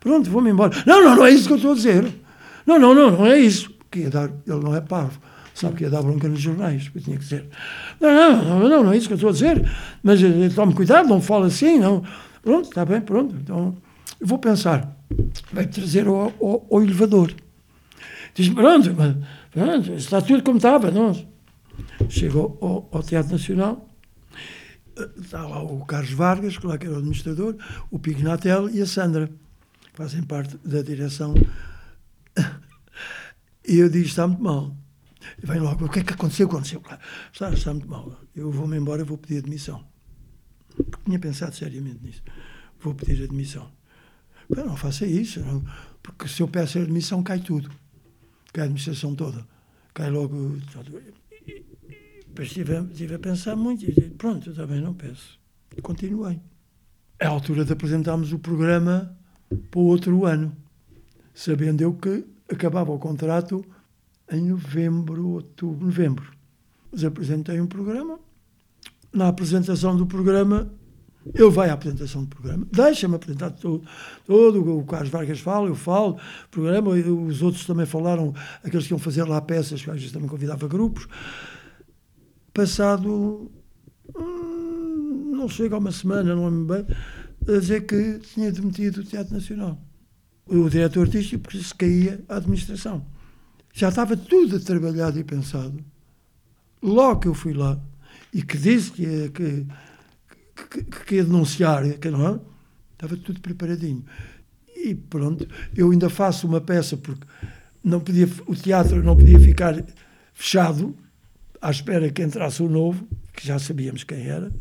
Pronto, 0.00 0.30
vou-me 0.30 0.50
embora. 0.50 0.72
Não, 0.86 1.04
não, 1.04 1.16
não 1.16 1.26
é 1.26 1.30
isso 1.30 1.46
que 1.46 1.52
eu 1.52 1.56
estou 1.56 1.72
a 1.72 1.74
dizer. 1.74 2.10
Não, 2.66 2.78
não, 2.78 2.94
não, 2.94 3.10
não 3.10 3.26
é 3.26 3.38
isso. 3.38 3.70
Que 3.90 4.00
ia 4.00 4.10
dar, 4.10 4.30
ele 4.46 4.60
não 4.60 4.74
é 4.74 4.80
parvo. 4.80 5.20
Sabe 5.54 5.76
que 5.76 5.84
ia 5.84 5.90
dar 5.90 6.00
bronca 6.00 6.26
nos 6.26 6.40
jornais. 6.40 6.90
Eu 6.94 7.02
tinha 7.02 7.18
que 7.18 7.22
dizer, 7.22 7.46
não, 8.00 8.42
não, 8.42 8.68
não, 8.68 8.84
não 8.84 8.92
é 8.92 8.96
isso 8.96 9.08
que 9.08 9.12
eu 9.12 9.16
estou 9.16 9.28
a 9.28 9.32
dizer. 9.34 9.70
Mas 10.02 10.22
eh, 10.22 10.48
tome 10.54 10.72
cuidado, 10.72 11.06
não 11.06 11.20
fale 11.20 11.46
assim. 11.46 11.78
Não. 11.78 12.02
Pronto, 12.42 12.70
está 12.70 12.82
bem, 12.84 13.02
pronto. 13.02 13.34
Então, 13.42 13.76
eu 14.18 14.26
vou 14.26 14.38
pensar. 14.38 14.96
Vai 15.52 15.66
trazer 15.66 16.06
ao, 16.06 16.32
ao 16.70 16.82
elevador. 16.82 17.34
Diz, 18.34 18.48
pronto, 18.48 18.94
mas 18.96 19.16
está 19.96 20.20
tudo 20.22 20.42
como 20.42 20.58
estava. 20.58 20.90
Não? 20.90 21.12
Chegou 22.08 22.58
ao, 22.60 22.88
ao, 22.96 23.02
Teatro 23.02 23.32
Nacional, 23.32 23.88
está 25.16 25.46
lá 25.46 25.62
o 25.62 25.84
Carlos 25.84 26.12
Vargas, 26.12 26.56
que 26.56 26.66
lá 26.66 26.78
que 26.78 26.86
era 26.86 26.94
o 26.94 26.98
administrador, 26.98 27.56
o 27.90 27.98
Pignatel 27.98 28.68
e 28.70 28.80
a 28.80 28.86
Sandra, 28.86 29.28
que 29.80 29.96
fazem 29.96 30.22
parte 30.22 30.56
da 30.58 30.82
direção. 30.82 31.34
E 33.66 33.78
eu 33.78 33.88
disse, 33.88 34.08
está 34.08 34.26
muito 34.26 34.42
mal. 34.42 34.74
E 35.40 35.46
vem 35.46 35.60
logo, 35.60 35.84
o 35.84 35.88
que 35.88 36.00
é 36.00 36.02
que 36.02 36.14
aconteceu? 36.14 36.48
Aconteceu. 36.48 36.82
Está, 37.32 37.50
está 37.50 37.72
muito 37.72 37.88
mal. 37.88 38.18
Eu 38.34 38.50
vou-me 38.50 38.76
embora, 38.76 39.04
vou 39.04 39.18
pedir 39.18 39.38
admissão. 39.38 39.84
Porque 40.74 41.04
tinha 41.04 41.18
pensado 41.18 41.54
seriamente 41.54 42.02
nisso. 42.02 42.22
Vou 42.80 42.94
pedir 42.94 43.22
admissão. 43.22 43.70
Mas 44.48 44.64
não 44.64 44.76
faça 44.76 45.06
isso, 45.06 45.38
não, 45.40 45.62
porque 46.02 46.26
se 46.26 46.40
eu 46.40 46.48
peço 46.48 46.78
admissão, 46.78 47.22
cai 47.22 47.38
tudo 47.38 47.70
cai 48.52 48.62
a 48.62 48.64
administração 48.64 49.14
toda. 49.14 49.46
Cai 49.94 50.10
logo. 50.10 50.56
Depois 52.26 52.48
estive, 52.48 52.78
estive 52.92 53.14
a 53.14 53.18
pensar 53.18 53.56
muito 53.56 53.84
e 53.84 53.92
disse, 53.92 54.10
pronto, 54.10 54.52
também 54.54 54.80
não. 54.80 54.96
E 55.76 55.82
continuei. 55.82 56.40
É 57.18 57.26
a 57.26 57.30
altura 57.30 57.64
de 57.64 57.72
apresentarmos 57.72 58.32
o 58.32 58.38
programa 58.38 59.16
para 59.70 59.80
o 59.80 59.84
outro 59.84 60.24
ano. 60.24 60.56
sabendo 61.34 61.82
eu 61.82 61.92
que 61.94 62.24
acabava 62.48 62.92
o 62.92 62.98
contrato 62.98 63.64
em 64.30 64.42
novembro, 64.42 65.26
outubro, 65.28 65.86
novembro. 65.86 66.32
Mas 66.90 67.04
apresentei 67.04 67.60
um 67.60 67.66
programa. 67.66 68.18
Na 69.12 69.28
apresentação 69.28 69.96
do 69.96 70.06
programa, 70.06 70.72
ele 71.34 71.50
vai 71.50 71.68
à 71.68 71.74
apresentação 71.74 72.24
do 72.24 72.28
programa, 72.28 72.66
deixa-me 72.72 73.14
apresentar 73.14 73.50
todo, 73.50 73.84
todo, 74.26 74.78
o 74.78 74.84
Carlos 74.84 75.10
Vargas 75.10 75.40
fala, 75.40 75.68
eu 75.68 75.74
falo, 75.74 76.18
programa, 76.50 76.90
os 76.90 77.42
outros 77.42 77.66
também 77.66 77.84
falaram, 77.84 78.34
aqueles 78.64 78.86
que 78.86 78.92
iam 78.92 78.98
fazer 78.98 79.24
lá 79.24 79.40
peças, 79.40 79.82
que 79.82 79.90
às 79.90 79.96
vezes 79.96 80.12
também 80.12 80.28
convidava 80.28 80.66
grupos. 80.66 81.06
Passado, 82.54 83.50
hum, 84.16 85.32
não 85.36 85.48
chega 85.48 85.74
a 85.74 85.78
uma 85.78 85.92
semana, 85.92 86.34
não 86.34 86.48
lembro 86.48 86.74
bem, 86.74 86.96
a 87.46 87.58
dizer 87.58 87.86
que 87.86 88.18
tinha 88.20 88.50
demitido 88.50 88.98
o 88.98 89.04
Teatro 89.04 89.34
Nacional. 89.34 89.78
O 90.46 90.68
diretor 90.68 91.06
artístico, 91.06 91.42
porque 91.42 91.58
se 91.58 91.74
caía 91.74 92.20
a 92.28 92.36
administração. 92.36 93.06
Já 93.72 93.88
estava 93.90 94.16
tudo 94.16 94.58
trabalhado 94.58 95.18
e 95.18 95.24
pensado. 95.24 95.78
Logo 96.82 97.20
que 97.20 97.28
eu 97.28 97.34
fui 97.34 97.52
lá, 97.52 97.78
e 98.32 98.42
que 98.42 98.56
disse 98.56 98.90
que 98.90 99.28
que, 99.30 99.66
que, 100.54 100.84
que 100.84 101.14
ia 101.16 101.24
denunciar, 101.24 101.98
que 101.98 102.10
não 102.10 102.26
é? 102.26 102.40
estava 102.92 103.16
tudo 103.16 103.40
preparadinho. 103.40 104.04
E 104.76 104.94
pronto, 104.94 105.48
eu 105.74 105.90
ainda 105.90 106.10
faço 106.10 106.46
uma 106.46 106.60
peça, 106.60 106.96
porque 106.96 107.26
não 107.82 108.00
podia, 108.00 108.28
o 108.46 108.54
teatro 108.54 109.02
não 109.02 109.16
podia 109.16 109.38
ficar 109.40 109.82
fechado, 110.34 110.96
à 111.60 111.70
espera 111.70 112.10
que 112.10 112.22
entrasse 112.22 112.62
o 112.62 112.68
novo, 112.68 113.06
que 113.32 113.46
já 113.46 113.58
sabíamos 113.58 114.04
quem 114.04 114.26
era. 114.26 114.52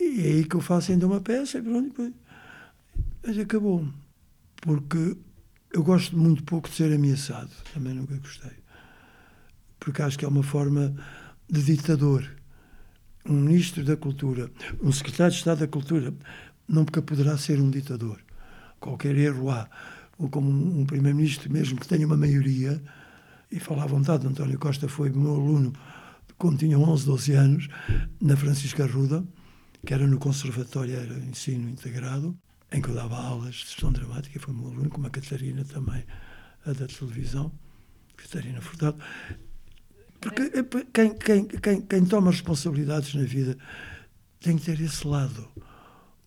E 0.00 0.20
é 0.20 0.24
aí 0.32 0.44
que 0.44 0.56
eu 0.56 0.60
faço 0.60 0.92
ainda 0.92 1.06
uma 1.06 1.20
peça, 1.20 1.58
e 1.58 1.62
pronto, 1.62 1.88
depois, 1.88 2.12
mas 3.24 3.38
acabou. 3.38 3.86
Porque 4.60 5.16
eu 5.72 5.82
gosto 5.82 6.16
muito 6.16 6.42
pouco 6.44 6.68
de 6.68 6.76
ser 6.76 6.92
ameaçado, 6.92 7.50
também 7.72 7.94
nunca 7.94 8.16
gostei. 8.16 8.52
Porque 9.78 10.02
acho 10.02 10.18
que 10.18 10.24
é 10.24 10.28
uma 10.28 10.42
forma 10.42 10.94
de 11.48 11.62
ditador. 11.62 12.24
Um 13.24 13.34
ministro 13.34 13.84
da 13.84 13.96
Cultura, 13.96 14.50
um 14.82 14.90
secretário 14.90 15.32
de 15.32 15.38
Estado 15.38 15.60
da 15.60 15.68
Cultura, 15.68 16.12
nunca 16.66 17.00
poderá 17.00 17.36
ser 17.38 17.60
um 17.60 17.70
ditador. 17.70 18.20
Qualquer 18.80 19.16
erro 19.16 19.50
há. 19.50 19.68
Ou 20.18 20.28
como 20.28 20.50
um, 20.50 20.84
primeiro-ministro, 20.84 21.50
mesmo 21.50 21.78
que 21.78 21.86
tenha 21.86 22.06
uma 22.06 22.16
maioria, 22.16 22.82
e 23.50 23.60
fala 23.60 23.84
à 23.84 23.86
vontade, 23.86 24.26
António 24.26 24.58
Costa 24.58 24.88
foi 24.88 25.10
meu 25.10 25.34
aluno 25.34 25.72
quando 26.42 26.58
tinha 26.58 26.76
11, 26.76 27.06
12 27.06 27.32
anos, 27.34 27.68
na 28.20 28.36
Francisca 28.36 28.84
Ruda, 28.84 29.24
que 29.86 29.94
era 29.94 30.04
no 30.08 30.18
Conservatório, 30.18 30.96
era 30.96 31.14
ensino 31.20 31.68
integrado, 31.68 32.36
em 32.72 32.82
que 32.82 32.88
eu 32.88 32.94
dava 32.96 33.16
aulas 33.16 33.54
de 33.54 33.60
gestão 33.60 33.92
dramática, 33.92 34.40
foi 34.40 34.52
meu 34.52 34.66
aluno, 34.66 34.90
como 34.90 35.06
a 35.06 35.10
Catarina 35.10 35.64
também, 35.64 36.04
a 36.66 36.72
da 36.72 36.88
televisão, 36.88 37.52
Catarina 38.16 38.60
Furtado. 38.60 38.98
Porque 40.22 40.42
é 40.42 40.62
quem, 40.92 41.14
quem, 41.14 41.44
quem, 41.46 41.80
quem 41.82 42.04
toma 42.04 42.30
responsabilidades 42.30 43.12
na 43.14 43.24
vida 43.24 43.58
tem 44.40 44.56
que 44.56 44.64
ter 44.64 44.80
esse 44.80 45.06
lado. 45.06 45.48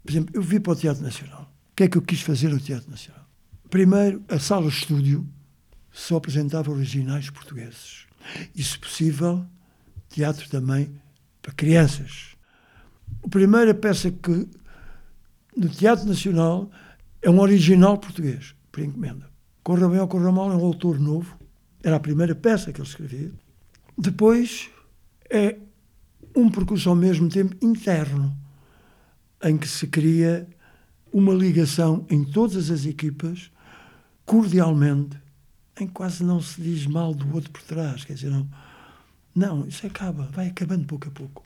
Por 0.04 0.12
exemplo, 0.12 0.36
eu 0.36 0.42
vi 0.42 0.60
para 0.60 0.74
o 0.74 0.76
Teatro 0.76 1.02
Nacional. 1.02 1.52
O 1.72 1.76
que 1.76 1.84
é 1.84 1.88
que 1.88 1.98
eu 1.98 2.02
quis 2.02 2.22
fazer 2.22 2.50
no 2.50 2.60
Teatro 2.60 2.92
Nacional? 2.92 3.26
Primeiro, 3.70 4.24
a 4.28 4.38
sala 4.38 4.68
estúdio 4.68 5.28
só 5.92 6.18
apresentava 6.18 6.70
originais 6.72 7.30
portugueses. 7.30 8.06
E, 8.54 8.62
se 8.62 8.78
possível, 8.78 9.46
teatro 10.10 10.50
também 10.50 10.94
para 11.42 11.54
crianças. 11.54 12.36
A 13.24 13.30
primeira 13.30 13.74
peça 13.74 14.12
que 14.12 14.48
no 15.56 15.70
Teatro 15.70 16.06
Nacional 16.06 16.70
é 17.22 17.30
um 17.30 17.40
original 17.40 17.98
português, 17.98 18.54
por 18.72 18.82
encomenda. 18.82 19.30
Corra 19.64 19.88
bem 19.88 20.00
ou 20.00 20.08
corra 20.08 20.32
mal 20.32 20.52
é 20.52 20.56
um 20.56 20.66
autor 20.66 21.00
novo. 21.00 21.40
Era 21.82 21.96
a 21.96 22.00
primeira 22.00 22.36
peça 22.36 22.74
que 22.74 22.82
ele 22.82 22.88
escrevia. 22.88 23.32
Depois 23.98 24.70
é 25.30 25.58
um 26.36 26.50
percurso 26.50 26.90
ao 26.90 26.96
mesmo 26.96 27.30
tempo 27.30 27.56
interno, 27.66 28.36
em 29.44 29.58
que 29.58 29.68
se 29.68 29.88
cria 29.88 30.48
uma 31.12 31.34
ligação 31.34 32.06
em 32.10 32.24
todas 32.24 32.70
as 32.70 32.86
equipas, 32.86 33.52
cordialmente, 34.26 35.18
em 35.80 35.88
que 35.88 35.94
quase 35.94 36.24
não 36.24 36.42
se 36.42 36.62
diz 36.62 36.86
mal 36.86 37.14
do 37.14 37.34
outro 37.34 37.52
por 37.52 37.62
trás. 37.62 38.04
Quer 38.04 38.14
dizer, 38.14 38.30
não, 38.30 38.50
não 39.34 39.68
isso 39.68 39.86
acaba, 39.88 40.24
vai 40.32 40.48
acabando 40.48 40.86
pouco 40.86 41.08
a 41.08 41.12
pouco. 41.12 41.46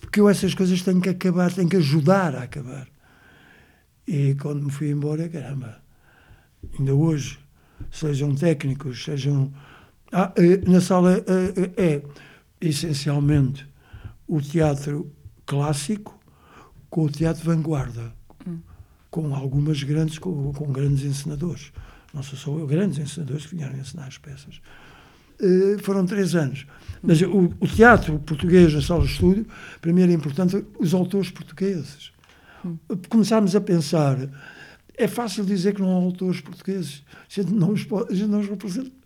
Porque 0.00 0.20
eu 0.20 0.28
essas 0.28 0.54
coisas 0.54 0.82
tenho 0.82 1.00
que 1.00 1.08
acabar, 1.08 1.52
tenho 1.52 1.68
que 1.68 1.76
ajudar 1.76 2.34
a 2.34 2.42
acabar. 2.42 2.88
E 4.06 4.34
quando 4.34 4.64
me 4.64 4.70
fui 4.70 4.90
embora, 4.90 5.28
caramba, 5.28 5.80
ainda 6.78 6.94
hoje, 6.94 7.38
sejam 7.90 8.34
técnicos, 8.34 9.04
sejam. 9.04 9.52
Ah, 10.12 10.32
eh, 10.36 10.60
na 10.68 10.80
sala 10.80 11.18
eh, 11.18 11.72
eh, 11.76 11.92
é 11.94 12.02
essencialmente 12.60 13.66
o 14.26 14.40
teatro 14.40 15.12
clássico 15.46 16.18
com 16.88 17.04
o 17.04 17.10
teatro 17.10 17.44
vanguarda, 17.44 18.12
hum. 18.46 18.58
com 19.08 19.34
algumas 19.34 19.82
grandes, 19.84 20.18
com, 20.18 20.52
com, 20.52 20.72
grandes 20.72 21.04
encenadores. 21.04 21.72
Não 22.12 22.24
sou 22.24 22.36
só 22.36 22.58
eu, 22.58 22.66
grandes 22.66 22.98
encenadores 22.98 23.46
que 23.46 23.54
vieram 23.54 23.78
ensinar 23.78 24.06
as 24.06 24.18
peças. 24.18 24.60
Uh, 25.40 25.80
foram 25.82 26.04
três 26.04 26.34
anos. 26.34 26.66
Mas 27.00 27.22
o, 27.22 27.54
o, 27.60 27.66
teatro 27.68 28.18
português 28.18 28.74
na 28.74 28.82
sala 28.82 29.04
de 29.04 29.12
estúdio, 29.12 29.46
para 29.80 29.92
mim 29.92 30.02
era 30.02 30.12
importante 30.12 30.64
os 30.78 30.92
autores 30.92 31.30
portugueses. 31.30 32.12
Hum. 32.64 32.76
Começarmos 33.08 33.54
a 33.54 33.60
pensar, 33.60 34.18
é 34.98 35.06
fácil 35.06 35.44
dizer 35.44 35.74
que 35.74 35.80
não 35.80 35.92
há 35.92 36.02
autores 36.02 36.40
portugueses, 36.40 37.04
a 37.30 37.40
gente 37.40 37.52
não 37.52 37.70
os, 37.70 37.84
pode, 37.84 38.12
a 38.12 38.16
gente 38.16 38.28
não 38.28 38.40
os 38.40 38.48
representa. 38.48 38.99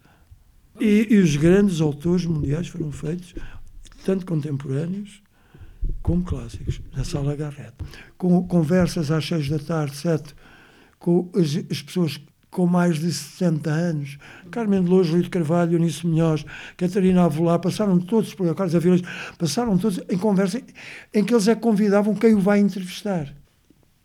E, 0.81 1.07
e 1.11 1.19
os 1.19 1.37
grandes 1.37 1.81
autores 1.81 2.27
mundiais 2.27 2.69
foram 2.69 2.91
feitos, 2.91 3.35
tanto 4.05 4.27
contemporâneos 4.27 5.23
como 6.03 6.23
clássicos, 6.23 6.81
na 6.95 7.05
Sala 7.05 7.37
Garrett. 7.37 7.75
Com 8.17 8.47
conversas 8.47 9.11
às 9.11 9.27
seis 9.27 9.49
da 9.49 9.59
tarde, 9.59 9.97
sete, 9.97 10.35
com 10.99 11.31
as, 11.35 11.57
as 11.71 11.83
pessoas 11.83 12.21
com 12.51 12.67
mais 12.67 13.01
de 13.01 13.13
60 13.13 13.69
anos. 13.69 14.19
Carmen 14.51 14.83
de 14.83 14.89
Lourdes, 14.89 15.13
Rui 15.13 15.23
de 15.23 15.29
Carvalho, 15.29 15.73
Eunice 15.73 16.07
Munhoz, 16.07 16.45
Catarina 16.77 17.25
Avolar, 17.25 17.59
passaram 17.59 17.99
todos 17.99 18.33
por 18.33 18.55
Carlos 18.55 18.77
Avilés, 18.77 19.03
passaram 19.37 19.77
todos 19.77 20.01
em 20.09 20.17
conversa 20.17 20.63
em 21.13 21.25
que 21.25 21.35
eles 21.35 21.49
é 21.49 21.55
convidavam 21.57 22.15
quem 22.15 22.35
o 22.35 22.41
vai 22.41 22.61
entrevistar. 22.61 23.35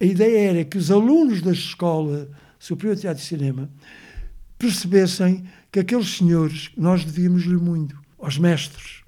A 0.02 0.06
ideia 0.06 0.50
era 0.50 0.66
que 0.66 0.78
os 0.78 0.90
alunos 0.90 1.42
da 1.42 1.52
Escola 1.52 2.28
Superior 2.58 2.96
de 2.96 3.02
Teatro 3.02 3.22
e 3.22 3.26
Cinema 3.26 3.70
percebessem 4.58 5.44
que 5.72 5.80
aqueles 5.80 6.18
senhores, 6.18 6.72
nós 6.76 7.04
devíamos-lhe 7.04 7.58
muito, 7.58 7.98
aos 8.18 8.38
mestres. 8.38 9.02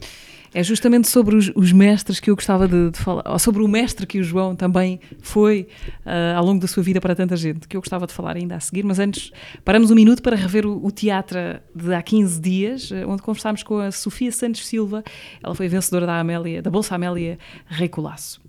É 0.54 0.62
justamente 0.62 1.08
sobre 1.08 1.36
os, 1.36 1.50
os 1.56 1.72
mestres 1.72 2.20
que 2.20 2.30
eu 2.30 2.36
gostava 2.36 2.68
de, 2.68 2.92
de, 2.92 3.00
falar, 3.00 3.24
ou 3.26 3.40
sobre 3.40 3.64
o 3.64 3.68
mestre 3.70 4.06
que 4.06 4.20
o 4.20 4.24
João 4.24 4.54
também 4.54 5.00
foi 5.22 5.68
uh, 6.06 6.38
ao 6.38 6.46
longo 6.46 6.60
da 6.60 6.68
sua 6.68 6.84
vida 6.84 7.00
para 7.00 7.16
tanta 7.16 7.38
gente, 7.38 7.70
que 7.70 7.78
eu 7.78 7.82
gostava 7.82 8.06
de 8.06 8.12
falar 8.12 8.36
ainda 8.36 8.56
a 8.58 8.60
seguir, 8.60 8.84
mas 8.84 9.00
antes 9.00 9.32
paramos 9.64 9.92
um 9.92 9.96
minuto 9.96 10.22
para 10.22 10.36
rever 10.36 10.66
o, 10.66 10.86
o 10.86 10.92
teatro 10.92 11.38
de 11.74 11.94
há 11.94 12.02
15 12.02 12.42
dias, 12.42 12.92
ah, 12.92 13.08
onde 13.08 13.22
conversámos 13.22 13.64
com 13.64 13.80
a 13.80 13.92
Sofia 13.92 14.32
Santos 14.32 14.68
Silva, 14.68 15.06
ela 15.42 15.56
foi 15.56 15.70
vencedora 15.70 16.06
da 16.06 16.20
Amélia, 16.20 16.62
da 16.62 16.70
Bolsa 16.70 16.96
Amélia 16.96 17.40
Rei 17.68 17.88
Colasso. 17.88 18.42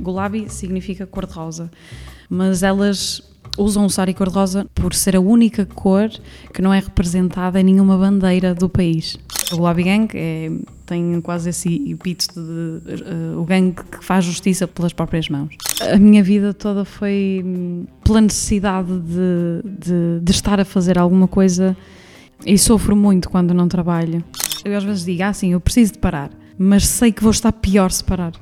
Gulabi 0.00 0.48
significa 0.48 1.06
cor-de-rosa, 1.06 1.70
mas 2.30 2.62
elas 2.62 3.29
usam 3.58 3.84
o 3.84 3.90
sari 3.90 4.14
cor-de-rosa 4.14 4.66
por 4.74 4.94
ser 4.94 5.16
a 5.16 5.20
única 5.20 5.66
cor 5.66 6.08
que 6.52 6.62
não 6.62 6.72
é 6.72 6.78
representada 6.78 7.60
em 7.60 7.64
nenhuma 7.64 7.96
bandeira 7.96 8.54
do 8.54 8.68
país. 8.68 9.18
O 9.52 9.56
Gulabi 9.56 9.82
Gang 9.82 10.08
é, 10.14 10.50
tem 10.86 11.20
quase 11.20 11.50
esse 11.50 11.90
epíteto 11.90 12.40
de 12.40 13.02
uh, 13.02 13.40
o 13.40 13.44
gangue 13.44 13.76
que 13.90 14.04
faz 14.04 14.24
justiça 14.24 14.66
pelas 14.66 14.92
próprias 14.92 15.28
mãos. 15.28 15.54
A 15.80 15.96
minha 15.96 16.22
vida 16.22 16.52
toda 16.52 16.84
foi 16.84 17.42
hum, 17.44 17.84
pela 18.04 18.20
necessidade 18.20 18.98
de, 18.98 19.62
de, 19.64 20.20
de 20.20 20.30
estar 20.32 20.58
a 20.60 20.64
fazer 20.64 20.98
alguma 20.98 21.28
coisa 21.28 21.76
e 22.44 22.56
sofro 22.58 22.96
muito 22.96 23.28
quando 23.30 23.54
não 23.54 23.68
trabalho. 23.68 24.24
Eu 24.64 24.76
às 24.76 24.84
vezes 24.84 25.04
digo, 25.04 25.22
ah, 25.22 25.32
sim, 25.32 25.52
eu 25.52 25.60
preciso 25.60 25.92
de 25.92 25.98
parar, 25.98 26.30
mas 26.58 26.86
sei 26.86 27.12
que 27.12 27.22
vou 27.22 27.30
estar 27.30 27.52
pior 27.52 27.90
se 27.90 28.04
parar. 28.04 28.32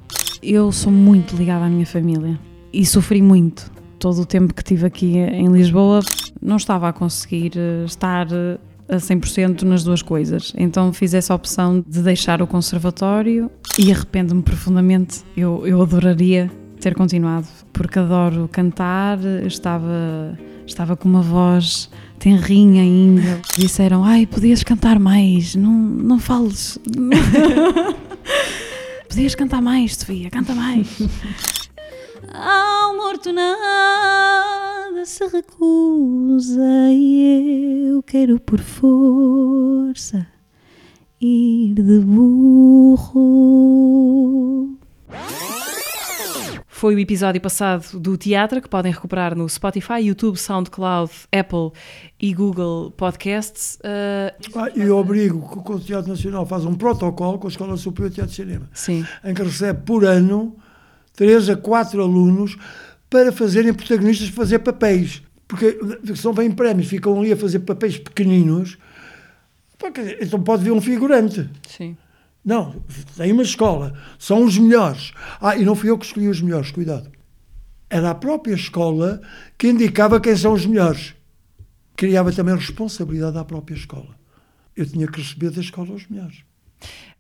Eu 0.42 0.72
sou 0.72 0.92
muito 0.92 1.36
ligada 1.36 1.64
à 1.64 1.68
minha 1.68 1.86
família 1.86 2.38
e 2.72 2.84
sofri 2.86 3.20
muito. 3.20 3.70
Todo 3.99 4.22
o 4.22 4.26
tempo 4.26 4.55
que 4.55 4.62
tive 4.62 4.86
aqui 4.86 5.16
em 5.16 5.49
Lisboa, 5.49 6.01
não 6.40 6.57
estava 6.57 6.88
a 6.88 6.92
conseguir 6.92 7.53
eh, 7.57 7.84
estar 7.84 8.28
eh, 8.30 8.59
a 8.88 8.96
100% 8.96 9.62
nas 9.62 9.82
duas 9.84 10.03
coisas. 10.03 10.53
Então 10.57 10.92
fiz 10.92 11.14
essa 11.14 11.34
opção 11.34 11.84
de 11.86 12.03
deixar 12.03 12.40
o 12.40 12.46
conservatório 12.46 13.51
e 13.78 13.90
arrependo-me 13.92 14.42
profundamente. 14.42 15.22
Eu, 15.36 15.66
eu 15.66 15.82
adoraria 15.82 16.51
ter 16.80 16.94
continuado, 16.94 17.46
porque 17.72 17.99
adoro 17.99 18.49
cantar, 18.51 19.18
estava, 19.44 20.38
estava 20.66 20.96
com 20.96 21.09
uma 21.09 21.22
voz 21.22 21.90
tenrinha 22.18 22.82
ainda. 22.82 23.40
Disseram, 23.57 24.05
ai, 24.05 24.26
podias 24.26 24.62
cantar 24.62 24.99
mais, 24.99 25.55
não, 25.55 25.72
não 25.72 26.18
fales. 26.18 26.78
Podias 29.09 29.34
cantar 29.34 29.62
mais, 29.62 29.96
Sofia, 29.96 30.30
canta 30.30 30.55
mais. 30.55 30.86
Ao 32.33 32.97
morto 32.97 33.33
nada 33.33 35.05
se 35.05 35.26
recusa 35.26 36.62
e 36.91 37.89
eu 37.91 38.03
quero 38.03 38.39
por 38.41 38.61
força 38.61 40.26
ir 41.20 41.74
de 41.74 42.01
burro. 42.01 43.59
Foi 46.66 46.95
o 46.95 46.99
episódio 47.01 47.41
passado 47.41 47.99
do 47.99 48.16
teatro 48.16 48.62
que 48.62 48.68
podem 48.68 48.93
recuperar 48.93 49.35
no 49.35 49.49
Spotify, 49.49 50.01
YouTube, 50.01 50.37
SoundCloud, 50.37 51.11
Apple 51.33 51.72
e 52.20 52.33
Google 52.33 52.93
Podcasts. 52.93 53.79
Uh, 53.81 54.33
Ah, 54.55 54.70
e 54.76 54.83
eu 54.83 54.97
obrigo 54.97 55.64
que 55.64 55.72
o 55.72 55.81
Teatro 55.81 56.11
Nacional 56.11 56.47
faz 56.47 56.64
um 56.64 56.76
protocolo 56.76 57.37
com 57.37 57.49
a 57.49 57.51
Escola 57.51 57.76
Superior 57.76 58.11
de 58.11 58.14
Teatro 58.16 58.31
de 58.31 58.37
Cinema, 58.37 58.70
sim, 58.72 59.05
em 59.24 59.35
que 59.35 59.43
recebe 59.43 59.81
por 59.83 60.05
ano 60.05 60.57
3 61.19 61.51
a 61.51 61.57
4 61.57 62.01
alunos 62.01 62.57
para 63.11 63.33
fazerem 63.33 63.75
protagonistas, 63.75 64.29
fazer 64.29 64.61
papéis. 64.61 65.21
Porque 65.49 65.77
são 66.14 66.33
bem 66.33 66.49
prémios, 66.49 66.87
ficam 66.87 67.19
ali 67.19 67.33
a 67.33 67.37
fazer 67.37 67.59
papéis 67.59 67.99
pequeninos. 67.99 68.79
Então 70.21 70.41
pode 70.41 70.62
vir 70.62 70.71
um 70.71 70.81
figurante. 70.81 71.51
sim. 71.66 71.97
Não, 72.45 72.83
tem 73.16 73.33
uma 73.33 73.43
escola, 73.43 73.93
são 74.19 74.45
os 74.45 74.57
melhores. 74.57 75.12
Ah, 75.41 75.57
e 75.57 75.64
não 75.64 75.75
fui 75.75 75.91
eu 75.91 75.99
que 75.99 76.07
escolhi 76.07 76.29
os 76.29 76.41
melhores, 76.41 76.71
cuidado. 76.71 77.11
Era 77.91 78.11
a 78.11 78.14
própria 78.14 78.55
escola 78.55 79.21
que 79.59 79.69
indicava 79.69 80.21
quem 80.21 80.35
são 80.37 80.53
os 80.53 80.64
melhores. 80.64 81.14
Criava 81.97 82.33
também 82.33 82.55
responsabilidade 82.55 83.37
à 83.37 83.45
própria 83.45 83.75
escola. 83.75 84.16
Eu 84.75 84.87
tinha 84.87 85.07
que 85.09 85.21
receber 85.21 85.51
da 85.51 85.61
escola 85.61 85.93
os 85.93 86.07
melhores. 86.07 86.45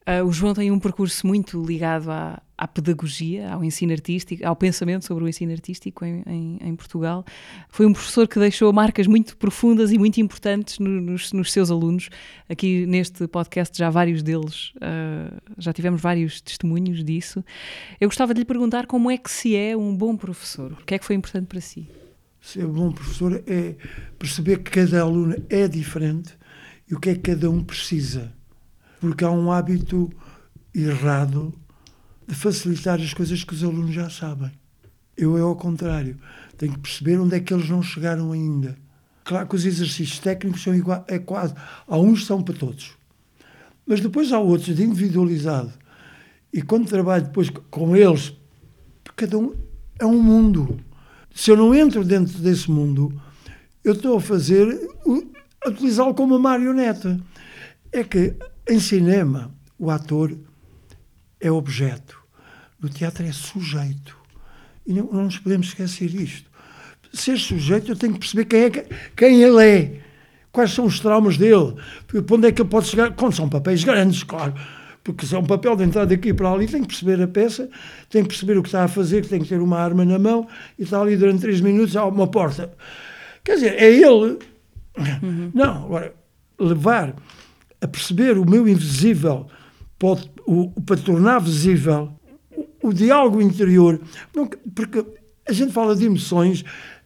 Uh, 0.06 0.24
o 0.24 0.32
João 0.32 0.54
tem 0.54 0.70
um 0.70 0.78
percurso 0.78 1.26
muito 1.26 1.62
ligado 1.62 2.10
à, 2.10 2.40
à 2.58 2.66
pedagogia, 2.66 3.52
ao 3.52 3.62
ensino 3.62 3.92
artístico, 3.92 4.44
ao 4.44 4.56
pensamento 4.56 5.04
sobre 5.04 5.22
o 5.22 5.28
ensino 5.28 5.52
artístico 5.52 6.04
em, 6.04 6.22
em- 6.26 6.58
em 6.60 6.74
Portugal. 6.74 7.24
Foi 7.68 7.86
um 7.86 7.92
professor 7.92 8.26
que 8.26 8.36
deixou 8.38 8.72
marcas 8.72 9.06
muito 9.06 9.36
profundas 9.36 9.92
e 9.92 9.98
muito 9.98 10.20
importantes 10.20 10.80
no- 10.80 11.00
nos, 11.00 11.32
nos 11.32 11.52
seus 11.52 11.70
alunos. 11.70 12.10
Aqui 12.48 12.84
neste 12.84 13.28
podcast 13.28 13.78
já 13.78 13.88
vários 13.90 14.22
deles, 14.24 14.72
uh, 14.76 15.40
já 15.56 15.72
tivemos 15.72 16.00
vários 16.00 16.40
testemunhos 16.40 17.04
disso. 17.04 17.44
Eu 18.00 18.08
gostava 18.08 18.34
de 18.34 18.40
lhe 18.40 18.44
perguntar 18.44 18.86
como 18.86 19.08
é 19.10 19.16
que 19.16 19.30
se 19.30 19.54
é 19.54 19.76
um 19.76 19.94
bom 19.96 20.16
professor. 20.16 20.72
O 20.72 20.84
que 20.84 20.94
é 20.94 20.98
que 20.98 21.04
foi 21.04 21.14
importante 21.14 21.46
para 21.46 21.60
si? 21.60 21.86
Ser 22.40 22.66
bom 22.66 22.90
professor 22.90 23.40
é 23.46 23.76
perceber 24.18 24.58
que 24.64 24.70
cada 24.72 25.00
aluno 25.02 25.36
é 25.48 25.68
diferente 25.68 26.34
e 26.90 26.94
o 26.94 26.98
que 26.98 27.10
é 27.10 27.14
que 27.14 27.20
cada 27.20 27.48
um 27.50 27.62
precisa. 27.62 28.32
Porque 29.00 29.22
há 29.24 29.30
um 29.30 29.52
hábito 29.52 30.10
errado 30.74 31.52
de 32.28 32.34
facilitar 32.34 33.00
as 33.00 33.14
coisas 33.14 33.42
que 33.42 33.54
os 33.54 33.64
alunos 33.64 33.94
já 33.94 34.10
sabem. 34.10 34.52
Eu 35.16 35.38
é 35.38 35.40
ao 35.40 35.56
contrário. 35.56 36.18
Tenho 36.58 36.74
que 36.74 36.80
perceber 36.80 37.18
onde 37.18 37.34
é 37.34 37.40
que 37.40 37.54
eles 37.54 37.70
não 37.70 37.82
chegaram 37.82 38.32
ainda. 38.32 38.76
Claro 39.24 39.48
que 39.48 39.56
os 39.56 39.64
exercícios 39.64 40.18
técnicos 40.18 40.62
são 40.62 40.74
iguais, 40.74 41.02
é 41.08 41.18
quase. 41.18 41.54
Há 41.86 41.96
uns 41.96 42.26
são 42.26 42.42
para 42.42 42.54
todos. 42.54 42.92
Mas 43.86 44.00
depois 44.00 44.30
há 44.30 44.38
outros 44.38 44.76
de 44.76 44.84
individualizado. 44.84 45.72
E 46.52 46.60
quando 46.60 46.86
trabalho 46.86 47.24
depois 47.24 47.48
com 47.70 47.96
eles, 47.96 48.34
cada 49.16 49.38
um 49.38 49.54
é 49.98 50.04
um 50.04 50.22
mundo. 50.22 50.78
Se 51.34 51.50
eu 51.50 51.56
não 51.56 51.74
entro 51.74 52.04
dentro 52.04 52.38
desse 52.38 52.70
mundo, 52.70 53.18
eu 53.82 53.94
estou 53.94 54.18
a 54.18 54.20
fazer, 54.20 54.68
a 55.64 55.70
utilizá-lo 55.70 56.14
como 56.14 56.36
uma 56.36 56.50
marioneta. 56.50 57.18
É 57.90 58.04
que 58.04 58.34
em 58.68 58.78
cinema 58.78 59.50
o 59.78 59.90
ator 59.90 60.36
é 61.40 61.50
objeto, 61.50 62.18
no 62.80 62.88
teatro 62.88 63.24
é 63.26 63.32
sujeito. 63.32 64.16
E 64.86 64.92
não, 64.92 65.04
não 65.12 65.24
nos 65.24 65.38
podemos 65.38 65.68
esquecer 65.68 66.14
isto. 66.14 66.48
Ser 67.12 67.38
sujeito, 67.38 67.90
eu 67.92 67.96
tenho 67.96 68.14
que 68.14 68.18
perceber 68.20 68.44
quem, 68.46 68.60
é, 68.64 68.70
que- 68.70 68.86
quem 69.16 69.42
ele 69.42 69.64
é, 69.64 70.00
quais 70.52 70.72
são 70.72 70.84
os 70.86 70.98
traumas 71.00 71.36
dele, 71.36 71.74
para 72.06 72.36
onde 72.36 72.48
é 72.48 72.52
que 72.52 72.60
ele 72.62 72.68
pode 72.68 72.86
chegar. 72.86 73.10
Quando 73.12 73.34
são 73.34 73.48
papéis 73.48 73.82
grandes, 73.84 74.22
claro. 74.22 74.54
Porque 75.04 75.24
se 75.24 75.34
é 75.34 75.38
um 75.38 75.44
papel 75.44 75.74
de 75.76 75.84
entrar 75.84 76.04
daqui 76.04 76.34
para 76.34 76.50
ali, 76.52 76.66
tem 76.66 76.82
que 76.82 76.88
perceber 76.88 77.22
a 77.22 77.26
peça, 77.28 77.70
tem 78.10 78.22
que 78.22 78.28
perceber 78.28 78.58
o 78.58 78.62
que 78.62 78.68
está 78.68 78.84
a 78.84 78.88
fazer, 78.88 79.22
que 79.22 79.28
tem 79.28 79.40
que 79.40 79.48
ter 79.48 79.60
uma 79.60 79.78
arma 79.78 80.04
na 80.04 80.18
mão 80.18 80.46
e 80.78 80.82
está 80.82 81.00
ali 81.00 81.16
durante 81.16 81.40
três 81.40 81.60
minutos 81.62 81.96
há 81.96 82.04
uma 82.04 82.26
porta. 82.26 82.70
Quer 83.42 83.54
dizer, 83.54 83.74
é 83.74 83.90
ele. 83.90 84.38
Não, 85.54 85.84
agora, 85.84 86.14
levar 86.58 87.14
a 87.80 87.86
perceber 87.88 88.36
o 88.36 88.44
meu 88.48 88.68
invisível 88.68 89.46
pode, 89.98 90.30
o, 90.46 90.70
para 90.82 90.96
tornar 90.96 91.38
visível 91.40 92.12
o, 92.82 92.88
o 92.88 92.92
diálogo 92.92 93.40
interior, 93.42 94.00
não, 94.34 94.46
porque 94.74 95.04
a 95.48 95.52
gente 95.52 95.72
fala 95.72 95.94
de 95.96 96.04
emoções, 96.06 96.64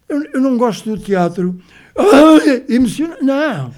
eu, 0.09 0.23
eu 0.33 0.41
não 0.41 0.57
gosto 0.59 0.91
do 0.95 1.03
teatro, 1.03 1.59
ah, 1.97 2.73
emociona, 2.73 3.17
não. 3.23 3.73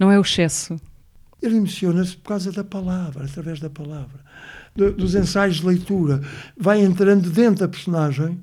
Não 0.00 0.10
é 0.10 0.18
o 0.18 0.22
excesso. 0.22 0.80
Ele 1.40 1.56
emociona-se 1.56 2.16
por 2.16 2.28
causa 2.30 2.50
da 2.52 2.64
palavra, 2.64 3.24
através 3.24 3.58
da 3.60 3.68
palavra, 3.70 4.20
Do- 4.74 4.92
dos 4.92 5.14
ensaios 5.14 5.56
de 5.56 5.66
leitura, 5.66 6.20
vai 6.56 6.80
entrando 6.80 7.28
dentro 7.30 7.60
da 7.60 7.68
personagem, 7.68 8.40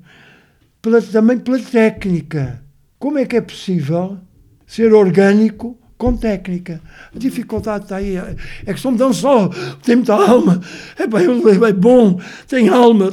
pela- 0.82 1.02
também 1.02 1.38
pela 1.38 1.58
técnica. 1.58 2.62
Como 2.98 3.18
é 3.18 3.24
que 3.26 3.36
é 3.36 3.40
possível 3.40 4.18
ser 4.66 4.92
orgânico 4.92 5.76
com 6.00 6.16
técnica? 6.16 6.80
A 7.14 7.18
dificuldade 7.18 7.84
está 7.84 7.96
aí. 7.96 8.16
É 8.16 8.34
é 8.64 8.74
que 8.74 8.80
só 8.80 8.90
me 8.90 8.96
dão 8.96 9.12
só, 9.12 9.48
tem 9.82 9.96
muita 9.96 10.14
alma, 10.14 10.60
é 10.98 11.06
bem, 11.06 11.26
é 11.68 11.72
bom, 11.72 12.18
tem 12.48 12.68
alma. 12.68 13.12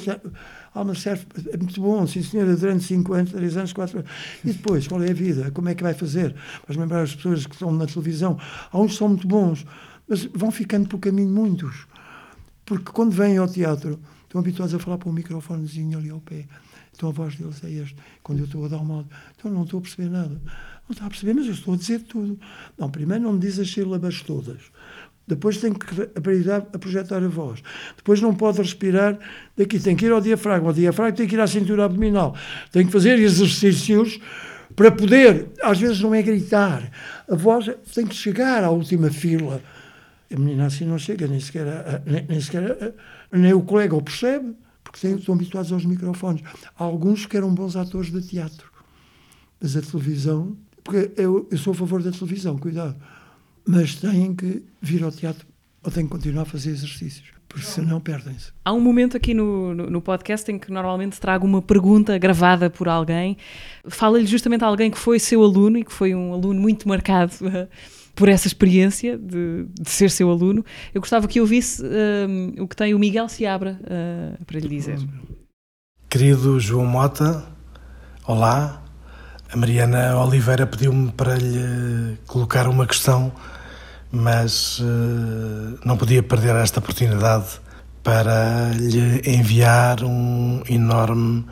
Alma 0.74 0.94
serve, 0.94 1.26
é 1.52 1.58
muito 1.58 1.82
bom, 1.82 2.06
sim 2.06 2.22
senhora, 2.22 2.56
durante 2.56 2.84
5 2.84 3.14
anos, 3.14 3.32
3 3.32 3.58
anos, 3.58 3.74
4 3.74 4.00
anos. 4.00 4.12
E 4.46 4.54
depois, 4.54 4.88
qual 4.88 5.02
é 5.04 5.10
a 5.10 5.14
vida? 5.14 5.52
Como 5.52 5.68
é 5.70 5.76
que 5.76 5.82
vai 5.82 5.94
fazer? 5.94 6.36
Vais 6.68 6.80
lembrar 6.80 7.02
as 7.02 7.16
pessoas 7.16 7.48
que 7.48 7.54
estão 7.54 7.72
na 7.72 7.88
televisão. 7.88 8.38
Há 8.72 8.80
uns 8.80 8.96
são 8.96 9.10
muito 9.10 9.28
bons, 9.28 9.66
mas 10.08 10.26
vão 10.26 10.52
ficando 10.52 10.88
pelo 10.88 11.02
caminho 11.02 11.30
muitos. 11.30 11.88
Porque 12.64 12.92
quando 12.92 13.12
vêm 13.12 13.38
ao 13.38 13.48
teatro, 13.48 14.00
estão 14.24 14.40
habituados 14.40 14.76
a 14.76 14.80
falar 14.80 15.00
para 15.00 15.10
um 15.10 15.14
microfonezinho 15.14 15.98
ali 15.98 16.12
ao 16.12 16.20
pé. 16.20 16.46
Então 16.98 17.10
a 17.10 17.12
voz 17.12 17.36
deles 17.36 17.64
é 17.64 17.72
esta. 17.84 18.02
Quando 18.24 18.40
eu 18.40 18.46
estou 18.46 18.66
a 18.66 18.68
dar 18.68 18.78
uma 18.78 18.96
aula, 18.96 19.08
então 19.38 19.52
não 19.52 19.64
estou 19.64 19.78
a 19.78 19.82
perceber 19.82 20.10
nada. 20.10 20.42
Não 20.90 20.92
está 20.94 21.06
a 21.06 21.10
perceber, 21.10 21.36
mas 21.36 21.46
eu 21.46 21.54
estou 21.54 21.76
a 21.76 21.78
dizer 21.78 22.00
tudo. 22.02 22.40
Não, 22.78 22.90
primeiro 22.90 23.24
não 23.24 23.34
me 23.34 23.40
diz 23.40 23.60
as 23.60 23.70
sílabas 23.72 24.22
todas. 24.24 24.58
Depois 25.28 25.58
tem 25.58 25.74
que 25.74 25.86
aprender 26.16 26.50
a 26.52 26.62
projetar 26.62 27.22
a 27.24 27.28
voz. 27.28 27.62
Depois 27.98 28.20
não 28.20 28.34
pode 28.34 28.58
respirar 28.60 29.20
daqui. 29.56 29.78
Tem 29.80 29.96
que 29.96 30.06
ir 30.06 30.12
ao 30.12 30.22
diafragma. 30.22 30.70
O 30.70 30.74
diafragma 30.74 31.16
tem 31.16 31.28
que 31.28 31.36
ir 31.36 31.40
à 31.40 31.46
cintura 31.46 31.86
abdominal. 31.86 32.36
Tem 32.72 32.86
que 32.86 32.92
fazer 32.92 33.20
exercícios 33.20 34.20
para 34.76 34.90
poder. 34.92 35.50
Às 35.62 35.80
vezes 35.80 36.00
não 36.02 36.16
é 36.16 36.22
gritar. 36.24 36.90
A 37.30 37.36
voz 37.36 37.70
tem 37.94 38.08
que 38.08 38.16
chegar 38.16 38.64
à 38.64 38.72
última 38.72 39.12
fila. 39.12 39.62
A 40.34 40.40
menina 40.40 40.66
assim 40.66 40.86
não 40.86 40.98
chega, 40.98 41.28
nem 41.28 41.40
sequer, 41.40 41.68
a- 41.68 42.02
nem, 42.06 42.26
nem 42.28 42.42
sequer 42.42 42.72
a- 42.72 43.38
nem 43.38 43.54
o 43.54 43.62
colega 43.62 43.96
o 43.96 44.02
percebe, 44.02 44.54
porque 45.00 45.20
estão 45.20 45.36
habituados 45.36 45.72
aos 45.72 45.86
microfones. 45.86 46.42
Há 46.78 46.84
alguns 46.84 47.26
que 47.26 47.38
eram 47.38 47.54
bons 47.54 47.76
atores 47.76 48.12
de 48.12 48.22
teatro, 48.22 48.72
mas 49.62 49.78
a 49.78 49.82
televisão, 49.82 50.58
porque 50.84 51.12
eu, 51.16 51.48
eu 51.52 51.58
sou 51.58 51.72
a 51.72 51.76
favor 51.76 52.02
da 52.02 52.12
televisão, 52.12 52.58
cuidado, 52.58 52.96
mas 53.66 53.96
têm 53.96 54.34
que 54.34 54.64
vir 54.82 55.04
ao 55.04 55.12
teatro 55.12 55.46
ou 55.84 55.92
têm 55.92 56.06
que 56.06 56.10
continuar 56.10 56.42
a 56.44 56.46
fazer 56.46 56.72
exercícios, 56.72 57.28
porque 57.48 57.66
senão 57.66 58.02
perdem-se. 58.02 58.52
Há 58.66 58.74
um 58.74 58.82
momento 58.82 59.16
aqui 59.16 59.34
no, 59.34 59.74
no, 59.74 59.90
no 59.90 60.02
podcast 60.02 60.52
em 60.52 60.58
que 60.58 60.72
normalmente 60.72 61.20
trago 61.20 61.46
uma 61.46 61.62
pergunta 61.62 62.18
gravada 62.18 62.70
por 62.70 62.90
alguém. 62.90 63.38
Fala-lhe 63.88 64.26
justamente 64.26 64.64
a 64.64 64.68
alguém 64.68 64.90
que 64.90 64.98
foi 64.98 65.20
seu 65.20 65.44
aluno 65.44 65.78
e 65.78 65.86
que 65.86 65.94
foi 65.94 66.16
um 66.16 66.34
aluno 66.34 66.60
muito 66.60 66.88
marcado 66.88 67.34
por 68.18 68.28
essa 68.28 68.48
experiência 68.48 69.16
de, 69.16 69.68
de 69.80 69.90
ser 69.90 70.10
seu 70.10 70.30
aluno. 70.32 70.66
Eu 70.94 71.00
gostava 71.00 71.28
que 71.28 71.40
ouvisse 71.40 71.84
eh, 71.86 72.60
o 72.60 72.68
que 72.68 72.76
tem 72.76 72.96
o 72.96 73.00
Miguel 73.00 73.30
Seabra 73.30 73.80
eh, 73.86 74.34
para 74.46 74.60
lhe 74.60 74.68
dizer. 74.68 74.98
Querido 76.10 76.60
João 76.60 76.86
Mota, 76.86 77.46
olá. 78.26 78.84
A 79.54 79.56
Mariana 79.56 80.18
Oliveira 80.20 80.66
pediu-me 80.66 81.12
para 81.12 81.36
lhe 81.36 82.18
colocar 82.26 82.68
uma 82.68 82.88
questão, 82.88 83.32
mas 84.12 84.82
eh, 84.82 85.80
não 85.86 85.96
podia 85.96 86.24
perder 86.24 86.56
esta 86.56 86.80
oportunidade 86.80 87.62
para 88.04 88.72
lhe 88.74 89.22
enviar 89.30 90.04
um 90.04 90.64
enorme 90.68 91.46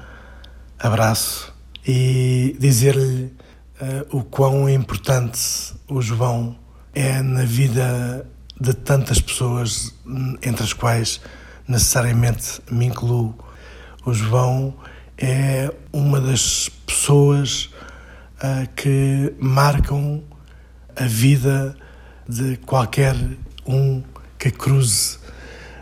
abraço 0.80 1.53
e 1.88 2.57
dizer-lhe 2.59 3.34
eh, 3.82 4.05
o 4.11 4.23
quão 4.23 4.69
importante 4.69 5.73
o 5.89 6.01
João 6.01 6.55
é 6.93 7.21
na 7.21 7.43
vida 7.43 8.26
de 8.59 8.73
tantas 8.73 9.19
pessoas, 9.19 9.93
entre 10.41 10.63
as 10.63 10.71
quais 10.71 11.19
necessariamente 11.67 12.61
me 12.71 12.86
incluo. 12.86 13.36
O 14.05 14.13
João 14.13 14.73
é 15.17 15.73
uma 15.91 16.21
das 16.21 16.69
pessoas 16.86 17.69
ah, 18.39 18.65
que 18.76 19.34
marcam 19.39 20.23
a 20.95 21.03
vida 21.05 21.76
de 22.28 22.55
qualquer 22.57 23.15
um 23.65 24.01
que 24.39 24.51
cruze 24.51 25.17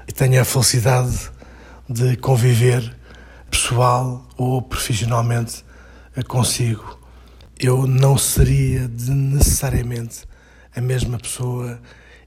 e 0.08 0.12
tenha 0.12 0.42
a 0.42 0.46
felicidade 0.46 1.30
de 1.88 2.16
conviver 2.18 2.96
pessoal 3.52 4.28
ou 4.36 4.62
profissionalmente 4.62 5.64
consigo. 6.28 7.03
Eu 7.64 7.88
não 7.88 8.18
seria 8.18 8.90
necessariamente 8.90 10.26
a 10.76 10.82
mesma 10.82 11.18
pessoa 11.18 11.80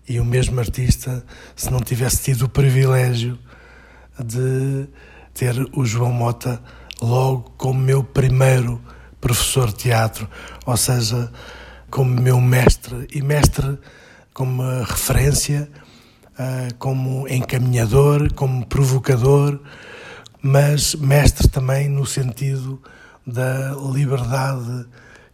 e 0.09 0.18
o 0.18 0.24
mesmo 0.24 0.59
artista 0.59 1.22
se 1.55 1.70
não 1.70 1.78
tivesse 1.78 2.22
tido 2.22 2.47
o 2.47 2.49
privilégio 2.49 3.39
de 4.18 4.89
ter 5.34 5.55
o 5.74 5.84
João 5.84 6.11
Mota 6.11 6.59
logo 7.03 7.51
como 7.59 7.78
meu 7.78 8.03
primeiro 8.03 8.80
professor 9.20 9.68
de 9.68 9.74
teatro, 9.74 10.26
ou 10.64 10.74
seja, 10.74 11.30
como 11.91 12.18
meu 12.18 12.41
mestre 12.41 13.07
e 13.12 13.20
mestre 13.20 13.78
como 14.32 14.62
referência, 14.84 15.68
ah, 16.39 16.68
como 16.78 17.28
encaminhador, 17.28 18.32
como 18.32 18.64
provocador, 18.64 19.61
mas 20.41 20.95
mestre 20.95 21.47
também 21.47 21.91
no 21.91 22.07
sentido 22.07 22.82
da 23.26 23.74
liberdade 23.93 24.87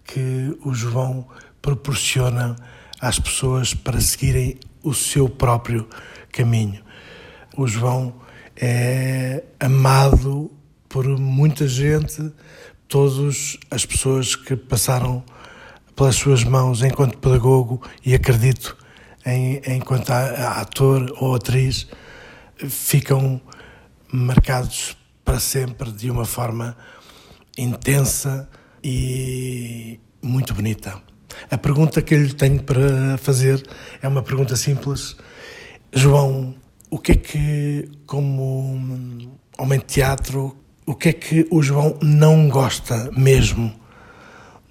que 0.05 0.57
o 0.65 0.75
João 0.75 1.27
proporciona 1.61 2.57
às 3.01 3.19
pessoas 3.19 3.75
para 3.75 4.01
seguirem 4.01 4.59
o 4.83 4.93
seu 4.93 5.29
próprio 5.29 5.89
caminho. 6.31 6.83
O 7.57 7.67
João 7.67 8.15
é 8.57 9.45
amado 9.61 10.51
por 10.89 11.07
muita 11.07 11.67
gente, 11.67 12.33
todas 12.89 13.59
as 13.71 13.87
pessoas 13.87 14.37
que 14.37 14.55
passaram 14.57 15.25
pelas 15.97 16.17
suas 16.17 16.45
mãos 16.45 16.83
enquanto 16.83 17.19
pedagogo 17.19 17.83
e 18.05 18.15
acredito 18.15 18.77
em, 19.25 19.61
enquanto 19.67 20.11
ator 20.11 21.13
ou 21.19 21.35
atriz 21.35 21.87
ficam 22.57 23.41
marcados 24.13 24.97
para 25.25 25.41
sempre 25.41 25.91
de 25.91 26.11
uma 26.11 26.25
forma 26.25 26.77
intensa 27.57 28.49
e 28.83 30.01
muito 30.23 30.55
bonita. 30.55 31.01
A 31.51 31.59
pergunta 31.59 32.03
que 32.03 32.15
eu 32.15 32.23
lhe 32.23 32.35
tenho 32.35 32.63
para 32.63 33.17
fazer 33.19 33.63
é 34.01 34.09
uma 34.09 34.23
pergunta 34.23 34.57
simples. 34.57 35.17
João, 35.93 36.55
o 36.91 36.99
que 36.99 37.13
é 37.13 37.17
que, 37.17 37.89
como 38.07 39.39
homem 39.59 39.79
de 39.79 39.85
teatro, 39.85 40.57
o 40.87 40.95
que 40.95 41.09
é 41.11 41.13
que 41.13 41.47
o 41.51 41.63
João 41.63 41.99
não 42.03 42.49
gosta 42.49 43.11
mesmo 43.17 43.73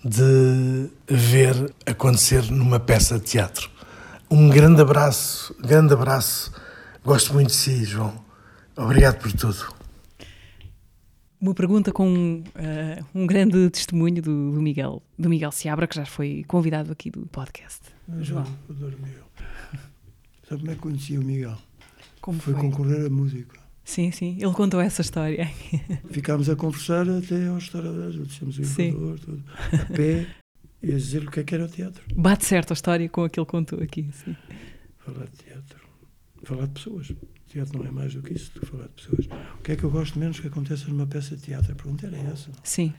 de 0.04 0.90
ver 1.08 1.74
acontecer 1.86 2.44
numa 2.52 2.80
peça 2.80 3.18
de 3.20 3.26
teatro? 3.26 3.70
Um 4.30 4.50
grande 4.50 4.82
abraço, 4.82 5.56
grande 5.60 5.94
abraço. 5.94 6.52
Gosto 7.04 7.34
muito 7.34 7.48
de 7.48 7.56
si, 7.56 7.84
João. 7.84 8.14
Obrigado 8.78 9.18
por 9.20 9.32
tudo. 9.34 9.81
Uma 11.42 11.56
pergunta 11.56 11.92
com 11.92 12.44
uh, 12.44 13.06
um 13.16 13.26
grande 13.26 13.68
testemunho 13.72 14.22
do, 14.22 14.52
do, 14.52 14.62
Miguel, 14.62 15.02
do 15.18 15.28
Miguel 15.28 15.52
Seabra, 15.52 15.88
que 15.88 15.96
já 15.96 16.06
foi 16.06 16.46
convidado 16.48 16.92
aqui 16.92 17.10
do 17.10 17.26
podcast. 17.26 17.80
João. 18.20 18.46
Adoro 18.70 18.96
Miguel. 19.02 19.26
Sabe 20.48 20.62
como 20.62 20.72
é 20.72 20.76
que 20.76 20.82
conheci 20.82 21.18
o 21.18 21.24
Miguel? 21.24 21.58
Como 22.22 22.40
foi? 22.40 22.54
Foi 22.54 22.62
concorrer 22.62 23.08
a 23.08 23.10
música. 23.10 23.60
Sim, 23.84 24.12
sim, 24.12 24.38
ele 24.40 24.54
contou 24.54 24.80
essa 24.80 25.02
história. 25.02 25.50
Ficámos 26.12 26.48
a 26.48 26.56
conversar 26.56 27.10
até 27.10 27.48
ao 27.48 27.56
restaurante, 27.56 28.20
dissemos 28.20 28.60
o 28.60 28.62
elevador, 28.62 29.20
tudo, 29.20 29.44
a 29.74 29.86
pé, 29.96 30.28
e 30.84 30.92
a 30.92 30.96
dizer 30.96 31.28
o 31.28 31.32
que 31.32 31.40
é 31.40 31.44
que 31.44 31.56
era 31.56 31.66
o 31.66 31.68
teatro. 31.68 32.04
Bate 32.16 32.46
certo 32.46 32.70
a 32.70 32.76
história 32.76 33.10
com 33.10 33.24
a 33.24 33.30
que 33.32 33.40
ele 33.40 33.48
contou 33.48 33.82
aqui, 33.82 34.08
sim. 34.14 34.36
Falar 35.00 35.26
de 35.26 35.38
teatro, 35.38 35.80
falar 36.44 36.68
de 36.68 36.74
pessoas. 36.74 37.12
Teatro 37.52 37.80
não 37.80 37.86
é 37.86 37.92
mais 37.92 38.14
do 38.14 38.22
que 38.22 38.34
isso, 38.34 38.52
que 38.52 38.66
falar 38.66 38.88
de 38.88 38.94
pessoas. 38.94 39.26
O 39.60 39.62
que 39.62 39.74
é 39.74 39.76
que 39.76 39.84
eu 39.84 39.92
gosto 39.92 40.18
menos 40.18 40.40
que 40.40 40.48
aconteça 40.48 40.88
numa 40.88 41.06
peça 41.06 41.36
de 41.36 41.42
teatro? 41.42 41.74
A 41.74 41.76
pergunta 41.76 42.08
era 42.08 42.18
essa. 42.18 42.50
Sim. 42.64 42.94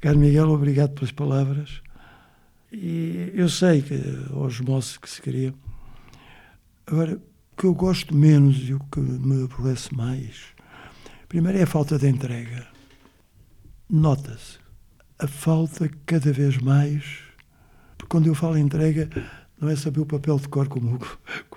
Caro 0.00 0.18
Miguel, 0.18 0.50
obrigado 0.50 0.92
pelas 0.94 1.10
palavras. 1.10 1.80
E 2.70 3.32
eu 3.34 3.48
sei 3.48 3.80
que 3.80 3.94
aos 4.32 4.60
moços 4.60 4.98
que 4.98 5.08
se 5.08 5.22
queria. 5.22 5.54
Agora, 6.86 7.14
o 7.16 7.56
que 7.56 7.64
eu 7.64 7.74
gosto 7.74 8.14
menos 8.14 8.68
e 8.68 8.74
o 8.74 8.80
que 8.80 9.00
me 9.00 9.44
aborrece 9.44 9.94
mais, 9.94 10.48
primeiro 11.26 11.58
é 11.58 11.62
a 11.62 11.66
falta 11.66 11.98
de 11.98 12.06
entrega. 12.06 12.66
Nota-se 13.88 14.58
a 15.18 15.26
falta 15.26 15.90
cada 16.06 16.32
vez 16.32 16.56
mais, 16.58 17.18
porque 17.96 18.10
quando 18.10 18.26
eu 18.26 18.34
falo 18.34 18.56
entrega, 18.56 19.08
não 19.60 19.68
é 19.68 19.76
saber 19.76 20.00
o 20.00 20.06
papel 20.06 20.38
de 20.38 20.48
cor, 20.48 20.68
como, 20.68 20.98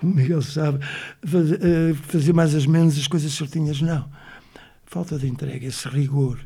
o 0.02 0.06
Miguel 0.06 0.42
sabe, 0.42 0.84
eh, 1.24 1.94
fazer 1.94 2.34
mais 2.34 2.54
ou 2.54 2.70
menos 2.70 2.98
as 2.98 3.08
coisas 3.08 3.32
certinhas, 3.32 3.80
não. 3.80 4.08
Falta 4.84 5.18
de 5.18 5.26
entrega, 5.26 5.66
esse 5.66 5.88
rigor, 5.88 6.38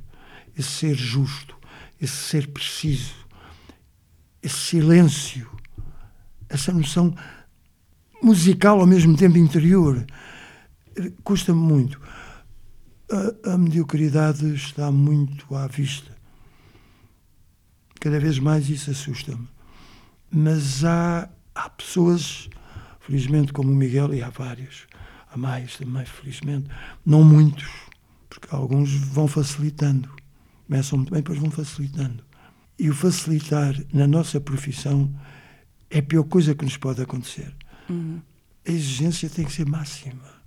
esse 0.57 0.69
ser 0.69 0.95
justo, 0.95 1.57
esse 2.01 2.15
ser 2.15 2.47
preciso, 2.47 3.15
esse 4.41 4.57
silêncio, 4.57 5.51
essa 6.49 6.73
noção 6.73 7.15
musical 8.23 8.81
ao 8.81 8.87
mesmo 8.87 9.17
tempo 9.17 9.37
interior. 9.37 10.07
Custa-me 11.25 11.61
muito. 11.61 12.01
A, 13.45 13.55
a 13.55 13.59
mediocridade 13.59 14.55
está 14.55 14.93
muito 14.93 15.55
à 15.55 15.67
vista. 15.67 16.17
Cada 18.01 18.21
vez 18.21 18.39
mais 18.39 18.71
isso 18.71 18.91
assusta-me. 18.91 19.49
Mas 20.31 20.85
há 20.85 21.29
há 21.59 21.69
pessoas, 21.71 22.49
felizmente, 23.01 23.53
como 23.53 23.73
o 23.73 23.75
Miguel, 23.75 24.15
e 24.15 24.23
há 24.23 24.31
várias, 24.31 24.87
há 25.31 25.37
mais 25.37 25.77
também, 25.77 26.05
felizmente, 26.05 26.69
não 27.05 27.25
muitos, 27.25 27.69
porque 28.31 28.55
alguns 28.55 28.93
vão 28.93 29.27
facilitando. 29.27 30.09
Começam 30.67 30.99
muito 30.99 31.11
bem, 31.11 31.21
depois 31.21 31.39
vão 31.39 31.51
facilitando. 31.51 32.23
E 32.79 32.89
o 32.89 32.95
facilitar 32.95 33.75
na 33.93 34.07
nossa 34.07 34.41
profissão 34.41 35.13
é 35.91 35.99
a 35.99 36.03
pior 36.03 36.23
coisa 36.25 36.55
que 36.55 36.65
nos 36.65 36.77
pode 36.77 37.03
acontecer. 37.03 37.53
Uhum. 37.91 38.21
A 38.67 38.71
exigência 38.71 39.29
tem 39.29 39.45
que 39.45 39.53
ser 39.53 39.67
máxima. 39.67 40.39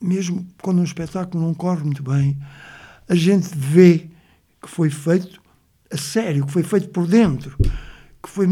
Mesmo 0.00 0.44
quando 0.60 0.80
um 0.80 0.84
espetáculo 0.84 1.44
não 1.44 1.54
corre 1.54 1.84
muito 1.84 2.02
bem, 2.02 2.36
a 3.08 3.14
gente 3.14 3.50
vê 3.54 4.10
que 4.60 4.68
foi 4.68 4.90
feito 4.90 5.40
a 5.92 5.96
sério, 5.96 6.44
que 6.44 6.52
foi 6.52 6.64
feito 6.64 6.88
por 6.88 7.06
dentro 7.06 7.56
que 8.22 8.28
foi. 8.28 8.46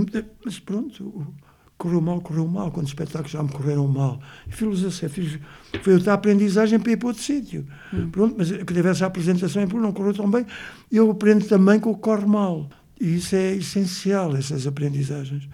Mas 0.44 0.58
pronto, 0.58 1.34
correu 1.80 2.00
mal, 2.00 2.20
correu 2.20 2.46
mal, 2.46 2.70
quando 2.70 2.84
os 2.84 2.90
espetáculos 2.92 3.30
já 3.30 3.42
me 3.42 3.48
correram 3.48 3.88
mal. 3.88 4.20
Fiz 4.48 4.84
assim, 4.84 5.08
fiz, 5.08 5.38
foi 5.82 5.94
outra 5.94 6.12
aprendizagem 6.12 6.78
para 6.78 6.92
ir 6.92 6.96
para 6.98 7.08
outro 7.08 7.22
sítio. 7.22 7.66
Hum. 7.92 8.10
Pronto, 8.10 8.34
mas 8.36 8.50
que 8.50 8.74
tivesse 8.74 9.02
a 9.02 9.06
apresentação 9.06 9.62
e 9.62 9.66
não 9.66 9.92
correu 9.92 10.12
tão 10.12 10.30
bem, 10.30 10.44
eu 10.92 11.10
aprendo 11.10 11.46
também 11.46 11.80
com 11.80 11.90
o 11.90 11.94
que 11.94 12.02
corre 12.02 12.26
mal. 12.26 12.68
E 13.00 13.16
isso 13.16 13.34
é 13.34 13.56
essencial, 13.56 14.36
essas 14.36 14.66
aprendizagens. 14.66 15.48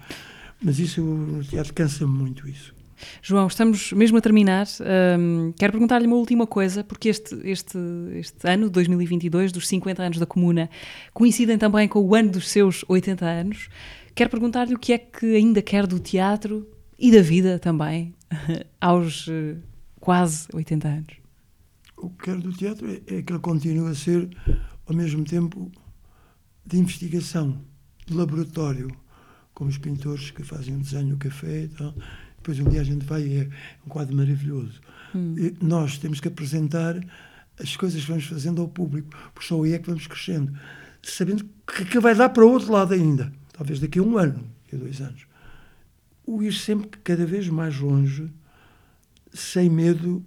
Mas 0.61 0.79
isso, 0.79 1.01
o 1.01 1.43
teatro 1.43 1.73
cansa-me 1.73 2.11
muito 2.11 2.47
isso. 2.47 2.75
João, 3.21 3.47
estamos 3.47 3.93
mesmo 3.93 4.17
a 4.17 4.21
terminar. 4.21 4.65
Um, 5.19 5.53
quero 5.57 5.71
perguntar-lhe 5.71 6.07
uma 6.07 6.15
última 6.15 6.47
coisa, 6.47 6.83
porque 6.83 7.09
este, 7.09 7.35
este, 7.43 7.77
este 8.15 8.49
ano, 8.49 8.69
2022, 8.69 9.51
dos 9.51 9.67
50 9.67 10.03
anos 10.03 10.17
da 10.17 10.25
Comuna, 10.25 10.69
coincidem 11.13 11.57
também 11.57 11.87
com 11.87 11.99
o 11.99 12.15
ano 12.15 12.31
dos 12.31 12.49
seus 12.49 12.83
80 12.87 13.25
anos. 13.25 13.69
Quero 14.17 14.31
perguntar-lhe 14.31 14.73
o 14.73 14.79
que 14.79 14.93
é 14.93 14.97
que 14.97 15.35
ainda 15.35 15.61
quer 15.61 15.85
do 15.85 15.99
teatro 15.99 16.67
e 16.97 17.11
da 17.11 17.21
vida 17.21 17.59
também, 17.59 18.15
aos 18.81 19.27
uh, 19.27 19.61
quase 19.99 20.47
80 20.51 20.87
anos. 20.87 21.13
O 21.95 22.09
que 22.09 22.25
quero 22.25 22.41
do 22.41 22.51
teatro 22.51 22.89
é, 22.89 22.95
é 22.95 23.21
que 23.21 23.31
ele 23.31 23.39
continue 23.39 23.87
a 23.87 23.93
ser, 23.93 24.27
ao 24.87 24.95
mesmo 24.95 25.23
tempo, 25.23 25.71
de 26.65 26.79
investigação, 26.79 27.61
de 28.07 28.15
laboratório, 28.15 28.89
como 29.53 29.69
os 29.69 29.77
pintores 29.77 30.31
que 30.31 30.41
fazem 30.41 30.73
um 30.73 30.79
desenho 30.79 31.09
no 31.09 31.17
café 31.17 31.65
e 31.65 31.67
tal. 31.67 31.93
Depois 32.37 32.59
um 32.59 32.69
dia 32.69 32.81
a 32.81 32.83
gente 32.83 33.05
vai 33.05 33.21
e 33.21 33.41
é 33.41 33.49
um 33.85 33.89
quadro 33.89 34.15
maravilhoso. 34.15 34.81
Hum. 35.13 35.35
nós 35.61 35.99
temos 35.99 36.19
que 36.19 36.27
apresentar 36.27 36.99
as 37.61 37.77
coisas 37.77 38.01
que 38.01 38.07
vamos 38.07 38.25
fazendo 38.25 38.63
ao 38.63 38.67
público, 38.67 39.15
porque 39.35 39.47
só 39.47 39.61
aí 39.61 39.73
é 39.73 39.77
que 39.77 39.85
vamos 39.85 40.07
crescendo, 40.07 40.57
sabendo 41.03 41.47
que, 41.67 41.85
que 41.85 41.99
vai 41.99 42.15
dar 42.15 42.29
para 42.29 42.43
o 42.43 42.51
outro 42.51 42.71
lado 42.71 42.95
ainda 42.95 43.31
talvez 43.57 43.79
daqui 43.79 43.97
a 43.97 44.03
um 44.03 44.17
ano, 44.17 44.47
daqui 44.63 44.75
a 44.75 44.79
dois 44.79 45.01
anos, 45.01 45.25
o 46.25 46.43
ir 46.43 46.53
sempre 46.53 46.99
cada 47.03 47.25
vez 47.25 47.49
mais 47.49 47.77
longe, 47.79 48.31
sem 49.33 49.69
medo 49.69 50.23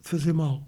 de 0.00 0.08
fazer 0.08 0.32
mal. 0.32 0.66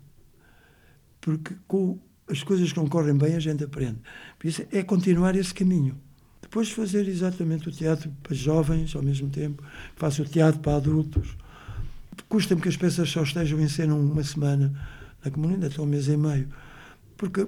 Porque 1.21 1.55
com 1.67 1.99
as 2.29 2.43
coisas 2.43 2.71
que 2.71 2.79
não 2.79 2.89
correm 2.89 3.17
bem, 3.17 3.35
a 3.35 3.41
gente 3.41 3.65
aprende. 3.65 3.99
Por 4.39 4.47
isso 4.47 4.63
é 4.71 4.83
continuar 4.83 5.37
esse 5.37 5.55
caminho. 5.55 5.99
Depois 6.41 6.71
fazer 6.71 7.09
exatamente 7.09 7.69
o 7.69 7.73
teatro 7.73 8.11
para 8.23 8.35
jovens, 8.35 8.95
ao 8.95 9.03
mesmo 9.03 9.31
tempo, 9.31 9.63
faço 9.97 10.23
o 10.23 10.27
teatro 10.27 10.61
para 10.61 10.77
adultos. 10.77 11.37
Custa-me 12.29 12.61
que 12.61 12.69
as 12.69 12.77
peças 12.77 13.09
só 13.09 13.23
estejam 13.23 13.59
em 13.61 13.69
cena 13.69 13.95
uma 13.95 14.23
semana 14.23 14.73
na 15.25 15.31
comunidade, 15.31 15.75
até 15.75 15.83
um 15.83 15.87
mês 15.87 16.09
e 16.09 16.17
meio, 16.17 16.49
porque 17.17 17.47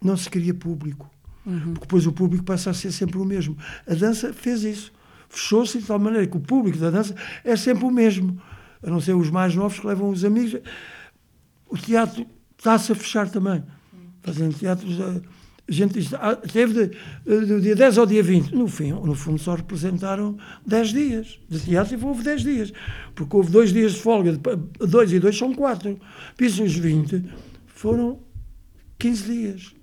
não 0.00 0.16
se 0.16 0.28
cria 0.28 0.54
público. 0.54 1.10
Uhum. 1.46 1.74
Porque 1.74 1.80
depois 1.80 2.06
o 2.06 2.12
público 2.12 2.44
passa 2.44 2.70
a 2.70 2.74
ser 2.74 2.92
sempre 2.92 3.18
o 3.18 3.24
mesmo. 3.24 3.56
A 3.86 3.94
dança 3.94 4.32
fez 4.32 4.62
isso. 4.62 4.92
Fechou-se 5.28 5.78
de 5.78 5.86
tal 5.86 5.98
maneira 5.98 6.26
que 6.26 6.36
o 6.36 6.40
público 6.40 6.78
da 6.78 6.90
dança 6.90 7.14
é 7.44 7.56
sempre 7.56 7.84
o 7.84 7.90
mesmo. 7.90 8.40
A 8.82 8.90
não 8.90 9.00
ser 9.00 9.14
os 9.14 9.30
mais 9.30 9.54
novos 9.54 9.78
que 9.78 9.86
levam 9.86 10.10
os 10.10 10.24
amigos. 10.24 10.60
O 11.68 11.76
teatro 11.76 12.26
está-se 12.56 12.92
a 12.92 12.94
fechar 12.94 13.28
também. 13.28 13.62
Fazendo 14.22 14.54
teatros 14.54 15.00
a, 15.00 15.20
gente 15.68 16.14
ah, 16.16 16.36
teve 16.36 16.88
de, 16.88 17.46
do 17.46 17.60
dia 17.60 17.74
10 17.74 17.98
ao 17.98 18.06
dia 18.06 18.22
20. 18.22 18.54
No 18.54 18.68
fim, 18.68 18.92
no 18.92 19.14
fundo, 19.14 19.38
só 19.38 19.54
representaram 19.54 20.36
10 20.66 20.88
dias 20.90 21.40
de 21.48 21.60
teatro 21.60 21.98
e 21.98 22.04
houve 22.04 22.22
10 22.22 22.42
dias. 22.42 22.72
Porque 23.14 23.36
houve 23.36 23.50
dois 23.50 23.72
dias 23.72 23.92
de 23.92 24.00
folga, 24.00 24.38
dois 24.78 25.12
e 25.12 25.18
dois 25.18 25.36
são 25.36 25.54
quatro. 25.54 25.98
Piso 26.36 26.62
os 26.64 26.74
20 26.74 27.24
foram 27.66 28.20
15 28.98 29.24
dias. 29.24 29.74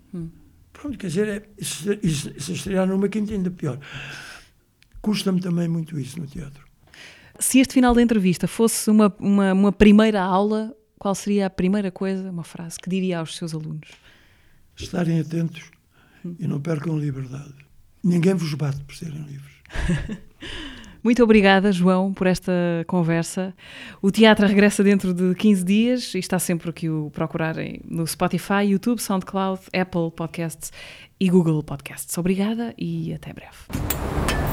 Hum. 0.81 0.83
Pronto, 0.83 0.97
quer 0.97 1.07
dizer, 1.07 1.27
é, 1.27 1.43
isso, 1.57 1.91
isso, 2.01 2.31
isso 2.35 2.51
estrear 2.53 2.87
numa 2.87 3.07
quinta 3.07 3.33
ainda 3.33 3.51
pior. 3.51 3.79
Custa-me 5.01 5.39
também 5.39 5.67
muito 5.67 5.99
isso 5.99 6.19
no 6.19 6.27
teatro. 6.27 6.63
Se 7.39 7.59
este 7.59 7.73
final 7.73 7.93
da 7.93 8.01
entrevista 8.01 8.47
fosse 8.47 8.89
uma, 8.89 9.13
uma, 9.19 9.53
uma 9.53 9.71
primeira 9.71 10.21
aula, 10.21 10.75
qual 10.99 11.15
seria 11.15 11.47
a 11.47 11.49
primeira 11.49 11.91
coisa, 11.91 12.29
uma 12.29 12.43
frase 12.43 12.79
que 12.79 12.89
diria 12.89 13.19
aos 13.19 13.35
seus 13.35 13.53
alunos? 13.53 13.89
estarem 14.75 15.19
atentos 15.19 15.63
e 16.39 16.47
não 16.47 16.59
percam 16.59 16.97
liberdade. 16.97 17.53
Ninguém 18.03 18.33
vos 18.33 18.53
bate 18.53 18.81
por 18.83 18.95
serem 18.95 19.21
livres. 19.23 19.51
Muito 21.03 21.23
obrigada, 21.23 21.71
João, 21.71 22.13
por 22.13 22.27
esta 22.27 22.51
conversa. 22.87 23.53
O 24.01 24.11
teatro 24.11 24.45
regressa 24.45 24.83
dentro 24.83 25.13
de 25.13 25.33
15 25.35 25.63
dias 25.63 26.13
e 26.13 26.19
está 26.19 26.37
sempre 26.37 26.71
que 26.71 26.89
o 26.89 27.09
procurarem 27.11 27.81
no 27.85 28.05
Spotify, 28.05 28.65
YouTube, 28.65 28.99
SoundCloud, 28.99 29.61
Apple 29.73 30.11
Podcasts 30.15 30.71
e 31.19 31.29
Google 31.29 31.63
Podcasts. 31.63 32.17
Obrigada 32.17 32.73
e 32.77 33.13
até 33.13 33.33
breve. 33.33 34.50